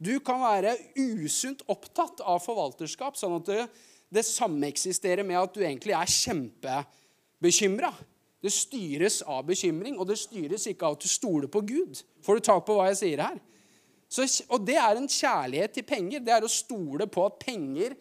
Du 0.00 0.14
kan 0.24 0.40
være 0.40 0.76
usunt 0.96 1.60
opptatt 1.68 2.22
av 2.24 2.40
forvalterskap, 2.40 3.18
sånn 3.20 3.36
at 3.36 3.50
det, 3.50 3.64
det 4.08 4.24
sameksisterer 4.24 5.26
med 5.26 5.36
at 5.42 5.52
du 5.52 5.60
egentlig 5.60 5.92
er 5.96 6.14
kjempebekymra. 6.14 7.92
Det 8.40 8.52
styres 8.54 9.20
av 9.28 9.44
bekymring, 9.50 9.98
og 10.00 10.08
det 10.08 10.16
styres 10.16 10.64
ikke 10.70 10.88
av 10.88 10.96
at 10.96 11.04
du 11.04 11.10
stoler 11.12 11.50
på 11.52 11.60
Gud. 11.68 12.00
Får 12.24 12.40
du 12.40 12.46
tak 12.48 12.64
på 12.64 12.78
hva 12.78 12.88
jeg 12.88 13.00
sier 13.02 13.24
her? 13.26 13.36
Så, 14.10 14.24
og 14.48 14.64
det 14.66 14.78
er 14.80 14.96
en 14.96 15.10
kjærlighet 15.10 15.76
til 15.76 15.86
penger. 15.86 16.24
Det 16.24 16.32
er 16.34 16.46
å 16.46 16.50
stole 16.50 17.04
på 17.06 17.26
at 17.28 17.36
penger 17.44 17.92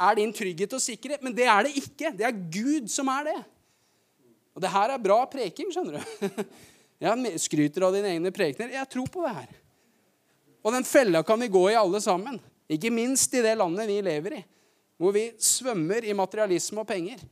er 0.00 0.18
din 0.20 0.34
trygghet 0.36 0.76
og 0.76 0.84
sikkerhet. 0.84 1.24
Men 1.24 1.34
det 1.34 1.48
er 1.48 1.66
det 1.66 1.72
ikke. 1.80 2.12
Det 2.20 2.28
er 2.28 2.44
Gud 2.52 2.92
som 2.92 3.08
er 3.16 3.32
det. 3.32 3.38
Og 4.54 4.62
det 4.62 4.70
her 4.76 4.92
er 4.92 5.02
bra 5.02 5.22
preking, 5.32 5.72
skjønner 5.72 5.96
du. 5.96 6.44
Jeg 7.00 7.40
skryter 7.40 7.88
av 7.88 7.96
dine 7.96 8.12
egne 8.12 8.32
prekener. 8.34 8.74
Jeg 8.76 8.92
tror 8.92 9.08
på 9.08 9.24
det 9.24 9.32
her. 9.32 9.59
Og 10.60 10.74
den 10.74 10.84
fella 10.84 11.22
kan 11.26 11.40
vi 11.40 11.50
gå 11.52 11.66
i 11.70 11.78
alle 11.78 12.00
sammen. 12.04 12.38
Ikke 12.70 12.92
minst 12.94 13.34
i 13.34 13.42
det 13.42 13.56
landet 13.58 13.88
vi 13.88 14.00
lever 14.04 14.38
i, 14.38 14.40
hvor 15.00 15.14
vi 15.16 15.30
svømmer 15.42 16.04
i 16.06 16.14
materialisme 16.14 16.82
og 16.82 16.88
penger. 16.88 17.22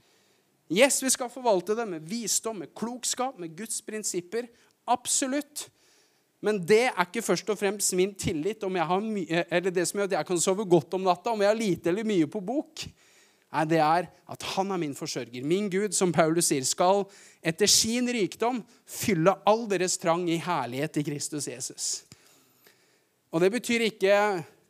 Yes, 0.68 1.00
vi 1.02 1.10
skal 1.12 1.30
forvalte 1.32 1.76
det 1.76 1.86
med 1.88 2.04
visdom, 2.04 2.58
med 2.60 2.74
klokskap, 2.76 3.38
med 3.40 3.54
Guds 3.56 3.80
prinsipper. 3.84 4.48
Absolutt. 4.88 5.68
Men 6.44 6.60
det 6.66 6.84
er 6.90 7.04
ikke 7.04 7.24
først 7.24 7.48
og 7.50 7.58
fremst 7.58 7.94
min 7.98 8.12
tillit, 8.14 8.62
mye, 8.68 9.44
eller 9.50 9.72
det 9.74 9.86
som 9.88 9.98
gjør 9.98 10.10
at 10.10 10.18
jeg 10.18 10.28
kan 10.28 10.40
sove 10.40 10.66
godt 10.68 10.94
om 10.94 11.06
natta, 11.06 11.32
om 11.32 11.40
jeg 11.42 11.50
har 11.50 11.58
lite 11.58 11.90
eller 11.90 12.06
mye 12.06 12.28
på 12.30 12.42
bok. 12.44 12.84
Nei, 13.48 13.64
det 13.64 13.80
er 13.80 14.10
at 14.28 14.44
han 14.54 14.70
er 14.70 14.80
min 14.80 14.94
forsørger. 14.94 15.42
Min 15.42 15.70
Gud, 15.72 15.96
som 15.96 16.12
Paulus 16.12 16.50
sier, 16.50 16.66
skal 16.68 17.06
etter 17.40 17.70
sin 17.70 18.10
rikdom 18.12 18.60
fylle 18.84 19.32
all 19.48 19.64
deres 19.70 19.96
trang 19.98 20.26
i 20.28 20.36
herlighet 20.42 21.00
i 21.00 21.06
Kristus 21.08 21.48
Jesus. 21.48 21.88
Og 23.32 23.42
det 23.42 23.50
betyr 23.52 23.84
ikke 23.88 24.14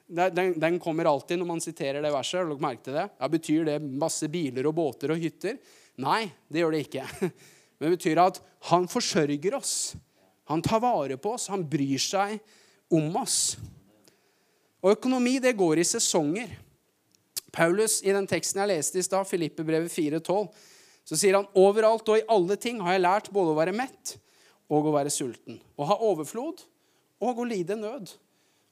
den, 0.08 0.54
den 0.56 0.78
kommer 0.80 1.08
alltid 1.10 1.38
når 1.38 1.48
man 1.50 1.62
siterer 1.62 2.02
det 2.02 2.12
verset. 2.12 2.40
Har 2.40 2.48
dere 2.48 2.64
merke 2.64 2.86
til 2.86 2.96
det? 2.96 3.06
Ja, 3.20 3.28
Betyr 3.28 3.64
det 3.68 3.78
masse 3.84 4.28
biler 4.32 4.66
og 4.70 4.76
båter 4.78 5.12
og 5.12 5.20
hytter? 5.20 5.58
Nei, 6.00 6.30
det 6.48 6.62
gjør 6.62 6.74
det 6.74 6.84
ikke. 6.86 7.04
Men 7.78 7.90
det 7.90 7.96
betyr 7.98 8.22
at 8.22 8.40
han 8.70 8.88
forsørger 8.90 9.58
oss. 9.58 9.74
Han 10.48 10.64
tar 10.64 10.80
vare 10.82 11.18
på 11.20 11.34
oss. 11.36 11.50
Han 11.52 11.66
bryr 11.68 12.00
seg 12.02 12.38
om 12.94 13.10
oss. 13.20 13.58
Og 14.80 14.94
økonomi, 14.94 15.36
det 15.42 15.56
går 15.58 15.82
i 15.82 15.86
sesonger. 15.86 16.54
Paulus, 17.52 18.00
i 18.04 18.14
den 18.14 18.28
teksten 18.28 18.62
jeg 18.62 18.70
leste 18.70 19.00
i 19.00 19.04
stad, 19.04 19.26
Filippebrevet 19.28 19.92
4,12, 19.92 20.48
så 21.08 21.16
sier 21.16 21.38
han 21.38 21.48
overalt 21.58 22.08
og 22.12 22.20
i 22.20 22.26
alle 22.30 22.56
ting 22.60 22.80
har 22.84 22.96
jeg 22.96 23.04
lært 23.04 23.30
både 23.32 23.54
å 23.54 23.58
være 23.58 23.76
mett 23.76 24.14
og 24.68 24.88
å 24.88 24.94
være 24.94 25.12
sulten. 25.12 25.56
Å 25.76 25.88
ha 25.88 25.96
overflod 26.04 26.64
og 27.24 27.40
å 27.40 27.46
lide 27.48 27.76
nød. 27.78 28.12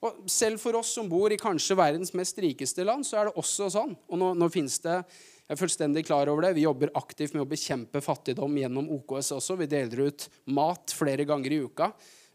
Og 0.06 0.26
selv 0.30 0.60
for 0.62 0.78
oss 0.78 0.92
som 0.94 1.08
bor 1.10 1.32
i 1.32 1.40
kanskje 1.40 1.78
verdens 1.78 2.14
mest 2.14 2.38
rikeste 2.42 2.84
land, 2.86 3.06
så 3.06 3.20
er 3.20 3.28
det 3.28 3.40
også 3.40 3.70
sånn. 3.74 3.96
Og 4.06 4.20
nå, 4.20 4.34
nå 4.38 4.50
finnes 4.52 4.78
det 4.84 5.00
jeg 5.46 5.54
er 5.54 5.58
fullstendig 5.60 6.02
klar 6.08 6.26
over 6.26 6.42
det. 6.42 6.56
Vi 6.56 6.64
jobber 6.64 6.90
aktivt 6.98 7.36
med 7.36 7.44
å 7.44 7.46
bekjempe 7.46 8.00
fattigdom 8.02 8.56
gjennom 8.58 8.88
OKS 8.96 9.28
også. 9.36 9.54
Vi 9.60 9.68
deler 9.70 10.08
ut 10.08 10.24
mat 10.50 10.90
flere 10.90 11.22
ganger 11.28 11.54
i 11.54 11.60
uka. 11.62 11.86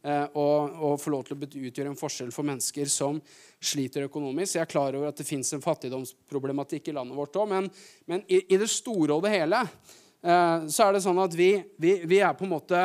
Eh, 0.02 0.24
og, 0.40 0.78
og 0.80 0.94
får 0.98 1.14
lov 1.14 1.26
til 1.28 1.36
å 1.36 1.50
utgjøre 1.68 1.92
en 1.92 2.00
forskjell 2.00 2.32
for 2.34 2.48
mennesker 2.48 2.88
som 2.90 3.20
sliter 3.60 4.08
økonomisk. 4.08 4.56
Jeg 4.56 4.64
er 4.64 4.72
klar 4.72 4.96
over 4.96 5.12
at 5.12 5.20
det 5.20 5.28
fins 5.28 5.52
en 5.54 5.62
fattigdomsproblematikk 5.62 6.88
i 6.88 6.96
landet 6.96 7.20
vårt 7.20 7.36
òg, 7.38 7.52
men, 7.52 7.68
men 8.10 8.24
i, 8.26 8.40
i, 8.48 8.58
det 8.58 8.70
store 8.72 9.14
og 9.14 9.28
det 9.28 9.36
hele 9.36 9.60
eh, 9.62 10.66
så 10.72 10.88
er 10.88 10.96
det 10.96 11.04
sånn 11.06 11.22
at 11.22 11.36
vi, 11.38 11.52
vi, 11.78 12.00
vi 12.10 12.22
er 12.24 12.34
på 12.34 12.48
en 12.48 12.56
måte 12.56 12.82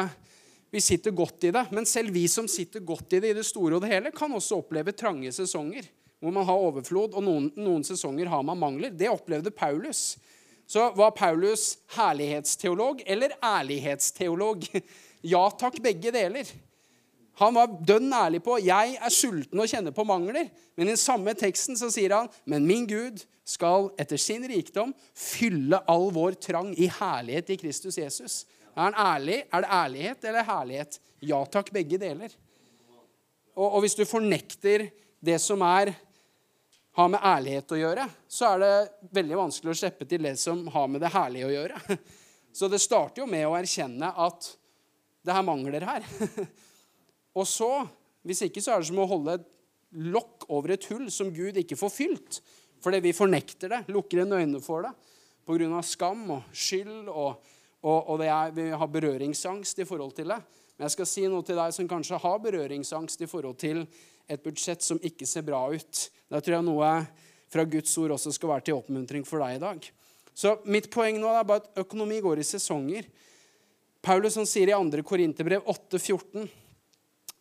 vi 0.70 0.80
sitter 0.80 1.14
godt 1.14 1.44
i 1.44 1.52
det. 1.54 1.66
Men 1.72 1.86
selv 1.86 2.14
vi 2.14 2.26
som 2.28 2.48
sitter 2.50 2.80
godt 2.80 3.12
i 3.16 3.20
det 3.22 3.30
i 3.30 3.38
det 3.38 3.46
store 3.46 3.78
og 3.78 3.84
det 3.84 3.92
hele, 3.92 4.12
kan 4.14 4.32
også 4.34 4.58
oppleve 4.62 4.96
trange 4.96 5.32
sesonger 5.32 5.86
hvor 6.20 6.32
man 6.32 6.46
har 6.48 6.58
overflod, 6.58 7.12
og 7.12 7.22
noen, 7.22 7.50
noen 7.60 7.82
sesonger 7.84 8.30
har 8.32 8.40
man 8.42 8.58
mangler. 8.58 8.90
Det 8.90 9.10
opplevde 9.12 9.52
Paulus. 9.52 10.16
Så 10.66 10.88
var 10.96 11.12
Paulus 11.14 11.76
herlighetsteolog 11.96 13.02
eller 13.06 13.36
ærlighetsteolog? 13.44 14.64
Ja 15.26 15.48
takk, 15.58 15.80
begge 15.82 16.12
deler. 16.14 16.46
Han 17.40 17.56
var 17.56 17.72
dønn 17.88 18.12
ærlig 18.14 18.38
på 18.44 18.60
'jeg 18.62 18.92
er 18.94 19.10
sulten 19.10 19.58
og 19.58 19.66
kjenner 19.66 19.90
på 19.90 20.04
mangler'. 20.06 20.50
Men 20.76 20.86
i 20.86 20.92
den 20.92 21.00
samme 21.00 21.34
teksten 21.34 21.74
så 21.76 21.90
sier 21.90 22.14
han 22.14 22.28
'men 22.44 22.66
min 22.66 22.86
Gud 22.86 23.24
skal 23.44 23.90
etter 23.98 24.16
sin 24.16 24.46
rikdom 24.46 24.94
fylle 25.14 25.80
all 25.88 26.12
vår 26.12 26.38
trang 26.38 26.70
i 26.78 26.86
herlighet 26.86 27.50
i 27.50 27.56
Kristus 27.56 27.98
Jesus'. 27.98 28.44
Er, 28.76 28.82
han 28.82 28.98
ærlig? 29.00 29.38
er 29.48 29.62
det 29.64 29.70
ærlighet 29.72 30.24
eller 30.28 30.44
herlighet? 30.44 30.98
Ja 31.24 31.38
takk, 31.48 31.70
begge 31.72 31.98
deler. 31.98 32.32
Og, 33.56 33.70
og 33.70 33.80
hvis 33.80 33.96
du 33.96 34.04
fornekter 34.04 34.90
det 35.24 35.38
som 35.40 35.64
er 35.64 35.94
har 36.96 37.08
med 37.12 37.24
ærlighet 37.24 37.72
å 37.72 37.78
gjøre, 37.80 38.04
så 38.28 38.54
er 38.54 38.62
det 38.62 39.08
veldig 39.16 39.36
vanskelig 39.36 39.72
å 39.72 39.78
slippe 39.80 40.06
til 40.08 40.28
det 40.28 40.36
som 40.40 40.62
har 40.72 40.86
med 40.88 41.02
det 41.04 41.12
herlige 41.12 41.48
å 41.48 41.52
gjøre. 41.52 41.80
Så 42.56 42.70
det 42.72 42.80
starter 42.80 43.20
jo 43.20 43.26
med 43.28 43.44
å 43.44 43.52
erkjenne 43.52 44.08
at 44.16 44.46
det 45.20 45.34
her 45.36 45.44
mangler 45.44 45.84
her. 45.84 46.06
Og 47.36 47.44
så, 47.44 47.68
hvis 48.24 48.46
ikke, 48.46 48.62
så 48.64 48.72
er 48.72 48.80
det 48.80 48.88
som 48.88 49.02
å 49.02 49.08
holde 49.10 49.34
et 49.36 49.44
lokk 50.08 50.46
over 50.48 50.72
et 50.72 50.86
hull 50.88 51.10
som 51.12 51.34
Gud 51.36 51.58
ikke 51.60 51.76
får 51.76 51.92
fylt. 51.92 52.38
Fordi 52.80 53.02
vi 53.04 53.12
fornekter 53.12 53.74
det, 53.74 53.82
lukker 53.92 54.22
en 54.22 54.32
øyne 54.38 54.62
for 54.64 54.88
det 54.88 54.94
pga. 55.46 55.82
skam 55.82 56.30
og 56.30 56.42
skyld. 56.52 57.08
Og, 57.08 57.36
og, 57.86 58.08
og 58.10 58.24
er, 58.24 58.50
vi 58.54 58.70
har 58.74 58.90
berøringsangst 58.90 59.78
i 59.78 59.86
forhold 59.86 60.16
til 60.16 60.32
det. 60.32 60.40
Men 60.76 60.88
jeg 60.88 60.96
skal 60.96 61.08
si 61.08 61.26
noe 61.30 61.46
til 61.46 61.58
deg 61.58 61.72
som 61.72 61.88
kanskje 61.88 62.18
har 62.20 62.40
berøringsangst 62.42 63.22
i 63.22 63.28
forhold 63.30 63.56
til 63.62 63.84
et 64.28 64.42
budsjett 64.42 64.82
som 64.82 64.98
ikke 65.06 65.28
ser 65.28 65.46
bra 65.46 65.62
ut. 65.70 66.02
Da 66.28 66.42
tror 66.42 66.58
jeg 66.58 66.66
noe 66.66 66.90
fra 67.52 67.64
Guds 67.70 67.94
ord 68.02 68.16
også 68.16 68.34
skal 68.34 68.56
være 68.56 68.66
til 68.66 68.80
oppmuntring 68.80 69.24
for 69.28 69.44
deg 69.44 69.56
i 69.56 69.62
dag. 69.62 69.86
Så 70.36 70.58
mitt 70.68 70.90
poeng 70.92 71.20
nå 71.22 71.30
er 71.32 71.46
bare 71.48 71.62
at 71.62 71.80
økonomi 71.86 72.18
går 72.24 72.42
i 72.42 72.48
sesonger. 72.48 73.06
Paulus 74.04 74.36
han 74.36 74.48
sier 74.48 74.68
i 74.68 74.76
2. 74.76 75.02
Korinterbrev 75.06 75.64
8,14 75.72 76.44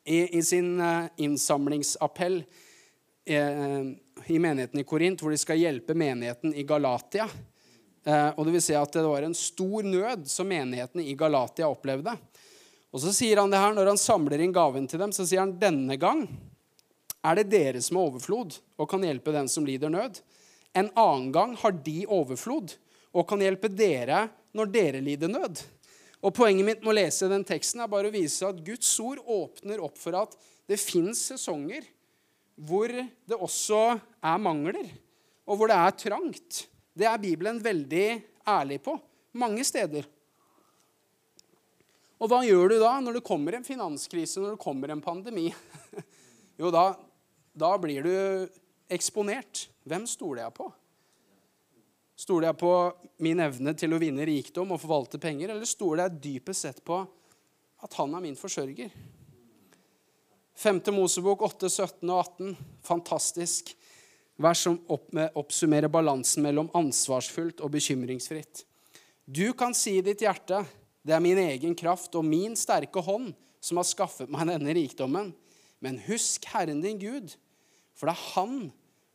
i, 0.05 0.37
i 0.37 0.41
sin 0.45 0.77
uh, 0.79 1.09
innsamlingsappell 1.17 2.39
uh, 2.39 3.83
i 4.31 4.39
menigheten 4.39 4.79
i 4.79 4.87
Korint, 4.87 5.19
hvor 5.19 5.33
de 5.33 5.41
skal 5.41 5.59
hjelpe 5.59 5.97
menigheten 5.97 6.53
i 6.55 6.63
Galatia. 6.63 7.27
Uh, 8.05 8.31
og 8.37 8.45
det 8.45 8.55
vil 8.55 8.63
si 8.63 8.75
at 8.77 8.93
det 8.93 9.05
var 9.05 9.25
en 9.25 9.37
stor 9.37 9.85
nød 9.85 10.27
som 10.29 10.49
menighetene 10.49 11.05
i 11.09 11.15
Galatia 11.17 11.69
opplevde. 11.71 12.13
Og 12.93 13.01
så 13.01 13.11
sier 13.11 13.41
han 13.41 13.51
det 13.51 13.59
her, 13.59 13.73
Når 13.75 13.91
han 13.91 13.99
samler 13.99 14.39
inn 14.39 14.53
gaven 14.55 14.85
til 14.87 15.01
dem, 15.01 15.11
så 15.11 15.25
sier 15.27 15.41
han 15.41 15.57
denne 15.59 15.97
gang 15.99 16.27
er 17.25 17.39
det 17.39 17.49
dere 17.49 17.81
som 17.81 17.97
har 17.97 18.11
overflod 18.11 18.59
og 18.77 18.89
kan 18.89 19.03
hjelpe 19.03 19.33
den 19.33 19.49
som 19.49 19.65
lider 19.65 19.89
nød. 19.89 20.19
En 20.77 20.91
annen 20.93 21.31
gang 21.33 21.55
har 21.57 21.73
de 21.85 22.03
overflod 22.05 22.75
og 23.15 23.25
kan 23.29 23.41
hjelpe 23.41 23.71
dere 23.71 24.27
når 24.55 24.71
dere 24.71 25.01
lider 25.03 25.31
nød. 25.31 25.63
Og 26.25 26.33
Poenget 26.35 26.67
mitt 26.67 26.83
med 26.83 26.93
å 26.93 26.97
lese 26.97 27.29
den 27.31 27.45
teksten 27.47 27.83
er 27.83 27.91
bare 27.91 28.09
å 28.09 28.13
vise 28.13 28.47
at 28.47 28.61
Guds 28.65 28.89
ord 29.01 29.21
åpner 29.21 29.81
opp 29.83 29.97
for 30.01 30.17
at 30.19 30.37
det 30.69 30.81
fins 30.81 31.21
sesonger 31.31 31.85
hvor 32.55 32.89
det 32.89 33.35
også 33.35 33.81
er 34.23 34.39
mangler, 34.39 34.87
og 35.45 35.59
hvor 35.59 35.69
det 35.69 35.75
er 35.75 35.97
trangt. 35.99 36.61
Det 36.95 37.07
er 37.09 37.21
Bibelen 37.21 37.59
veldig 37.63 38.05
ærlig 38.47 38.79
på 38.85 38.95
mange 39.35 39.65
steder. 39.67 40.05
Og 42.15 42.31
hva 42.31 42.39
gjør 42.47 42.71
du 42.71 42.77
da 42.79 42.93
når 43.03 43.17
det 43.17 43.27
kommer 43.27 43.57
en 43.57 43.67
finanskrise, 43.67 44.39
når 44.39 44.55
det 44.55 44.63
kommer 44.63 44.93
en 44.93 45.03
pandemi? 45.03 45.49
Jo, 46.55 46.69
da 46.71 46.93
da 47.55 47.77
blir 47.79 48.03
du 48.03 48.15
eksponert. 48.91 49.69
Hvem 49.87 50.03
stoler 50.09 50.43
jeg 50.43 50.55
på? 50.57 50.67
Stoler 52.19 52.49
jeg 52.49 52.59
på 52.59 52.71
min 53.23 53.39
evne 53.43 53.73
til 53.79 53.95
å 53.95 53.99
vinne 53.99 54.27
rikdom 54.27 54.73
og 54.75 54.81
forvalte 54.81 55.19
penger, 55.23 55.53
eller 55.53 55.67
stoler 55.67 56.05
jeg 56.05 56.21
dypest 56.25 56.67
sett 56.67 56.81
på 56.85 56.99
at 57.85 57.97
han 57.99 58.15
er 58.15 58.23
min 58.23 58.35
forsørger? 58.39 58.91
5. 60.55 60.81
Mosebok 60.95 61.43
8, 61.47 61.69
17 61.69 62.11
og 62.11 62.19
18. 62.19 62.53
Fantastisk 62.87 63.71
vers 64.41 64.63
som 64.65 64.79
oppsummerer 64.87 65.91
balansen 65.91 66.43
mellom 66.43 66.69
ansvarsfullt 66.75 67.61
og 67.63 67.71
bekymringsfritt. 67.75 68.65
Du 69.25 69.53
kan 69.57 69.73
si 69.73 69.97
i 69.97 70.05
ditt 70.05 70.21
hjerte, 70.21 70.63
det 71.05 71.15
er 71.15 71.23
min 71.23 71.39
egen 71.39 71.75
kraft 71.77 72.15
og 72.17 72.25
min 72.27 72.57
sterke 72.59 73.01
hånd 73.01 73.31
som 73.63 73.79
har 73.79 73.87
skaffet 73.87 74.31
meg 74.31 74.49
denne 74.49 74.75
rikdommen. 74.77 75.31
Men 75.81 76.01
husk 76.07 76.45
Herren 76.51 76.81
din 76.83 76.99
Gud, 77.01 77.33
for 77.95 78.09
det 78.09 78.15
er 78.15 78.27
han 78.35 78.57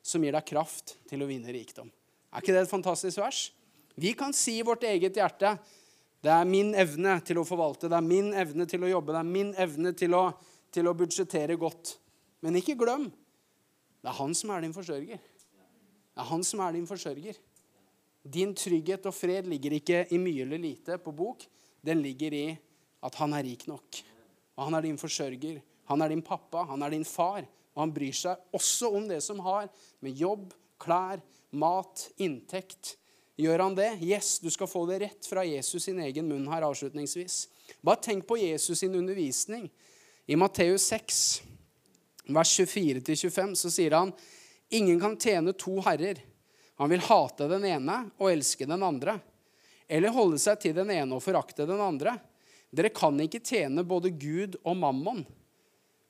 som 0.02 0.24
gir 0.24 0.34
deg 0.34 0.48
kraft 0.48 0.96
til 1.10 1.22
å 1.22 1.28
vinne 1.28 1.52
rikdom. 1.54 1.90
Er 2.30 2.42
ikke 2.42 2.54
det 2.54 2.64
et 2.64 2.72
fantastisk 2.72 3.20
vers? 3.20 3.50
Vi 4.00 4.14
kan 4.16 4.32
si 4.36 4.58
i 4.58 4.66
vårt 4.66 4.86
eget 4.86 5.18
hjerte 5.18 5.56
det 6.20 6.32
er 6.32 6.48
min 6.48 6.74
evne 6.76 7.14
til 7.24 7.40
å 7.40 7.46
forvalte, 7.48 7.88
det 7.88 7.96
er 7.96 8.04
min 8.04 8.34
evne 8.36 8.66
til 8.68 8.84
å 8.84 8.90
jobbe, 8.90 9.14
det 9.14 9.20
er 9.22 9.28
min 9.28 9.54
evne 9.56 9.92
til 9.96 10.16
å, 10.16 10.26
til 10.72 10.90
å 10.90 10.96
budsjettere 10.96 11.56
godt. 11.60 11.94
Men 12.44 12.58
ikke 12.60 12.76
glem 12.80 13.06
det 14.00 14.08
er 14.08 14.16
han 14.16 14.34
som 14.36 14.52
er 14.54 14.64
din 14.64 14.74
forsørger. 14.74 15.20
Det 15.20 16.20
er 16.22 16.28
han 16.30 16.44
som 16.44 16.62
er 16.64 16.76
din 16.76 16.88
forsørger. 16.88 17.38
Din 18.20 18.52
trygghet 18.56 19.06
og 19.08 19.16
fred 19.16 19.48
ligger 19.48 19.76
ikke 19.76 20.04
i 20.12 20.20
mye 20.20 20.44
eller 20.44 20.60
lite 20.60 20.98
på 21.00 21.12
bok. 21.16 21.44
Den 21.84 22.02
ligger 22.04 22.36
i 22.36 22.46
at 23.04 23.16
han 23.20 23.32
er 23.36 23.44
rik 23.44 23.66
nok. 23.68 24.02
Og 24.56 24.66
han 24.66 24.76
er 24.76 24.88
din 24.88 25.00
forsørger. 25.00 25.60
Han 25.88 26.02
er 26.02 26.12
din 26.12 26.22
pappa, 26.22 26.64
han 26.68 26.82
er 26.82 26.92
din 26.92 27.04
far. 27.04 27.44
Og 27.74 27.84
han 27.84 27.92
bryr 27.94 28.16
seg 28.16 28.40
også 28.56 28.90
om 28.96 29.06
det 29.08 29.20
som 29.24 29.40
har 29.44 29.68
med 30.04 30.18
jobb, 30.18 30.50
klær, 30.80 31.22
mat, 31.50 32.08
inntekt. 32.20 32.96
Gjør 33.40 33.64
han 33.64 33.76
det? 33.76 33.94
Yes, 34.04 34.38
du 34.42 34.50
skal 34.52 34.68
få 34.68 34.84
det 34.90 35.00
rett 35.04 35.28
fra 35.28 35.44
Jesus 35.46 35.86
sin 35.86 36.00
egen 36.04 36.28
munn 36.28 36.48
her 36.50 36.66
avslutningsvis. 36.66 37.46
Bare 37.80 38.02
tenk 38.04 38.26
på 38.28 38.36
Jesus 38.40 38.82
sin 38.82 38.96
undervisning. 38.98 39.70
I 40.28 40.36
Matteus 40.36 40.84
6, 40.92 41.40
vers 42.34 42.52
24-25, 42.60 43.54
så 43.54 43.70
sier 43.72 43.96
han 43.96 44.12
ingen 44.70 45.00
kan 45.00 45.16
tjene 45.20 45.54
to 45.58 45.78
herrer. 45.84 46.22
Han 46.80 46.90
vil 46.92 47.02
hate 47.04 47.48
den 47.50 47.66
ene 47.68 47.96
og 48.18 48.30
elske 48.30 48.68
den 48.68 48.82
andre. 48.82 49.18
Eller 49.90 50.14
holde 50.14 50.38
seg 50.40 50.60
til 50.62 50.76
den 50.76 50.92
ene 50.94 51.16
og 51.16 51.24
forakte 51.24 51.66
den 51.68 51.82
andre. 51.82 52.14
Dere 52.70 52.92
kan 52.94 53.18
ikke 53.20 53.42
tjene 53.42 53.82
både 53.84 54.12
Gud 54.14 54.56
og 54.62 54.78
mammon. 54.78 55.24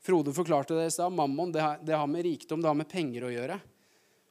Frode 0.04 0.32
forklarte 0.36 0.76
det 0.76 0.90
i 0.90 0.92
stad. 0.94 1.12
Mammon 1.16 1.52
det 1.52 1.62
har, 1.64 1.80
det 1.82 1.96
har 1.96 2.08
med 2.08 2.24
rikdom, 2.24 2.60
det 2.60 2.68
har 2.68 2.76
med 2.76 2.88
penger 2.88 3.26
å 3.26 3.32
gjøre. 3.32 3.56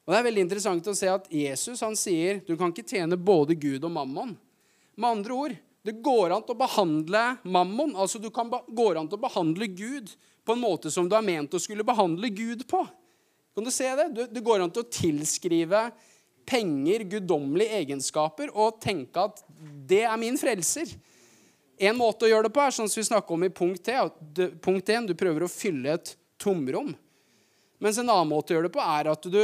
Og 0.06 0.14
Det 0.14 0.20
er 0.20 0.26
veldig 0.26 0.44
interessant 0.46 0.88
å 0.90 0.98
se 0.98 1.10
at 1.12 1.28
Jesus 1.34 1.82
han 1.86 1.98
sier 1.98 2.40
du 2.48 2.56
kan 2.58 2.72
ikke 2.74 2.88
tjene 2.88 3.18
både 3.18 3.58
Gud 3.58 3.84
og 3.86 3.94
mammon. 3.94 4.32
Med 4.98 5.10
andre 5.10 5.36
ord, 5.36 5.58
det 5.86 6.00
går 6.04 6.34
an 6.34 6.46
til 6.46 6.56
å 6.56 6.60
behandle 6.60 7.22
mammon, 7.46 7.94
altså 7.96 8.20
du 8.22 8.32
kan 8.34 8.50
går 8.50 8.98
an 9.00 9.08
til 9.10 9.20
å 9.20 9.26
behandle 9.28 9.70
Gud 9.72 10.10
på 10.50 10.56
en 10.58 10.64
måte 10.64 10.90
som 10.90 11.06
du 11.06 11.14
er 11.14 11.26
ment 11.26 11.54
å 11.54 11.62
skulle 11.62 11.86
behandle 11.86 12.32
Gud 12.34 12.64
på. 12.70 12.82
Kan 13.54 13.68
du 13.68 13.70
se 13.70 13.90
det? 14.00 14.30
Det 14.34 14.42
går 14.42 14.64
an 14.64 14.72
til 14.74 14.82
å 14.82 14.90
tilskrive 14.90 15.84
penger 16.50 17.04
guddommelige 17.12 17.78
egenskaper 17.84 18.50
og 18.56 18.80
tenke 18.82 19.28
at 19.30 19.44
det 19.86 20.02
er 20.10 20.18
min 20.18 20.40
frelser. 20.42 20.90
En 21.78 22.00
måte 22.00 22.26
å 22.26 22.32
gjøre 22.32 22.48
det 22.48 22.54
på 22.56 22.64
er 22.64 22.74
sånn 22.74 22.90
som 22.90 23.00
vi 23.00 23.06
snakker 23.12 23.38
om 23.38 23.46
i 23.46 23.52
punkt 23.54 23.94
1. 23.94 24.50
Punkt 24.58 24.90
1 24.90 25.12
du 25.12 25.14
prøver 25.20 25.46
å 25.46 25.52
fylle 25.52 25.94
et 26.00 26.16
tomrom. 26.42 26.96
Mens 27.78 28.02
en 28.02 28.10
annen 28.10 28.34
måte 28.34 28.52
å 28.52 28.58
gjøre 28.58 28.72
det 28.72 28.76
på 28.76 28.82
er 28.84 29.14
at 29.14 29.30
du, 29.30 29.40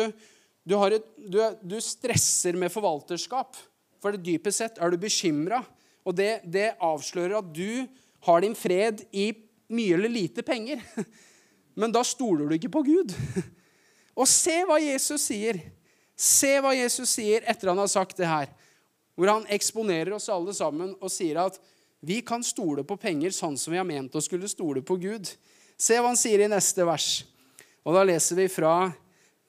du, 0.65 0.75
et, 0.89 1.07
du, 1.21 1.39
du 1.61 1.77
stresser 1.85 2.57
med 2.57 2.73
forvalterskap. 2.73 3.53
For 4.01 4.17
det 4.17 4.25
dypest 4.25 4.63
sett 4.63 4.81
er 4.81 4.89
du 4.89 4.97
bekymra. 5.05 5.61
Og 6.01 6.17
det, 6.17 6.41
det 6.49 6.71
avslører 6.81 7.37
at 7.43 7.53
du 7.53 7.85
har 8.25 8.41
din 8.41 8.57
fred 8.57 9.05
i 9.13 9.29
mye 9.71 9.95
eller 9.97 10.11
lite 10.11 10.43
penger. 10.45 10.81
Men 11.79 11.91
da 11.91 12.03
stoler 12.07 12.47
du 12.47 12.55
ikke 12.57 12.73
på 12.73 12.83
Gud. 12.87 13.13
Og 14.19 14.27
se 14.29 14.61
hva 14.67 14.79
Jesus 14.79 15.27
sier. 15.27 15.59
Se 16.15 16.53
hva 16.63 16.71
Jesus 16.75 17.17
sier 17.17 17.43
etter 17.43 17.71
han 17.71 17.81
har 17.81 17.91
sagt 17.91 18.17
det 18.19 18.29
her. 18.29 18.51
Hvor 19.15 19.31
han 19.31 19.47
eksponerer 19.51 20.15
oss 20.15 20.29
alle 20.31 20.55
sammen 20.55 20.93
og 20.99 21.11
sier 21.11 21.41
at 21.43 21.59
vi 22.05 22.21
kan 22.23 22.43
stole 22.45 22.83
på 22.87 22.97
penger 23.01 23.33
sånn 23.35 23.57
som 23.59 23.73
vi 23.73 23.79
har 23.79 23.87
ment 23.87 24.15
å 24.15 24.23
skulle 24.23 24.47
stole 24.51 24.83
på 24.85 24.97
Gud. 25.01 25.27
Se 25.75 25.97
hva 25.99 26.11
han 26.11 26.19
sier 26.19 26.45
i 26.45 26.51
neste 26.51 26.85
vers. 26.87 27.25
Og 27.83 27.95
da 27.95 28.03
leser 28.07 28.39
vi 28.39 28.47
fra 28.51 28.91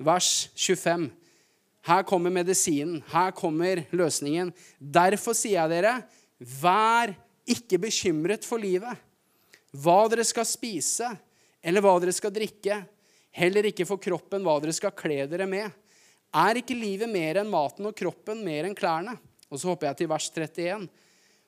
vers 0.02 0.48
25. 0.54 1.06
Her 1.86 2.02
kommer 2.08 2.34
medisinen. 2.34 3.02
Her 3.12 3.30
kommer 3.36 3.84
løsningen. 3.94 4.50
Derfor 4.80 5.36
sier 5.38 5.60
jeg 5.60 5.74
dere, 5.76 6.00
vær 6.38 7.14
ikke 7.46 7.78
bekymret 7.86 8.46
for 8.46 8.58
livet. 8.58 8.98
Hva 9.72 10.06
dere 10.08 10.24
skal 10.24 10.46
spise, 10.48 11.08
eller 11.62 11.82
hva 11.82 11.96
dere 12.02 12.14
skal 12.14 12.34
drikke. 12.34 12.82
Heller 13.36 13.68
ikke 13.68 13.86
for 13.88 14.00
kroppen 14.00 14.44
hva 14.46 14.58
dere 14.62 14.74
skal 14.76 14.94
kle 14.96 15.24
dere 15.30 15.48
med. 15.50 15.70
Er 16.36 16.60
ikke 16.60 16.76
livet 16.76 17.10
mer 17.10 17.40
enn 17.40 17.50
maten 17.50 17.88
og 17.88 17.96
kroppen 17.96 18.44
mer 18.44 18.68
enn 18.68 18.76
klærne? 18.76 19.16
Og 19.50 19.60
så 19.60 19.70
hopper 19.70 19.90
jeg 19.90 20.02
til 20.02 20.10
vers 20.10 20.30
31 20.32 20.88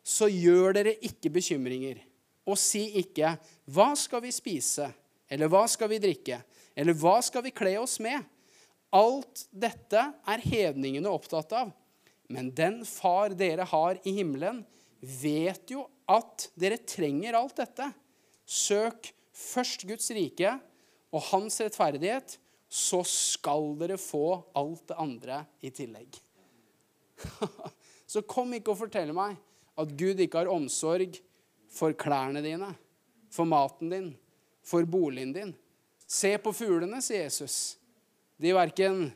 så 0.09 0.29
gjør 0.31 0.77
dere 0.79 0.97
ikke 1.05 1.33
bekymringer. 1.33 2.01
Og 2.49 2.57
si 2.57 2.87
ikke 3.03 3.37
'Hva 3.69 3.95
skal 3.97 4.23
vi 4.25 4.33
spise?' 4.33 4.95
eller 5.31 5.49
'Hva 5.49 5.69
skal 5.69 5.89
vi 5.89 5.99
drikke?' 5.99 6.43
eller 6.77 6.95
'Hva 6.95 7.23
skal 7.23 7.43
vi 7.43 7.51
kle 7.51 7.77
oss 7.77 8.01
med?' 8.01 8.25
Alt 8.93 9.49
dette 9.53 10.15
er 10.27 10.39
hedningene 10.39 11.13
opptatt 11.13 11.53
av. 11.53 11.73
Men 12.29 12.51
den 12.51 12.85
far 12.85 13.29
dere 13.29 13.65
har 13.65 13.99
i 14.05 14.13
himmelen, 14.13 14.65
vet 15.01 15.69
jo 15.69 15.87
at 16.09 16.49
dere 16.57 16.79
trenger 16.79 17.35
alt 17.35 17.57
dette. 17.57 17.93
Søk 18.49 19.11
først 19.37 19.85
Guds 19.89 20.09
rike 20.17 20.55
og 21.13 21.25
hans 21.31 21.61
rettferdighet, 21.61 22.39
så 22.69 23.01
skal 23.07 23.75
dere 23.81 23.97
få 24.01 24.41
alt 24.57 24.89
det 24.91 24.97
andre 25.01 25.43
i 25.65 25.71
tillegg. 25.73 26.19
så 28.13 28.25
kom 28.29 28.53
ikke 28.57 28.75
og 28.75 28.83
fortell 28.83 29.13
meg 29.17 29.39
at 29.79 29.95
Gud 29.99 30.21
ikke 30.21 30.43
har 30.43 30.53
omsorg 30.53 31.17
for 31.73 31.95
klærne 31.97 32.43
dine, 32.45 32.73
for 33.33 33.49
maten 33.49 33.93
din, 33.93 34.11
for 34.65 34.85
boligen 34.89 35.33
din. 35.37 35.55
Se 36.09 36.33
på 36.41 36.53
fuglene, 36.57 37.01
sier 37.05 37.27
Jesus. 37.27 37.77
De 38.41 38.53
verken 38.57 39.09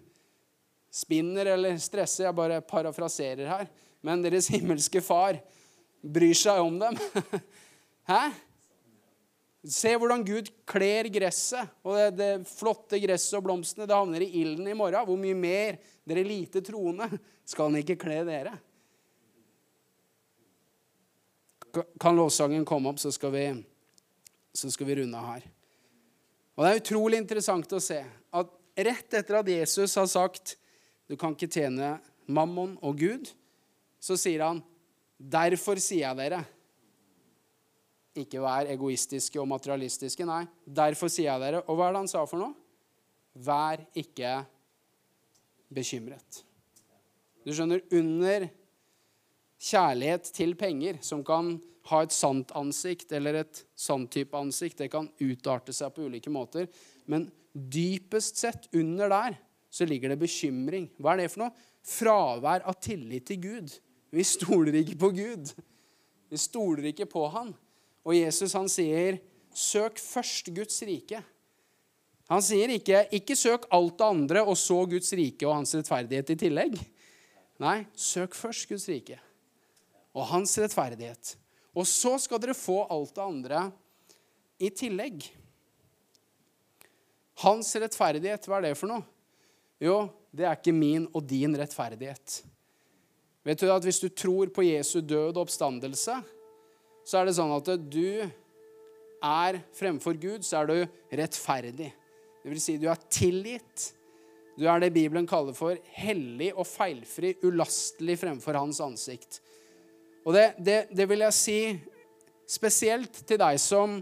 spinner 0.92 1.54
eller 1.54 1.78
stresser. 1.80 2.26
Jeg 2.26 2.36
bare 2.36 2.60
parafraserer 2.60 3.48
her. 3.48 3.68
Men 4.04 4.22
deres 4.24 4.50
himmelske 4.52 5.00
far 5.04 5.38
bryr 6.02 6.36
seg 6.36 6.60
om 6.60 6.76
dem. 6.80 6.98
Hæ? 8.10 8.22
Se 9.62 9.92
hvordan 9.94 10.24
Gud 10.26 10.48
kler 10.66 11.06
gresset. 11.12 11.70
Og 11.86 11.94
det, 11.94 12.06
det, 12.18 12.30
flotte 12.50 12.98
gresset 13.02 13.38
og 13.38 13.46
blomstene 13.46 13.86
det 13.86 13.94
havner 13.94 14.24
i 14.24 14.30
ilden 14.42 14.66
i 14.72 14.76
morgen. 14.76 15.06
Hvor 15.06 15.20
mye 15.20 15.38
mer 15.38 15.78
dere 16.08 16.24
lite 16.26 16.62
troende 16.66 17.06
skal 17.46 17.70
han 17.70 17.78
ikke 17.82 17.98
kle 18.02 18.22
dere? 18.26 18.56
Kan 21.72 22.18
lovsangen 22.18 22.66
komme 22.68 22.90
opp, 22.90 22.98
så 23.00 23.12
skal 23.14 23.32
vi, 23.32 23.44
så 24.52 24.70
skal 24.72 24.90
vi 24.90 24.98
runde 25.00 25.20
her. 25.24 25.46
Og 26.52 26.64
Det 26.64 26.72
er 26.72 26.82
utrolig 26.82 27.20
interessant 27.22 27.72
å 27.72 27.80
se 27.80 28.02
at 28.02 28.50
rett 28.84 29.14
etter 29.16 29.38
at 29.38 29.48
Jesus 29.48 29.94
har 29.96 30.10
sagt 30.10 30.56
du 31.08 31.16
kan 31.16 31.32
ikke 31.36 31.50
tjene 31.50 31.94
mammon 32.30 32.74
og 32.84 32.98
Gud, 33.00 33.30
så 34.02 34.18
sier 34.20 34.44
han 34.44 34.60
derfor 35.16 35.80
sier 35.80 36.08
jeg 36.08 36.18
dere 36.18 36.42
ikke 38.18 38.42
vær 38.44 38.68
egoistiske 38.72 39.40
og 39.40 39.48
materialistiske. 39.50 40.26
Nei, 40.28 40.44
derfor 40.66 41.10
sier 41.12 41.30
jeg 41.30 41.42
dere. 41.42 41.62
Og 41.66 41.78
hva 41.78 41.88
er 41.88 41.94
det 41.94 42.02
han 42.02 42.10
sa 42.12 42.24
for 42.28 42.42
noe? 42.42 42.52
Vær 43.32 43.80
ikke 43.96 44.40
bekymret. 45.72 46.42
Du 47.42 47.52
skjønner, 47.54 47.82
under 47.96 48.48
kjærlighet 49.62 50.28
til 50.34 50.54
penger, 50.58 50.98
som 51.02 51.22
kan 51.26 51.56
ha 51.90 52.02
et 52.04 52.14
sant 52.14 52.52
ansikt 52.58 53.12
eller 53.16 53.40
et 53.40 53.62
sant 53.78 54.10
type 54.12 54.36
ansikt. 54.38 54.84
Det 54.84 54.90
kan 54.92 55.08
utarte 55.22 55.74
seg 55.74 55.94
på 55.94 56.06
ulike 56.06 56.30
måter. 56.30 56.68
Men 57.10 57.26
dypest 57.52 58.38
sett 58.42 58.68
under 58.76 59.10
der 59.12 59.38
så 59.72 59.88
ligger 59.88 60.12
det 60.12 60.20
bekymring. 60.20 60.90
Hva 61.00 61.14
er 61.14 61.24
det 61.24 61.32
for 61.32 61.46
noe? 61.46 61.68
Fravær 61.82 62.66
av 62.68 62.78
tillit 62.82 63.26
til 63.30 63.40
Gud. 63.42 63.74
Vi 64.12 64.24
stoler 64.26 64.76
ikke 64.82 64.98
på 65.00 65.10
Gud. 65.16 65.54
Vi 66.30 66.38
stoler 66.40 66.90
ikke 66.92 67.08
på 67.10 67.24
Han. 67.32 67.54
Og 68.04 68.16
Jesus 68.16 68.52
han 68.52 68.68
sier, 68.68 69.20
'Søk 69.52 69.98
først 69.98 70.48
Guds 70.54 70.82
rike'. 70.82 71.22
Han 72.28 72.42
sier 72.42 72.70
ikke 72.72 73.08
'ikke 73.12 73.36
søk 73.36 73.66
alt 73.70 73.98
det 73.98 74.06
andre, 74.06 74.42
og 74.42 74.56
så 74.56 74.86
Guds 74.86 75.12
rike 75.12 75.46
og 75.46 75.54
hans 75.56 75.74
rettferdighet 75.74 76.30
i 76.30 76.34
tillegg'. 76.34 76.80
Nei, 77.60 77.84
søk 77.94 78.34
først 78.34 78.68
Guds 78.68 78.88
rike 78.88 79.20
og 80.14 80.26
hans 80.26 80.58
rettferdighet. 80.58 81.36
Og 81.74 81.86
så 81.86 82.18
skal 82.20 82.40
dere 82.40 82.56
få 82.56 82.82
alt 82.90 83.14
det 83.14 83.22
andre 83.22 83.72
i 84.60 84.70
tillegg. 84.70 85.24
Hans 87.42 87.72
rettferdighet, 87.76 88.46
hva 88.46 88.58
er 88.58 88.68
det 88.68 88.76
for 88.78 88.92
noe? 88.92 89.04
Jo, 89.82 90.10
det 90.30 90.44
er 90.46 90.58
ikke 90.58 90.74
min 90.76 91.08
og 91.12 91.24
din 91.26 91.56
rettferdighet. 91.58 92.42
Vet 93.42 93.60
du 93.60 93.72
at 93.72 93.82
Hvis 93.82 94.00
du 94.00 94.08
tror 94.08 94.52
på 94.54 94.62
Jesu 94.62 95.00
død 95.00 95.36
og 95.36 95.46
oppstandelse, 95.46 96.20
så 97.04 97.18
er 97.18 97.28
det 97.28 97.36
sånn 97.36 97.54
at 97.54 97.70
du 97.90 98.22
er 99.22 99.58
fremfor 99.76 100.18
Gud, 100.18 100.44
så 100.46 100.62
er 100.62 100.70
du 100.70 101.18
rettferdig. 101.18 101.90
Det 102.42 102.50
vil 102.50 102.62
si, 102.62 102.78
du 102.78 102.88
er 102.90 103.02
tilgitt. 103.12 103.92
Du 104.58 104.66
er 104.68 104.82
det 104.82 104.92
Bibelen 104.94 105.26
kaller 105.28 105.54
for 105.56 105.78
hellig 105.96 106.50
og 106.52 106.66
feilfri, 106.68 107.36
ulastelig 107.46 108.18
fremfor 108.20 108.58
hans 108.58 108.82
ansikt. 108.84 109.40
Og 110.26 110.34
det, 110.36 110.52
det, 110.58 110.78
det, 110.92 111.06
vil 111.10 111.24
jeg 111.24 111.34
si 111.34 111.58
spesielt 112.50 113.22
til 113.26 113.40
deg 113.40 113.58
som 113.62 114.00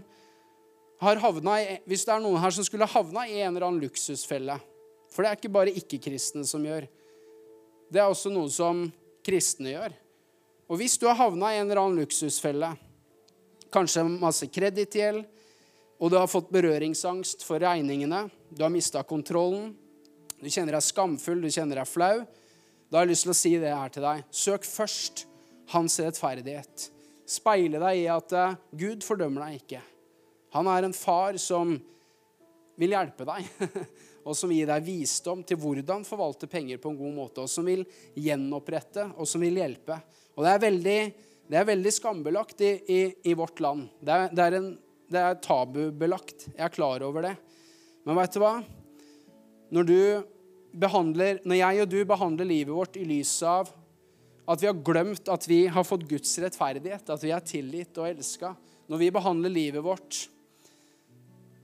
har 1.01 1.21
havna 1.21 1.55
i 1.63 1.77
Hvis 1.89 2.03
det 2.05 2.13
er 2.13 2.21
noen 2.21 2.41
her 2.41 2.53
som 2.53 2.65
skulle 2.65 2.89
havna 2.89 3.23
i 3.25 3.39
en 3.39 3.55
eller 3.55 3.65
annen 3.65 3.81
luksusfelle 3.81 4.59
For 5.09 5.23
det 5.23 5.31
er 5.31 5.39
ikke 5.39 5.53
bare 5.55 5.73
ikke-kristne 5.73 6.45
som 6.45 6.61
gjør. 6.65 6.85
Det 7.89 7.99
er 7.99 8.11
også 8.11 8.29
noe 8.33 8.51
som 8.53 8.85
kristne 9.25 9.73
gjør. 9.73 9.95
Og 10.69 10.77
hvis 10.79 10.99
du 11.01 11.07
har 11.09 11.17
havna 11.19 11.51
i 11.51 11.57
en 11.59 11.65
eller 11.65 11.81
annen 11.81 11.99
luksusfelle, 11.99 12.69
kanskje 13.73 14.03
masse 14.09 14.47
kredittgjeld, 14.51 15.23
og 16.01 16.09
du 16.09 16.17
har 16.17 16.29
fått 16.29 16.49
berøringsangst 16.53 17.45
for 17.45 17.61
regningene, 17.61 18.25
du 18.49 18.63
har 18.65 18.73
mista 18.73 19.03
kontrollen, 19.05 19.71
du 20.41 20.49
kjenner 20.49 20.77
deg 20.77 20.85
skamfull, 20.85 21.43
du 21.43 21.51
kjenner 21.53 21.81
deg 21.81 21.89
flau, 21.89 22.23
da 22.89 22.97
har 22.99 23.05
jeg 23.05 23.13
lyst 23.13 23.27
til 23.27 23.33
å 23.33 23.37
si 23.37 23.51
det 23.61 23.71
her 23.71 23.93
til 23.93 24.03
deg. 24.03 24.23
Søk 24.35 24.65
først 24.67 25.25
hans 25.71 25.95
rettferdighet. 26.01 26.89
Speile 27.29 27.79
deg 27.79 28.01
i 28.01 28.07
at 28.11 28.33
eh, 28.35 28.57
Gud 28.75 29.05
fordømmer 29.05 29.45
deg 29.45 29.61
ikke. 29.61 29.79
Han 30.57 30.67
er 30.67 30.83
en 30.83 30.95
far 30.95 31.37
som 31.39 31.77
vil 32.81 32.95
hjelpe 32.95 33.27
deg, 33.29 33.47
og 34.27 34.35
som 34.35 34.51
gir 34.51 34.67
deg 34.67 34.83
visdom 34.83 35.45
til 35.47 35.59
hvordan 35.61 36.03
forvalte 36.07 36.49
penger 36.51 36.81
på 36.81 36.91
en 36.91 36.99
god 36.99 37.15
måte, 37.15 37.45
og 37.45 37.51
som 37.51 37.67
vil 37.67 37.85
gjenopprette, 38.17 39.07
og 39.15 39.29
som 39.29 39.43
vil 39.45 39.61
hjelpe. 39.61 39.95
Og 40.35 40.43
det 40.43 40.51
er 40.51 40.65
veldig, 40.65 40.99
det 41.51 41.59
er 41.59 41.67
veldig 41.67 41.91
skambelagt 41.91 42.61
i, 42.63 42.71
i, 42.87 42.99
i, 43.27 43.33
vårt 43.35 43.59
land. 43.59 43.89
Det 43.99 44.13
er, 44.15 44.29
det, 44.31 44.43
er 44.45 44.55
en, 44.55 44.67
det 45.11 45.19
er 45.19 45.39
tabubelagt. 45.43 46.45
Jeg 46.53 46.63
er 46.63 46.71
klar 46.71 47.03
over 47.03 47.27
det. 47.27 47.33
Men 48.07 48.15
veit 48.15 48.31
du 48.31 48.39
hva? 48.39 48.53
Når, 49.75 49.91
behandler, 50.71 51.41
når 51.43 51.59
jeg 51.59 51.83
og 51.83 51.91
du 51.91 51.97
behandler 52.07 52.47
livet 52.47 52.75
vårt 52.75 52.95
i 52.99 53.03
lys 53.07 53.33
av 53.43 53.73
at 54.51 54.63
vi 54.63 54.69
har 54.69 54.79
glemt 54.83 55.27
at 55.31 55.47
vi 55.47 55.65
har 55.71 55.85
fått 55.87 56.07
Guds 56.09 56.31
rettferdighet, 56.41 57.11
at 57.11 57.23
vi 57.23 57.33
er 57.35 57.43
tilgitt 57.45 57.99
og 57.99 58.09
elska 58.09 58.55
Når 58.91 58.99
vi 58.99 59.11
behandler 59.13 59.53
livet 59.53 59.83
vårt 59.83 60.21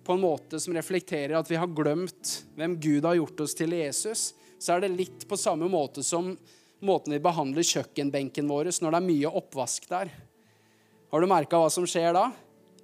på 0.07 0.15
en 0.15 0.23
måte 0.23 0.59
som 0.63 0.75
reflekterer 0.75 1.35
at 1.39 1.49
vi 1.51 1.57
har 1.59 1.71
glemt 1.75 2.37
hvem 2.59 2.77
Gud 2.79 3.07
har 3.07 3.17
gjort 3.17 3.41
oss 3.43 3.55
til 3.57 3.75
Jesus, 3.75 4.29
så 4.59 4.75
er 4.75 4.85
det 4.85 4.93
litt 4.95 5.25
på 5.27 5.39
samme 5.39 5.67
måte 5.71 6.03
som 6.03 6.31
måten 6.85 7.15
vi 7.15 7.21
behandler 7.23 7.65
kjøkkenbenken 7.65 8.49
vår 8.49 8.69
når 8.81 8.93
det 8.93 8.99
er 8.99 9.07
mye 9.07 9.31
oppvask 9.39 9.87
der. 9.89 10.11
Har 11.11 11.23
du 11.23 11.29
merka 11.29 11.59
hva 11.61 11.69
som 11.73 11.87
skjer 11.87 12.13
da? 12.15 12.27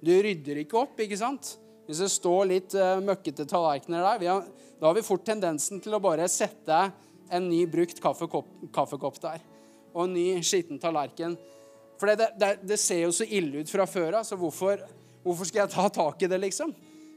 Du 0.04 0.10
rydder 0.12 0.62
ikke 0.62 0.80
opp, 0.80 0.98
ikke 1.00 1.18
sant? 1.20 1.54
Hvis 1.84 2.00
det 2.00 2.10
står 2.12 2.46
litt 2.48 2.76
uh, 2.78 3.00
møkkete 3.04 3.46
tallerkener 3.48 4.04
der, 4.04 4.24
har, 4.32 4.46
da 4.80 4.88
har 4.88 4.96
vi 4.96 5.04
fort 5.04 5.24
tendensen 5.26 5.82
til 5.84 5.96
å 5.96 6.02
bare 6.02 6.28
sette 6.32 6.78
en 7.32 7.48
ny 7.48 7.64
brukt 7.70 8.00
kaffekopp, 8.02 8.48
kaffekopp 8.72 9.20
der. 9.22 9.44
Og 9.94 10.06
en 10.06 10.16
ny 10.16 10.26
skitten 10.44 10.80
tallerken. 10.80 11.36
For 12.00 12.10
det, 12.10 12.32
det, 12.40 12.50
det, 12.64 12.80
ser 12.80 13.04
jo 13.04 13.12
så 13.14 13.26
ille 13.28 13.62
ut 13.62 13.70
fra 13.70 13.86
før 13.88 14.18
av, 14.20 14.26
så 14.26 14.38
hvorfor, 14.40 14.80
hvorfor, 15.22 15.48
skal 15.48 15.64
jeg 15.64 15.74
ta 15.76 15.86
tak 15.92 16.24
i 16.24 16.30
det, 16.30 16.40
liksom? 16.42 16.74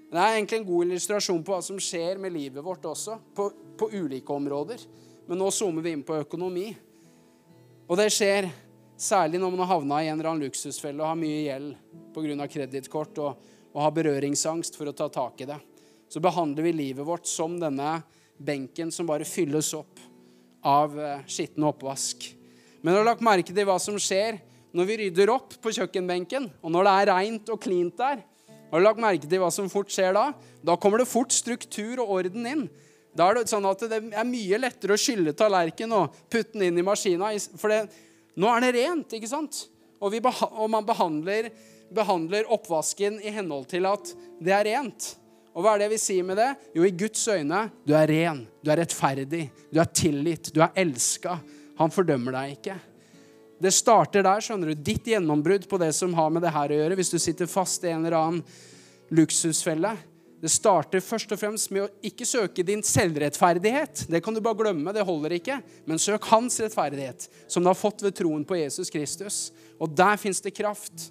Det 0.07 0.19
er 0.19 0.37
egentlig 0.37 0.61
en 0.61 0.67
god 0.67 0.85
illustrasjon 0.85 1.43
på 1.43 1.55
hva 1.55 1.63
som 1.65 1.79
skjer 1.81 2.21
med 2.21 2.35
livet 2.35 2.63
vårt 2.63 2.85
også, 2.87 3.17
på, 3.35 3.49
på 3.79 3.89
ulike 3.95 4.35
områder. 4.35 4.83
Men 5.27 5.41
nå 5.41 5.51
zoomer 5.51 5.83
vi 5.83 5.93
inn 5.95 6.05
på 6.07 6.17
økonomi. 6.21 6.69
Og 7.87 7.99
det 7.99 8.07
skjer 8.15 8.49
særlig 8.97 9.39
når 9.39 9.53
man 9.53 9.63
har 9.63 9.73
havna 9.75 10.01
i 10.01 10.07
en 10.07 10.17
eller 10.17 10.31
annen 10.31 10.47
luksusfelle 10.47 11.03
og 11.03 11.11
har 11.11 11.19
mye 11.19 11.43
gjeld 11.45 11.75
pga. 12.15 12.47
kredittkort. 12.47 13.17
og 13.17 13.53
og 13.77 13.83
har 13.85 13.93
berøringsangst 13.93 14.73
for 14.73 14.89
å 14.89 14.95
ta 14.95 15.05
tak 15.13 15.43
i 15.43 15.45
det, 15.45 15.57
så 16.09 16.21
behandler 16.23 16.65
vi 16.65 16.73
livet 16.73 17.05
vårt 17.05 17.27
som 17.29 17.59
denne 17.61 17.99
benken 18.37 18.89
som 18.93 19.05
bare 19.05 19.27
fylles 19.27 19.69
opp 19.77 19.99
av 20.65 20.95
eh, 20.97 21.25
skitten 21.29 21.65
oppvask. 21.67 22.25
Men 22.81 22.97
har 22.97 23.05
lagt 23.05 23.21
merke 23.25 23.53
til 23.53 23.67
hva 23.69 23.77
som 23.81 23.99
skjer 24.01 24.39
når 24.73 24.89
vi 24.89 24.97
rydder 25.03 25.29
opp 25.29 25.53
på 25.61 25.73
kjøkkenbenken, 25.77 26.49
og 26.61 26.73
når 26.73 26.87
det 26.87 26.95
er 26.95 27.11
reint 27.11 27.53
og 27.53 27.61
klint 27.61 28.01
der? 28.01 28.23
Har 28.71 28.81
du 28.81 28.83
lagt 28.83 29.01
merke 29.01 29.29
til 29.29 29.43
hva 29.43 29.51
som 29.53 29.69
fort 29.69 29.93
skjer 29.93 30.17
da? 30.17 30.31
Da 30.65 30.73
kommer 30.81 31.01
det 31.01 31.09
fort 31.11 31.35
struktur 31.35 32.01
og 32.01 32.17
orden 32.17 32.49
inn. 32.49 32.65
Da 33.17 33.29
er 33.31 33.39
det 33.39 33.49
sånn 33.49 33.65
at 33.65 33.81
det 33.89 34.01
er 34.13 34.27
mye 34.29 34.59
lettere 34.61 34.93
å 34.93 35.01
skylle 35.01 35.33
tallerken 35.37 35.95
og 35.97 36.13
putte 36.29 36.53
den 36.53 36.69
inn 36.69 36.83
i 36.83 36.85
maskina. 36.85 37.31
For 37.57 37.73
det, 37.73 37.87
nå 38.37 38.51
er 38.53 38.67
det 38.67 38.75
rent, 38.77 39.17
ikke 39.17 39.31
sant? 39.31 39.63
Og, 39.97 40.11
vi, 40.13 40.21
og 40.21 40.69
man 40.69 40.85
behandler 40.85 41.49
behandler 41.93 42.51
oppvasken 42.51 43.21
i 43.23 43.31
henhold 43.31 43.67
til 43.71 43.87
at 43.89 44.11
det 44.43 44.53
er 44.55 44.67
rent. 44.67 45.13
Og 45.57 45.63
hva 45.65 45.73
er 45.73 45.85
det 45.85 45.93
vi 45.95 46.01
sier 46.01 46.25
med 46.25 46.37
det? 46.37 46.51
Jo, 46.75 46.85
i 46.85 46.93
Guds 46.93 47.23
øyne, 47.31 47.63
du 47.87 47.95
er 47.97 48.09
ren, 48.11 48.43
du 48.61 48.71
er 48.71 48.81
rettferdig, 48.83 49.47
du 49.71 49.79
er 49.81 49.89
tilgitt, 49.89 50.51
du 50.53 50.61
er 50.61 50.75
elska. 50.77 51.39
Han 51.79 51.93
fordømmer 51.93 52.35
deg 52.35 52.57
ikke. 52.57 52.75
Det 53.57 53.73
starter 53.73 54.25
der, 54.25 54.43
skjønner 54.43 54.69
du. 54.69 54.83
Ditt 54.85 55.07
gjennombrudd 55.09 55.65
på 55.69 55.79
det 55.81 55.89
som 55.97 56.13
har 56.17 56.29
med 56.33 56.45
det 56.45 56.53
her 56.53 56.73
å 56.73 56.77
gjøre, 56.77 56.97
hvis 56.99 57.13
du 57.13 57.17
sitter 57.21 57.49
fast 57.49 57.85
i 57.87 57.89
en 57.89 58.05
eller 58.05 58.19
annen 58.19 58.43
luksusfelle. 59.17 59.95
Det 60.37 60.51
starter 60.53 61.01
først 61.01 61.31
og 61.33 61.39
fremst 61.41 61.71
med 61.73 61.87
å 61.87 61.91
ikke 62.05 62.25
søke 62.27 62.65
din 62.65 62.83
selvrettferdighet. 62.85 64.03
Det 64.11 64.21
kan 64.21 64.35
du 64.35 64.41
bare 64.45 64.59
glemme, 64.59 64.93
det 64.93 65.05
holder 65.05 65.33
ikke. 65.39 65.57
Men 65.89 66.01
søk 66.01 66.27
hans 66.29 66.59
rettferdighet, 66.61 67.25
som 67.49 67.65
du 67.65 67.71
har 67.71 67.79
fått 67.79 68.03
ved 68.05 68.13
troen 68.19 68.45
på 68.45 68.59
Jesus 68.59 68.93
Kristus. 68.93 69.47
Og 69.81 69.95
der 69.97 70.19
fins 70.21 70.43
det 70.45 70.53
kraft 70.53 71.09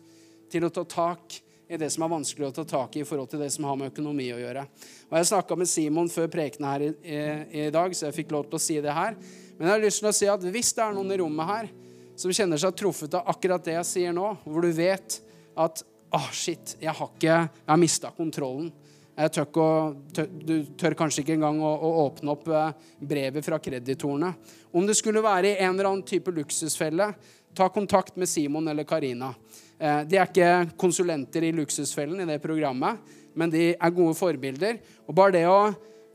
til 0.53 0.67
å 0.67 0.71
ta 0.71 0.87
tak 0.87 1.41
i 1.67 1.79
det 1.81 1.89
som 1.91 2.05
er 2.07 2.13
vanskelig 2.13 2.47
å 2.47 2.55
ta 2.55 2.65
tak 2.69 2.95
i 2.95 3.03
i 3.03 3.07
forhold 3.09 3.33
til 3.33 3.43
det 3.43 3.51
som 3.51 3.67
har 3.67 3.79
med 3.79 3.91
økonomi 3.91 4.29
å 4.31 4.39
gjøre. 4.39 4.63
Og 5.11 5.19
Jeg 5.19 5.31
snakka 5.33 5.59
med 5.59 5.71
Simon 5.71 6.13
før 6.13 6.31
prekenen 6.31 6.69
her 6.71 6.85
i, 6.87 6.93
i, 7.03 7.19
i, 7.65 7.67
dag, 7.75 7.91
så 7.97 8.07
jeg 8.07 8.19
fikk 8.21 8.37
lov 8.37 8.47
til 8.47 8.61
å 8.61 8.63
si 8.63 8.79
det 8.85 8.95
her. 8.95 9.19
Men 9.57 9.67
jeg 9.67 9.75
har 9.75 9.83
lyst 9.83 10.03
til 10.05 10.11
å 10.13 10.15
si 10.15 10.31
at 10.31 10.47
hvis 10.55 10.71
det 10.77 10.85
er 10.85 10.95
noen 10.95 11.11
i 11.11 11.19
rommet 11.19 11.51
her 11.51 11.71
som 12.17 12.33
kjenner 12.33 12.61
seg 12.61 12.79
truffet 12.79 13.19
av 13.19 13.27
akkurat 13.35 13.65
det 13.67 13.75
jeg 13.81 13.89
sier 13.91 14.15
nå, 14.15 14.31
hvor 14.47 14.63
du 14.63 14.71
vet 14.77 15.19
at 15.59 15.83
oh, 16.15 16.31
shit, 16.31 16.77
jeg 16.81 16.95
har 16.95 17.11
ikke 17.11 17.41
har 17.51 17.81
mista 17.81 18.13
kontrollen. 18.15 18.71
Jeg 19.17 19.33
tør 19.33 19.47
å, 19.63 19.69
tør, 20.13 20.27
du 20.29 20.55
tør 20.77 20.95
kanskje 20.99 21.23
ikke 21.23 21.37
engang 21.39 21.63
å, 21.65 21.71
å 21.73 21.91
åpne 22.03 22.35
opp 22.35 22.49
eh, 22.53 22.89
brevet 23.01 23.45
fra 23.47 23.57
kreditorene. 23.63 24.35
Om 24.77 24.89
det 24.89 24.97
skulle 24.99 25.25
være 25.25 25.55
i 25.55 25.61
en 25.65 25.73
eller 25.73 25.89
annen 25.89 26.05
type 26.05 26.35
luksusfelle, 26.37 27.09
ta 27.57 27.69
kontakt 27.73 28.19
med 28.21 28.29
Simon 28.29 28.69
eller 28.69 28.85
Karina. 28.85 29.31
Eh, 29.79 30.03
de 30.05 30.19
er 30.21 30.29
ikke 30.29 30.77
konsulenter 30.77 31.47
i 31.49 31.53
Luksusfellen 31.57 32.21
i 32.21 32.29
det 32.29 32.43
programmet, 32.45 33.01
men 33.37 33.53
de 33.53 33.71
er 33.73 33.95
gode 33.97 34.17
forbilder. 34.19 34.83
Og 35.09 35.17
bare 35.17 35.39
det 35.39 35.47
å 35.49 35.61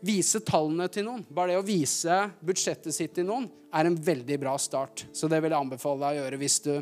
vise 0.05 0.41
tallene 0.45 0.85
til 0.93 1.07
noen, 1.07 1.23
bare 1.29 1.53
det 1.55 1.61
å 1.61 1.65
vise 1.65 2.19
budsjettet 2.45 2.93
sitt 2.93 3.15
til 3.17 3.25
noen, 3.29 3.47
er 3.73 3.87
en 3.87 3.97
veldig 3.97 4.37
bra 4.41 4.53
start. 4.61 5.07
Så 5.13 5.29
det 5.31 5.39
vil 5.41 5.53
jeg 5.53 5.61
anbefale 5.61 6.03
deg 6.03 6.19
å 6.19 6.23
gjøre 6.25 6.39
hvis 6.41 6.59
du 6.65 6.73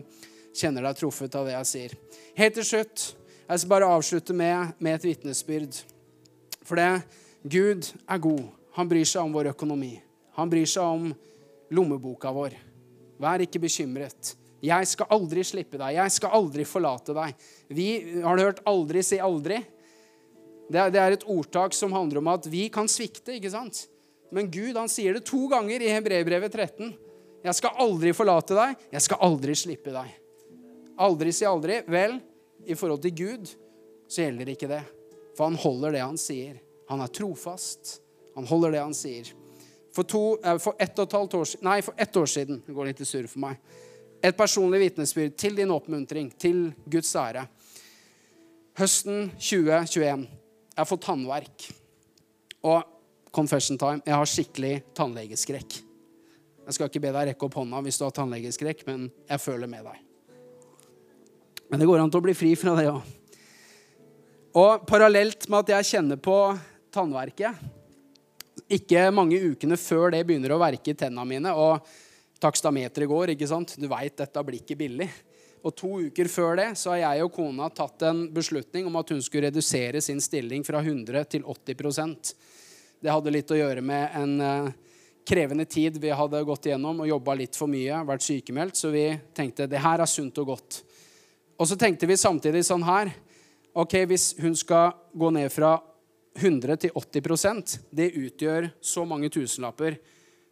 kjenner 0.56 0.88
deg 0.88 1.00
truffet 1.00 1.40
av 1.40 1.48
det 1.48 1.56
jeg 1.56 1.72
sier. 1.72 1.96
Helt 2.40 2.58
til 2.60 2.68
slutt, 2.68 3.06
jeg 3.50 3.62
skal 3.62 3.72
bare 3.72 3.92
avslutte 3.96 4.36
med, 4.36 4.76
med 4.80 5.00
et 5.00 5.08
vitnesbyrd. 5.12 5.80
For 6.70 6.78
det, 6.78 7.02
Gud 7.50 7.88
er 8.06 8.22
god. 8.22 8.44
Han 8.78 8.90
bryr 8.90 9.08
seg 9.10 9.26
om 9.26 9.34
vår 9.34 9.50
økonomi. 9.56 9.96
Han 10.38 10.52
bryr 10.52 10.70
seg 10.70 10.86
om 10.86 11.10
lommeboka 11.74 12.32
vår. 12.34 12.54
Vær 13.20 13.42
ikke 13.44 13.62
bekymret. 13.64 14.36
'Jeg 14.60 14.88
skal 14.92 15.08
aldri 15.16 15.44
slippe 15.48 15.80
deg. 15.80 15.96
Jeg 15.96 16.12
skal 16.12 16.36
aldri 16.36 16.66
forlate 16.68 17.16
deg'. 17.16 17.36
Vi 17.72 17.88
har 18.22 18.36
du 18.36 18.44
hørt 18.44 18.64
'aldri 18.68 19.04
si 19.04 19.18
aldri'. 19.18 19.64
Det 20.70 20.92
det 20.94 21.00
er 21.00 21.12
et 21.16 21.24
ordtak 21.24 21.74
som 21.74 21.92
handler 21.92 22.20
om 22.20 22.28
at 22.28 22.46
vi 22.46 22.68
kan 22.70 22.88
svikte, 22.88 23.34
ikke 23.40 23.52
sant? 23.52 23.88
Men 24.32 24.52
Gud 24.52 24.76
han 24.76 24.88
sier 24.88 25.14
det 25.14 25.26
to 25.26 25.48
ganger 25.48 25.82
i 25.82 25.90
Hebreerbrevet 25.90 26.52
13. 26.52 26.94
'Jeg 27.44 27.56
skal 27.56 27.72
aldri 27.80 28.12
forlate 28.14 28.54
deg. 28.54 28.76
Jeg 28.92 29.02
skal 29.02 29.18
aldri 29.22 29.56
slippe 29.56 29.92
deg'. 29.92 30.12
Aldri 31.00 31.32
si 31.32 31.46
aldri. 31.46 31.82
Vel, 31.88 32.22
i 32.68 32.76
forhold 32.76 33.02
til 33.02 33.16
Gud 33.16 33.48
så 34.08 34.28
gjelder 34.28 34.50
ikke 34.52 34.68
det. 34.68 34.99
For 35.40 35.48
han 35.48 35.60
holder 35.60 35.96
det 35.96 36.04
han 36.04 36.20
sier. 36.20 36.60
Han 36.92 37.00
er 37.00 37.12
trofast. 37.16 38.02
Han 38.36 38.48
holder 38.50 38.76
det 38.76 38.84
han 38.84 38.98
sier. 38.98 39.32
For, 39.96 40.04
to, 40.04 40.24
eh, 40.44 40.60
for 40.60 40.76
ett 40.76 41.00
og 41.00 41.08
et 41.08 41.16
halvt 41.16 41.40
år, 41.40 41.54
nei, 41.66 41.80
for 41.82 41.96
ett 41.98 42.18
år 42.20 42.28
siden 42.30 42.60
Det 42.62 42.76
går 42.76 42.92
litt 42.92 43.00
surr 43.08 43.26
for 43.32 43.42
meg 43.48 43.58
et 44.24 44.38
personlig 44.38 44.82
vitnesbyrd 44.84 45.36
til 45.40 45.58
din 45.58 45.72
oppmuntring, 45.72 46.32
til 46.40 46.70
Guds 46.92 47.12
ære. 47.16 47.46
Høsten 48.80 49.30
2021. 49.38 50.26
Jeg 50.26 50.82
har 50.82 50.88
fått 50.88 51.06
tannverk. 51.08 51.68
Og 52.68 52.84
confession 53.36 53.80
time 53.80 54.04
jeg 54.06 54.16
har 54.16 54.28
skikkelig 54.28 54.74
tannlegeskrekk. 54.98 55.80
Jeg 56.70 56.76
skal 56.76 56.90
ikke 56.90 57.02
be 57.02 57.14
deg 57.16 57.32
rekke 57.32 57.48
opp 57.48 57.56
hånda 57.58 57.80
hvis 57.86 57.98
du 57.98 58.06
har 58.06 58.14
tannlegeskrekk, 58.16 58.84
men 58.88 59.08
jeg 59.30 59.42
føler 59.42 59.72
med 59.72 59.88
deg. 59.88 60.04
Men 61.70 61.82
det 61.82 61.88
går 61.90 62.04
an 62.04 62.12
til 62.12 62.22
å 62.22 62.26
bli 62.28 62.36
fri 62.38 62.54
fra 62.60 62.76
det 62.78 62.90
òg. 62.92 63.19
Og 64.58 64.86
parallelt 64.90 65.46
med 65.46 65.60
at 65.62 65.76
jeg 65.76 65.90
kjenner 65.92 66.18
på 66.18 66.36
tannverket, 66.94 67.54
ikke 68.70 69.10
mange 69.14 69.38
ukene 69.52 69.78
før 69.78 70.14
det 70.14 70.24
begynner 70.26 70.56
å 70.56 70.62
verke 70.62 70.94
i 70.94 70.98
tennene 70.98 71.26
mine 71.26 71.54
og 71.54 71.86
takstameteret 72.42 73.10
går. 73.10 73.34
ikke 73.36 73.50
sant? 73.50 73.76
Du 73.78 73.88
veit 73.90 74.18
dette 74.18 74.44
blir 74.46 74.62
ikke 74.62 74.78
billig. 74.80 75.10
Og 75.62 75.76
To 75.76 76.00
uker 76.08 76.30
før 76.32 76.58
det 76.58 76.68
så 76.80 76.94
har 76.94 77.02
jeg 77.04 77.28
og 77.28 77.34
kona 77.36 77.70
tatt 77.70 78.08
en 78.08 78.26
beslutning 78.34 78.88
om 78.88 78.96
at 78.98 79.10
hun 79.14 79.22
skulle 79.22 79.50
redusere 79.50 80.02
sin 80.02 80.22
stilling 80.24 80.64
fra 80.66 80.82
100 80.82 81.26
til 81.30 81.44
80% 81.44 82.34
Det 83.04 83.12
hadde 83.12 83.34
litt 83.34 83.52
å 83.52 83.58
gjøre 83.60 83.84
med 83.84 84.16
en 84.16 84.34
uh, 84.42 84.70
krevende 85.28 85.66
tid 85.66 86.00
vi 86.02 86.10
hadde 86.10 86.44
gått 86.48 86.66
igjennom 86.68 87.04
og 87.04 87.08
jobba 87.08 87.36
litt 87.38 87.56
for 87.56 87.70
mye, 87.70 88.02
vært 88.08 88.26
sykemeldt, 88.26 88.76
så 88.76 88.90
vi 88.90 89.06
tenkte 89.36 89.68
det 89.70 89.84
her 89.84 90.02
er 90.02 90.10
sunt 90.10 90.38
og 90.42 90.56
godt. 90.56 90.82
Og 91.60 91.68
så 91.68 91.78
tenkte 91.80 92.08
vi 92.10 92.18
samtidig 92.18 92.64
sånn 92.66 92.84
her 92.88 93.12
Ok, 93.80 93.94
hvis 94.10 94.34
hun 94.42 94.56
skal 94.60 94.92
gå 95.16 95.30
ned 95.32 95.48
fra 95.54 95.78
100 96.36 96.76
til 96.84 96.92
80% 96.92 97.78
det 97.96 98.10
utgjør 98.18 98.74
så 98.84 99.06
mange 99.08 99.30
tusenlapper 99.32 99.96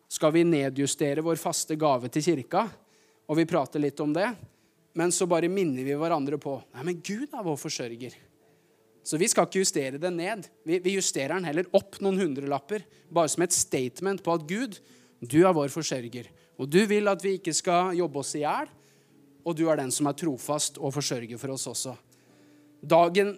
skal 0.07 0.31
vi 0.31 0.45
nedjustere 0.47 1.25
vår 1.25 1.39
faste 1.41 1.75
gave 1.75 2.07
til 2.13 2.23
kirka. 2.23 2.63
Og 3.27 3.35
vi 3.41 3.47
prater 3.49 3.83
litt 3.83 3.99
om 3.99 4.13
det. 4.15 4.29
Men 4.95 5.11
så 5.11 5.27
bare 5.27 5.51
minner 5.51 5.83
vi 5.83 5.97
hverandre 5.99 6.39
på 6.39 6.55
Nei, 6.77 6.85
men 6.87 7.01
Gud 7.03 7.27
er 7.27 7.43
vår 7.43 7.59
forsørger. 7.59 8.15
Så 9.03 9.19
vi 9.19 9.27
skal 9.27 9.49
ikke 9.49 9.65
justere 9.65 9.99
den 9.99 10.17
ned. 10.19 10.47
Vi, 10.63 10.79
vi 10.83 10.95
justerer 10.95 11.35
den 11.35 11.49
heller 11.49 11.67
opp 11.75 11.99
noen 11.99 12.21
hundrelapper. 12.23 12.87
Bare 13.11 13.31
som 13.31 13.43
et 13.43 13.55
statement 13.55 14.23
på 14.23 14.39
at 14.39 14.47
Gud, 14.47 14.79
du 15.19 15.41
er 15.43 15.55
vår 15.55 15.71
forsørger. 15.75 16.31
Og 16.55 16.71
du 16.71 16.79
vil 16.87 17.11
at 17.11 17.23
vi 17.23 17.35
ikke 17.41 17.55
skal 17.55 17.91
jobbe 17.99 18.23
oss 18.23 18.37
i 18.39 18.45
hjel. 18.45 18.71
Og 19.43 19.55
du 19.55 19.67
er 19.67 19.83
den 19.83 19.91
som 19.91 20.07
er 20.07 20.15
trofast 20.15 20.79
og 20.79 20.95
forsørger 20.95 21.39
for 21.39 21.59
oss 21.59 21.67
også. 21.75 21.99
Dagen, 22.81 23.33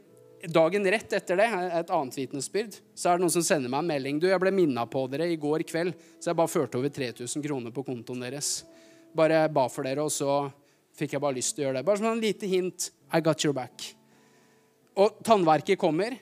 dagen 0.51 0.87
rett 0.91 1.13
etter 1.15 1.39
det, 1.39 1.47
et 1.79 1.91
annet 1.95 2.17
vitnesbyrd, 2.19 2.79
så 2.95 3.11
er 3.11 3.17
det 3.17 3.23
noen 3.23 3.33
som 3.33 3.45
sender 3.45 3.71
meg 3.71 3.83
en 3.83 3.91
melding. 3.93 4.19
Du, 4.19 4.27
jeg 4.29 4.41
ble 4.41 4.53
minna 4.55 4.85
på 4.89 5.05
dere 5.11 5.29
i 5.31 5.39
går 5.39 5.63
kveld, 5.69 5.95
så 6.19 6.31
jeg 6.31 6.39
bare 6.39 6.51
førte 6.51 6.79
over 6.79 6.91
3000 6.93 7.45
kroner 7.45 7.75
på 7.75 7.85
kontoen 7.87 8.25
deres. 8.25 8.63
Bare 9.15 9.45
ba 9.53 9.65
for 9.71 9.87
dere, 9.87 10.05
og 10.05 10.13
så 10.13 10.43
fikk 10.99 11.15
jeg 11.15 11.23
bare 11.23 11.37
lyst 11.37 11.55
til 11.55 11.63
å 11.63 11.69
gjøre 11.69 11.79
det. 11.79 11.85
Bare 11.87 12.01
som 12.01 12.11
en 12.11 12.23
lite 12.23 12.49
hint. 12.49 12.91
I 13.09 13.23
got 13.25 13.41
your 13.41 13.55
back. 13.57 13.87
Og 14.99 15.21
tannverket 15.25 15.79
kommer. 15.81 16.13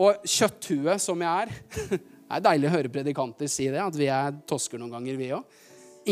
Og 0.00 0.22
kjøtthuet 0.24 1.02
som 1.02 1.20
jeg 1.20 1.48
er 1.48 1.50
Det 2.30 2.36
er 2.38 2.44
deilig 2.44 2.68
å 2.68 2.72
høre 2.76 2.90
predikanter 2.94 3.48
si 3.50 3.64
det, 3.66 3.80
at 3.82 3.96
vi 3.98 4.06
er 4.06 4.36
tosker 4.46 4.78
noen 4.78 4.92
ganger, 4.94 5.16
vi 5.18 5.32
òg. 5.34 5.56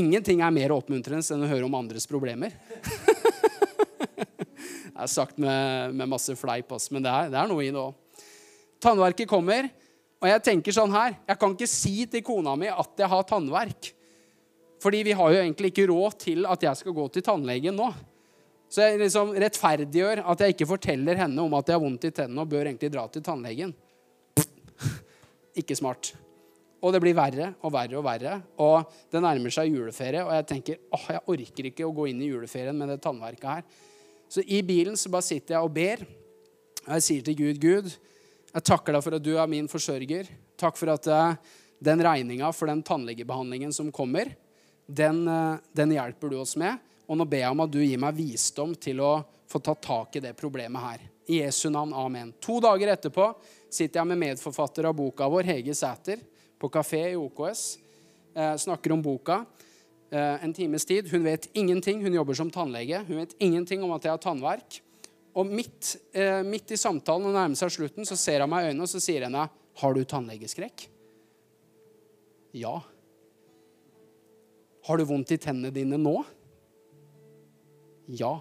Ingenting 0.00 0.42
er 0.42 0.50
mer 0.50 0.74
oppmuntrende 0.74 1.22
enn 1.22 1.44
å 1.46 1.50
høre 1.52 1.68
om 1.68 1.76
andres 1.78 2.10
problemer. 2.10 2.56
det 4.98 5.04
er 5.06 5.10
sagt 5.12 5.36
med, 5.38 5.94
med 5.94 6.10
masse 6.10 6.34
fleip, 6.34 6.72
også, 6.74 6.90
men 6.96 7.04
det 7.04 7.10
er, 7.12 7.28
det 7.30 7.38
er 7.38 7.46
noe 7.46 7.62
i 7.62 7.70
det 7.70 7.78
òg. 7.78 8.24
Tannverket 8.82 9.30
kommer, 9.30 9.68
og 10.18 10.26
jeg 10.26 10.42
tenker 10.42 10.74
sånn 10.74 10.90
her 10.90 11.12
Jeg 11.28 11.38
kan 11.38 11.52
ikke 11.54 11.68
si 11.70 11.92
til 12.10 12.24
kona 12.26 12.56
mi 12.58 12.66
at 12.70 12.98
jeg 12.98 13.10
har 13.10 13.26
tannverk. 13.26 13.92
Fordi 14.82 15.04
vi 15.06 15.14
har 15.14 15.34
jo 15.34 15.40
egentlig 15.40 15.70
ikke 15.70 15.86
råd 15.90 16.16
til 16.22 16.46
at 16.50 16.66
jeg 16.66 16.80
skal 16.80 16.96
gå 16.96 17.04
til 17.14 17.24
tannlegen 17.26 17.78
nå. 17.78 17.88
Så 18.68 18.84
jeg 18.84 19.00
liksom 19.00 19.30
rettferdiggjør 19.38 20.24
at 20.28 20.42
jeg 20.42 20.54
ikke 20.54 20.68
forteller 20.74 21.18
henne 21.22 21.46
om 21.46 21.54
at 21.58 21.70
jeg 21.70 21.78
har 21.78 21.84
vondt 21.86 22.06
i 22.10 22.14
tennene 22.14 22.42
og 22.42 22.50
bør 22.50 22.66
egentlig 22.66 22.90
dra 22.94 23.06
til 23.10 23.24
tannlegen. 23.24 23.72
Ikke 25.62 25.78
smart. 25.78 26.12
Og 26.78 26.92
det 26.94 27.00
blir 27.02 27.16
verre 27.18 27.52
og 27.64 27.72
verre 27.74 27.98
og 27.98 28.04
verre. 28.06 28.34
Og 28.62 28.90
det 29.10 29.22
nærmer 29.24 29.54
seg 29.54 29.72
juleferie, 29.72 30.22
og 30.22 30.34
jeg 30.36 30.46
tenker 30.52 30.82
åh, 30.94 31.06
jeg 31.16 31.24
orker 31.34 31.70
ikke 31.70 31.86
å 31.88 31.94
gå 31.96 32.10
inn 32.10 32.20
i 32.22 32.28
juleferien 32.28 32.76
med 32.78 32.92
det 32.92 33.00
tannverket 33.02 33.48
her. 33.50 33.64
Så 34.28 34.44
i 34.44 34.62
bilen 34.62 34.96
så 34.96 35.10
bare 35.12 35.26
sitter 35.26 35.56
jeg 35.56 35.64
og 35.64 35.72
ber. 35.72 36.04
Og 36.84 36.92
jeg 36.96 37.04
sier 37.04 37.24
til 37.24 37.38
Gud, 37.38 37.60
Gud, 37.62 37.88
jeg 38.52 38.64
takker 38.64 38.96
deg 38.96 39.04
for 39.04 39.16
at 39.16 39.24
du 39.24 39.32
er 39.36 39.50
min 39.50 39.68
forsørger. 39.70 40.28
Takk 40.58 40.78
for 40.78 40.92
at 40.92 41.08
eh, 41.12 41.56
den 41.84 42.02
regninga 42.04 42.50
for 42.56 42.70
den 42.70 42.82
tannlegebehandlingen 42.84 43.72
som 43.74 43.90
kommer, 43.94 44.30
den, 44.86 45.22
eh, 45.28 45.60
den, 45.76 45.92
hjelper 45.96 46.32
du 46.32 46.38
oss 46.40 46.56
med. 46.60 46.80
Og 47.08 47.16
nå 47.16 47.24
ber 47.28 47.44
jeg 47.44 47.54
om 47.54 47.64
at 47.64 47.72
du 47.72 47.80
gir 47.80 48.00
meg 48.00 48.16
visdom 48.16 48.74
til 48.76 49.00
å 49.04 49.12
få 49.48 49.60
tatt 49.64 49.84
tak 49.84 50.18
i 50.18 50.24
det 50.24 50.34
problemet 50.36 50.84
her. 50.84 51.04
I 51.28 51.42
Jesu 51.42 51.68
navn, 51.72 51.92
amen. 51.96 52.32
To 52.44 52.58
dager 52.64 52.92
etterpå 52.92 53.30
sitter 53.68 54.00
jeg 54.00 54.10
med 54.10 54.20
medforfatter 54.20 54.88
av 54.88 54.96
boka 54.96 55.28
vår, 55.28 55.48
Hege 55.48 55.76
Sæter, 55.76 56.20
på 56.58 56.68
kafé 56.72 57.04
i 57.12 57.16
OKS. 57.16 57.62
Eh, 58.34 58.56
snakker 58.60 58.92
om 58.92 59.04
boka 59.04 59.42
en 60.16 60.52
times 60.56 60.86
tid. 60.88 61.08
Hun 61.12 61.24
vet 61.26 61.50
ingenting. 61.52 62.02
Hun 62.02 62.14
jobber 62.16 62.34
som 62.34 62.50
tannlege. 62.50 63.02
Hun 63.08 63.20
vet 63.20 63.34
ingenting 63.38 63.82
om 63.84 63.92
at 63.92 64.06
jeg 64.06 64.14
har 64.14 64.22
tannverk. 64.22 64.78
Og 65.38 65.46
midt, 65.46 65.96
eh, 66.12 66.42
midt 66.42 66.72
i 66.74 66.78
samtalen 66.80 67.28
og 67.28 67.36
nærmer 67.36 67.58
seg 67.58 67.70
slutten, 67.70 68.06
så 68.06 68.16
ser 68.18 68.42
hun 68.42 68.50
meg 68.50 68.64
i 68.64 68.70
øynene 68.72 68.86
og 68.86 68.90
så 68.90 69.00
sier 69.00 69.22
henne, 69.22 69.48
'Har 69.76 69.94
du 69.94 70.04
tannlegeskrekk?' 70.04 70.88
Ja. 72.54 72.80
Har 74.84 74.96
du 74.96 75.04
vondt 75.04 75.30
i 75.30 75.36
tennene 75.36 75.70
dine 75.70 75.98
nå? 75.98 76.24
Ja. 78.08 78.40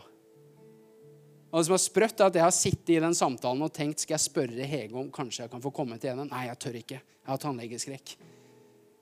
Og 1.51 1.59
det 1.59 1.65
som 1.65 1.74
er 1.74 1.78
sprøtt, 1.78 2.20
er 2.20 2.26
at 2.26 2.34
jeg 2.34 2.43
har 2.43 2.51
sittet 2.51 2.89
i 2.89 2.99
den 2.99 3.13
samtalen 3.13 3.61
og 3.61 3.74
tenkt 3.74 3.99
skal 3.99 4.13
jeg 4.13 4.32
spørre 4.32 4.65
Hege 4.65 4.95
om 4.95 5.11
kanskje 5.11 5.43
jeg 5.43 5.51
kan 5.51 5.61
få 5.61 5.74
komme 5.74 5.99
til 5.99 6.09
henne. 6.09 6.30
Nei, 6.30 6.47
jeg 6.47 6.59
tør 6.59 6.76
ikke. 6.76 7.01
Jeg 7.01 7.28
har 7.28 7.38
tannlegeskrekk. 7.38 8.15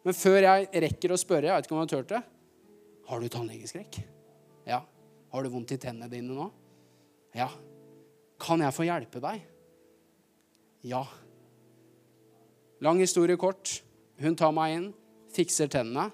Men 0.03 0.13
før 0.13 0.41
jeg 0.41 0.70
rekker 0.74 1.11
å 1.11 1.18
spørre, 1.18 1.43
jeg 1.43 1.55
vet 1.55 1.66
ikke 1.66 1.76
om 1.76 1.88
jeg 1.88 1.89
har 1.89 2.03
turt 2.03 2.09
det 2.09 2.24
Har 3.06 3.22
du 3.22 3.30
tannlegeskrekk? 3.30 3.99
Ja. 4.66 4.82
Har 5.32 5.43
du 5.43 5.51
vondt 5.53 5.76
i 5.76 5.78
tennene 5.82 6.10
dine 6.10 6.34
nå? 6.34 6.47
Ja. 7.36 7.49
Kan 8.41 8.64
jeg 8.64 8.74
få 8.76 8.86
hjelpe 8.88 9.22
deg? 9.24 9.43
Ja. 10.86 11.03
Lang 12.86 13.01
historie 13.01 13.38
kort. 13.39 13.82
Hun 14.22 14.38
tar 14.39 14.53
meg 14.56 14.78
inn, 14.78 14.88
fikser 15.36 15.70
tennene 15.72 16.08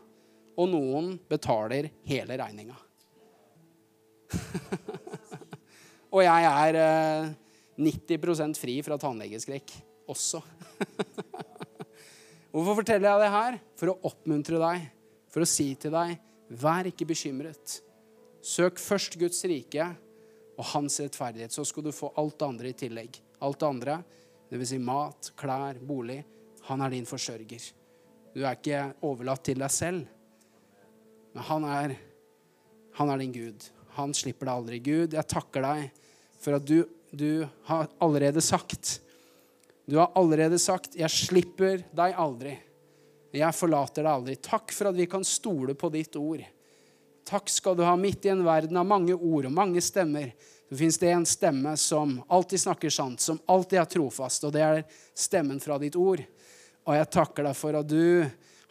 og 0.59 0.67
noen 0.71 1.13
betaler 1.29 1.87
hele 2.07 2.37
regninga. 2.41 2.75
og 6.13 6.23
jeg 6.23 6.49
er 6.49 6.79
eh, 6.81 7.29
90% 7.81 8.59
fri 8.59 8.79
fra 8.85 8.97
tannlegeskrekk 9.01 9.75
også. 10.11 10.41
Hvorfor 12.51 12.81
forteller 12.81 13.07
jeg 13.07 13.23
det 13.23 13.31
her? 13.35 13.59
For 13.79 13.93
å 13.93 13.99
oppmuntre 14.11 14.59
deg, 14.59 14.89
for 15.31 15.45
å 15.45 15.49
si 15.49 15.71
til 15.79 15.93
deg, 15.95 16.17
vær 16.51 16.89
ikke 16.89 17.07
bekymret. 17.07 17.79
Søk 18.41 18.79
først 18.81 19.17
Guds 19.21 19.43
rike 19.47 19.85
og 20.57 20.65
hans 20.73 20.99
rettferdighet, 21.01 21.53
så 21.53 21.65
skal 21.65 21.85
du 21.85 21.91
få 21.95 22.11
alt 22.19 22.39
det 22.39 22.47
andre 22.47 22.71
i 22.71 22.77
tillegg. 22.77 23.19
Alt 23.41 23.61
det 23.61 23.67
andre, 23.67 23.97
dvs. 24.51 24.73
Si 24.73 24.79
mat, 24.81 25.31
klær, 25.39 25.79
bolig. 25.79 26.21
Han 26.67 26.81
er 26.83 26.93
din 26.93 27.07
forsørger. 27.09 27.71
Du 28.35 28.43
er 28.43 28.55
ikke 28.55 28.83
overlatt 29.05 29.43
til 29.47 29.61
deg 29.61 29.73
selv. 29.73 30.07
Men 31.31 31.47
han 31.47 31.67
er, 31.67 31.95
han 32.99 33.11
er 33.11 33.21
din 33.21 33.35
Gud. 33.35 33.69
Han 33.97 34.13
slipper 34.15 34.47
deg 34.47 34.55
aldri. 34.55 34.81
Gud, 34.83 35.15
jeg 35.15 35.29
takker 35.31 35.65
deg 35.65 36.03
for 36.41 36.57
at 36.57 36.67
du, 36.67 36.83
du 37.11 37.45
har 37.67 37.89
allerede 38.01 38.41
sagt 38.41 38.99
Du 39.89 39.97
har 39.97 40.11
allerede 40.15 40.59
sagt 40.59 40.95
'Jeg 40.95 41.09
slipper 41.09 41.81
deg 41.91 42.13
aldri'. 42.15 42.59
Jeg 43.31 43.55
forlater 43.55 44.03
deg 44.03 44.11
aldri. 44.11 44.35
Takk 44.43 44.73
for 44.75 44.89
at 44.91 44.97
vi 44.97 45.07
kan 45.09 45.23
stole 45.27 45.75
på 45.77 45.89
ditt 45.93 46.17
ord. 46.19 46.43
Takk 47.27 47.51
skal 47.51 47.77
du 47.77 47.85
ha 47.85 47.93
midt 47.95 48.25
i 48.27 48.33
en 48.33 48.43
verden 48.43 48.79
av 48.79 48.87
mange 48.89 49.15
ord 49.15 49.47
og 49.47 49.55
mange 49.55 49.81
stemmer. 49.83 50.33
Så 50.67 50.77
fins 50.79 50.97
det 50.99 51.11
en 51.11 51.27
stemme 51.27 51.75
som 51.79 52.17
alltid 52.31 52.63
snakker 52.63 52.91
sant, 52.91 53.21
som 53.23 53.39
alltid 53.51 53.79
er 53.79 53.89
trofast, 53.91 54.45
og 54.47 54.53
det 54.55 54.63
er 54.63 54.83
stemmen 55.15 55.59
fra 55.63 55.77
ditt 55.79 55.97
ord. 55.99 56.23
Og 56.87 56.95
jeg 56.97 57.11
takker 57.11 57.47
deg 57.47 57.57
for 57.59 57.77
at 57.77 57.87
du 57.87 58.23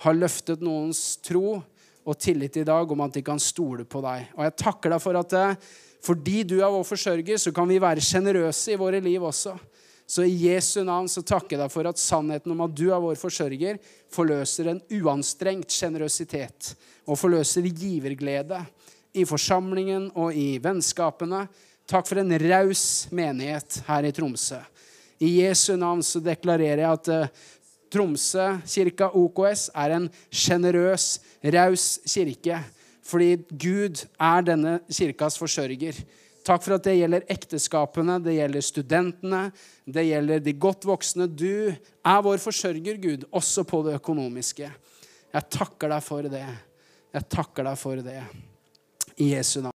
har 0.04 0.16
løftet 0.16 0.64
noens 0.64 1.18
tro 1.24 1.60
og 1.60 2.18
tillit 2.18 2.56
i 2.56 2.64
dag 2.64 2.92
om 2.92 3.04
at 3.04 3.16
de 3.16 3.22
kan 3.24 3.40
stole 3.40 3.84
på 3.84 4.00
deg. 4.04 4.30
Og 4.36 4.44
jeg 4.46 4.56
takker 4.64 4.94
deg 4.94 5.02
for 5.04 5.20
at 5.20 5.36
eh, 5.36 5.70
fordi 6.00 6.42
du 6.48 6.56
er 6.62 6.72
vår 6.72 6.86
forsørger, 6.88 7.36
så 7.36 7.52
kan 7.52 7.68
vi 7.68 7.80
være 7.80 8.04
sjenerøse 8.04 8.72
i 8.72 8.80
våre 8.80 9.02
liv 9.04 9.22
også. 9.28 9.52
Så 10.10 10.24
i 10.26 10.48
Jesu 10.48 10.80
navn 10.82 11.06
så 11.06 11.22
takker 11.22 11.54
jeg 11.54 11.62
deg 11.62 11.70
for 11.70 11.86
at 11.86 12.00
sannheten 12.02 12.50
om 12.50 12.64
at 12.64 12.72
du 12.74 12.88
er 12.90 12.98
vår 12.98 13.18
forsørger, 13.20 13.76
forløser 14.10 14.72
en 14.72 14.80
uanstrengt 14.98 15.70
sjenerøsitet 15.70 16.72
og 17.06 17.18
forløser 17.20 17.68
giverglede 17.70 18.58
i 19.14 19.22
forsamlingen 19.28 20.08
og 20.18 20.34
i 20.34 20.56
vennskapene. 20.62 21.44
Takk 21.86 22.10
for 22.10 22.22
en 22.22 22.34
raus 22.42 22.82
menighet 23.14 23.78
her 23.86 24.08
i 24.08 24.12
Tromsø. 24.14 24.58
I 25.22 25.30
Jesu 25.44 25.76
navn 25.78 26.02
så 26.02 26.18
deklarerer 26.24 26.82
jeg 26.82 26.90
at 26.90 27.10
eh, 27.14 27.30
Tromsø 27.90 28.48
kirka 28.66 29.12
OKS 29.14 29.68
er 29.78 29.94
en 29.94 30.10
sjenerøs, 30.30 31.20
raus 31.54 31.86
kirke. 32.02 32.58
Fordi 33.06 33.36
Gud 33.50 34.04
er 34.18 34.42
denne 34.46 34.78
kirkas 34.90 35.38
forsørger. 35.38 36.02
Takk 36.50 36.64
for 36.64 36.74
at 36.74 36.82
det 36.82 36.96
gjelder 36.98 37.28
ekteskapene, 37.30 38.16
det 38.18 38.32
gjelder 38.34 38.64
studentene, 38.66 39.40
det 39.86 40.02
gjelder 40.08 40.40
de 40.42 40.54
godt 40.58 40.82
voksne. 40.88 41.28
Du 41.30 41.70
er 41.70 42.24
vår 42.26 42.40
forsørger, 42.42 42.96
Gud, 42.98 43.26
også 43.30 43.62
på 43.70 43.84
det 43.86 43.94
økonomiske. 44.00 44.70
Jeg 45.30 45.46
takker 45.54 45.92
deg 45.94 46.02
for 46.02 46.26
det. 46.26 46.42
Jeg 47.14 47.28
takker 47.30 47.68
deg 47.70 47.78
for 47.78 48.02
det. 48.02 48.18
I 49.22 49.28
Jesu 49.36 49.60
navn. 49.60 49.68